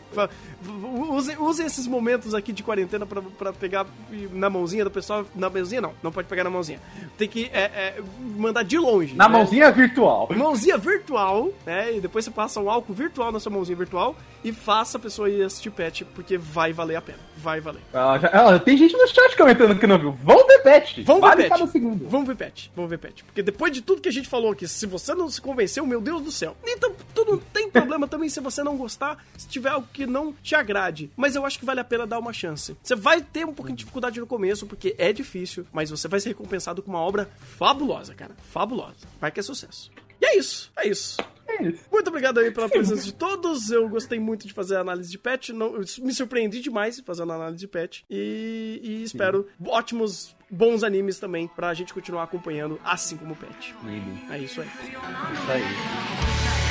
Usem, 1.10 1.36
usem 1.38 1.66
esses 1.66 1.86
momentos 1.86 2.34
aqui 2.34 2.52
de 2.52 2.62
quarentena 2.62 3.06
pra, 3.06 3.22
pra 3.22 3.52
pegar 3.52 3.86
na 4.32 4.48
mãozinha 4.50 4.84
do 4.84 4.90
pessoal. 4.90 5.24
Na 5.34 5.50
mãozinha 5.50 5.80
não, 5.80 5.92
não 6.02 6.12
pode 6.12 6.28
pegar 6.28 6.44
na 6.44 6.50
mãozinha. 6.50 6.80
Tem 7.16 7.28
que 7.28 7.50
é, 7.52 7.62
é, 7.62 8.02
mandar 8.36 8.62
de 8.62 8.78
longe. 8.78 9.14
Na 9.14 9.28
né? 9.28 9.38
mãozinha 9.38 9.70
virtual. 9.70 10.28
Mãozinha 10.34 10.78
virtual, 10.78 11.50
né? 11.64 11.96
E 11.96 12.00
depois 12.00 12.24
você 12.24 12.30
passa 12.30 12.60
um 12.60 12.70
álcool 12.70 12.94
virtual 12.94 13.30
na 13.32 13.40
sua 13.40 13.52
mãozinha 13.52 13.76
virtual 13.76 14.16
e 14.46 14.52
faça 14.52 14.96
a 14.96 15.00
pessoa 15.00 15.28
ir 15.28 15.42
assistir 15.42 15.70
pet, 15.70 16.04
porque 16.04 16.38
vai 16.38 16.72
valer 16.72 16.94
a 16.94 17.02
pena. 17.02 17.18
Vai 17.36 17.60
valer. 17.60 17.80
Ah, 17.92 18.16
já, 18.16 18.28
ah, 18.28 18.58
tem 18.60 18.76
gente 18.76 18.96
no 18.96 19.06
chat 19.08 19.36
comentando 19.36 19.76
que 19.76 19.88
não 19.88 19.98
viu. 19.98 20.12
Vão 20.22 20.46
ver 20.46 20.62
pet. 20.62 21.02
Vão 21.02 21.20
vale 21.20 21.42
ver 21.42 21.50
pet. 21.50 21.68
segundo. 21.68 22.08
Vamos 22.08 22.28
ver 22.28 22.36
pet. 22.36 22.70
Vamos 22.76 22.88
ver 22.88 22.98
pet. 22.98 23.24
Porque 23.24 23.42
depois 23.42 23.72
de 23.72 23.82
tudo 23.82 24.00
que 24.00 24.08
a 24.08 24.12
gente 24.12 24.28
falou 24.28 24.52
aqui, 24.52 24.68
se 24.68 24.86
você 24.86 25.16
não 25.16 25.28
se 25.28 25.40
convenceu, 25.40 25.84
meu 25.84 26.00
Deus 26.00 26.22
do 26.22 26.30
céu. 26.30 26.56
Então, 26.64 26.94
tudo 27.12 27.38
tem 27.52 27.68
problema 27.68 28.06
também 28.06 28.28
se 28.28 28.38
você 28.38 28.62
não 28.62 28.76
gostar, 28.76 29.18
se 29.36 29.48
tiver 29.48 29.70
algo 29.70 29.88
que 29.92 30.06
não 30.06 30.32
te 30.32 30.54
agrade. 30.54 31.10
Mas 31.16 31.34
eu 31.34 31.44
acho 31.44 31.58
que 31.58 31.64
vale 31.64 31.80
a 31.80 31.84
pena 31.84 32.06
dar 32.06 32.20
uma 32.20 32.32
chance. 32.32 32.76
Você 32.80 32.94
vai 32.94 33.20
ter 33.20 33.44
um 33.44 33.52
pouquinho 33.52 33.76
de 33.76 33.80
dificuldade 33.80 34.20
no 34.20 34.28
começo, 34.28 34.64
porque 34.64 34.94
é 34.96 35.12
difícil, 35.12 35.66
mas 35.72 35.90
você 35.90 36.06
vai 36.06 36.20
ser 36.20 36.28
recompensado 36.28 36.82
com 36.82 36.90
uma 36.90 37.00
obra 37.00 37.28
fabulosa, 37.58 38.14
cara. 38.14 38.36
Fabulosa. 38.52 39.08
Vai 39.20 39.32
que 39.32 39.40
é 39.40 39.42
sucesso. 39.42 39.90
E 40.20 40.26
é 40.26 40.38
isso, 40.38 40.70
é 40.76 40.88
isso. 40.88 41.16
É 41.48 41.62
isso. 41.62 41.84
Muito 41.90 42.08
obrigado 42.08 42.38
aí 42.38 42.50
pela 42.50 42.68
presença 42.68 43.02
de 43.02 43.14
todos. 43.14 43.70
Eu 43.70 43.88
gostei 43.88 44.18
muito 44.18 44.46
de 44.46 44.52
fazer 44.52 44.76
a 44.76 44.80
análise 44.80 45.10
de 45.10 45.18
patch. 45.18 45.50
Não, 45.50 45.72
me 45.72 46.12
surpreendi 46.12 46.60
demais 46.60 47.00
fazendo 47.00 47.32
a 47.32 47.36
análise 47.36 47.60
de 47.60 47.68
patch. 47.68 48.02
E, 48.10 48.80
e 48.82 49.02
espero 49.04 49.48
Sim. 49.58 49.68
ótimos, 49.68 50.36
bons 50.50 50.82
animes 50.82 51.18
também 51.18 51.46
pra 51.46 51.72
gente 51.72 51.94
continuar 51.94 52.24
acompanhando, 52.24 52.80
assim 52.84 53.16
como 53.16 53.34
o 53.34 53.36
patch. 53.36 53.72
É 54.30 54.38
isso 54.38 54.60
aí. 54.60 54.68
Isso 54.68 55.50
aí. 55.50 56.65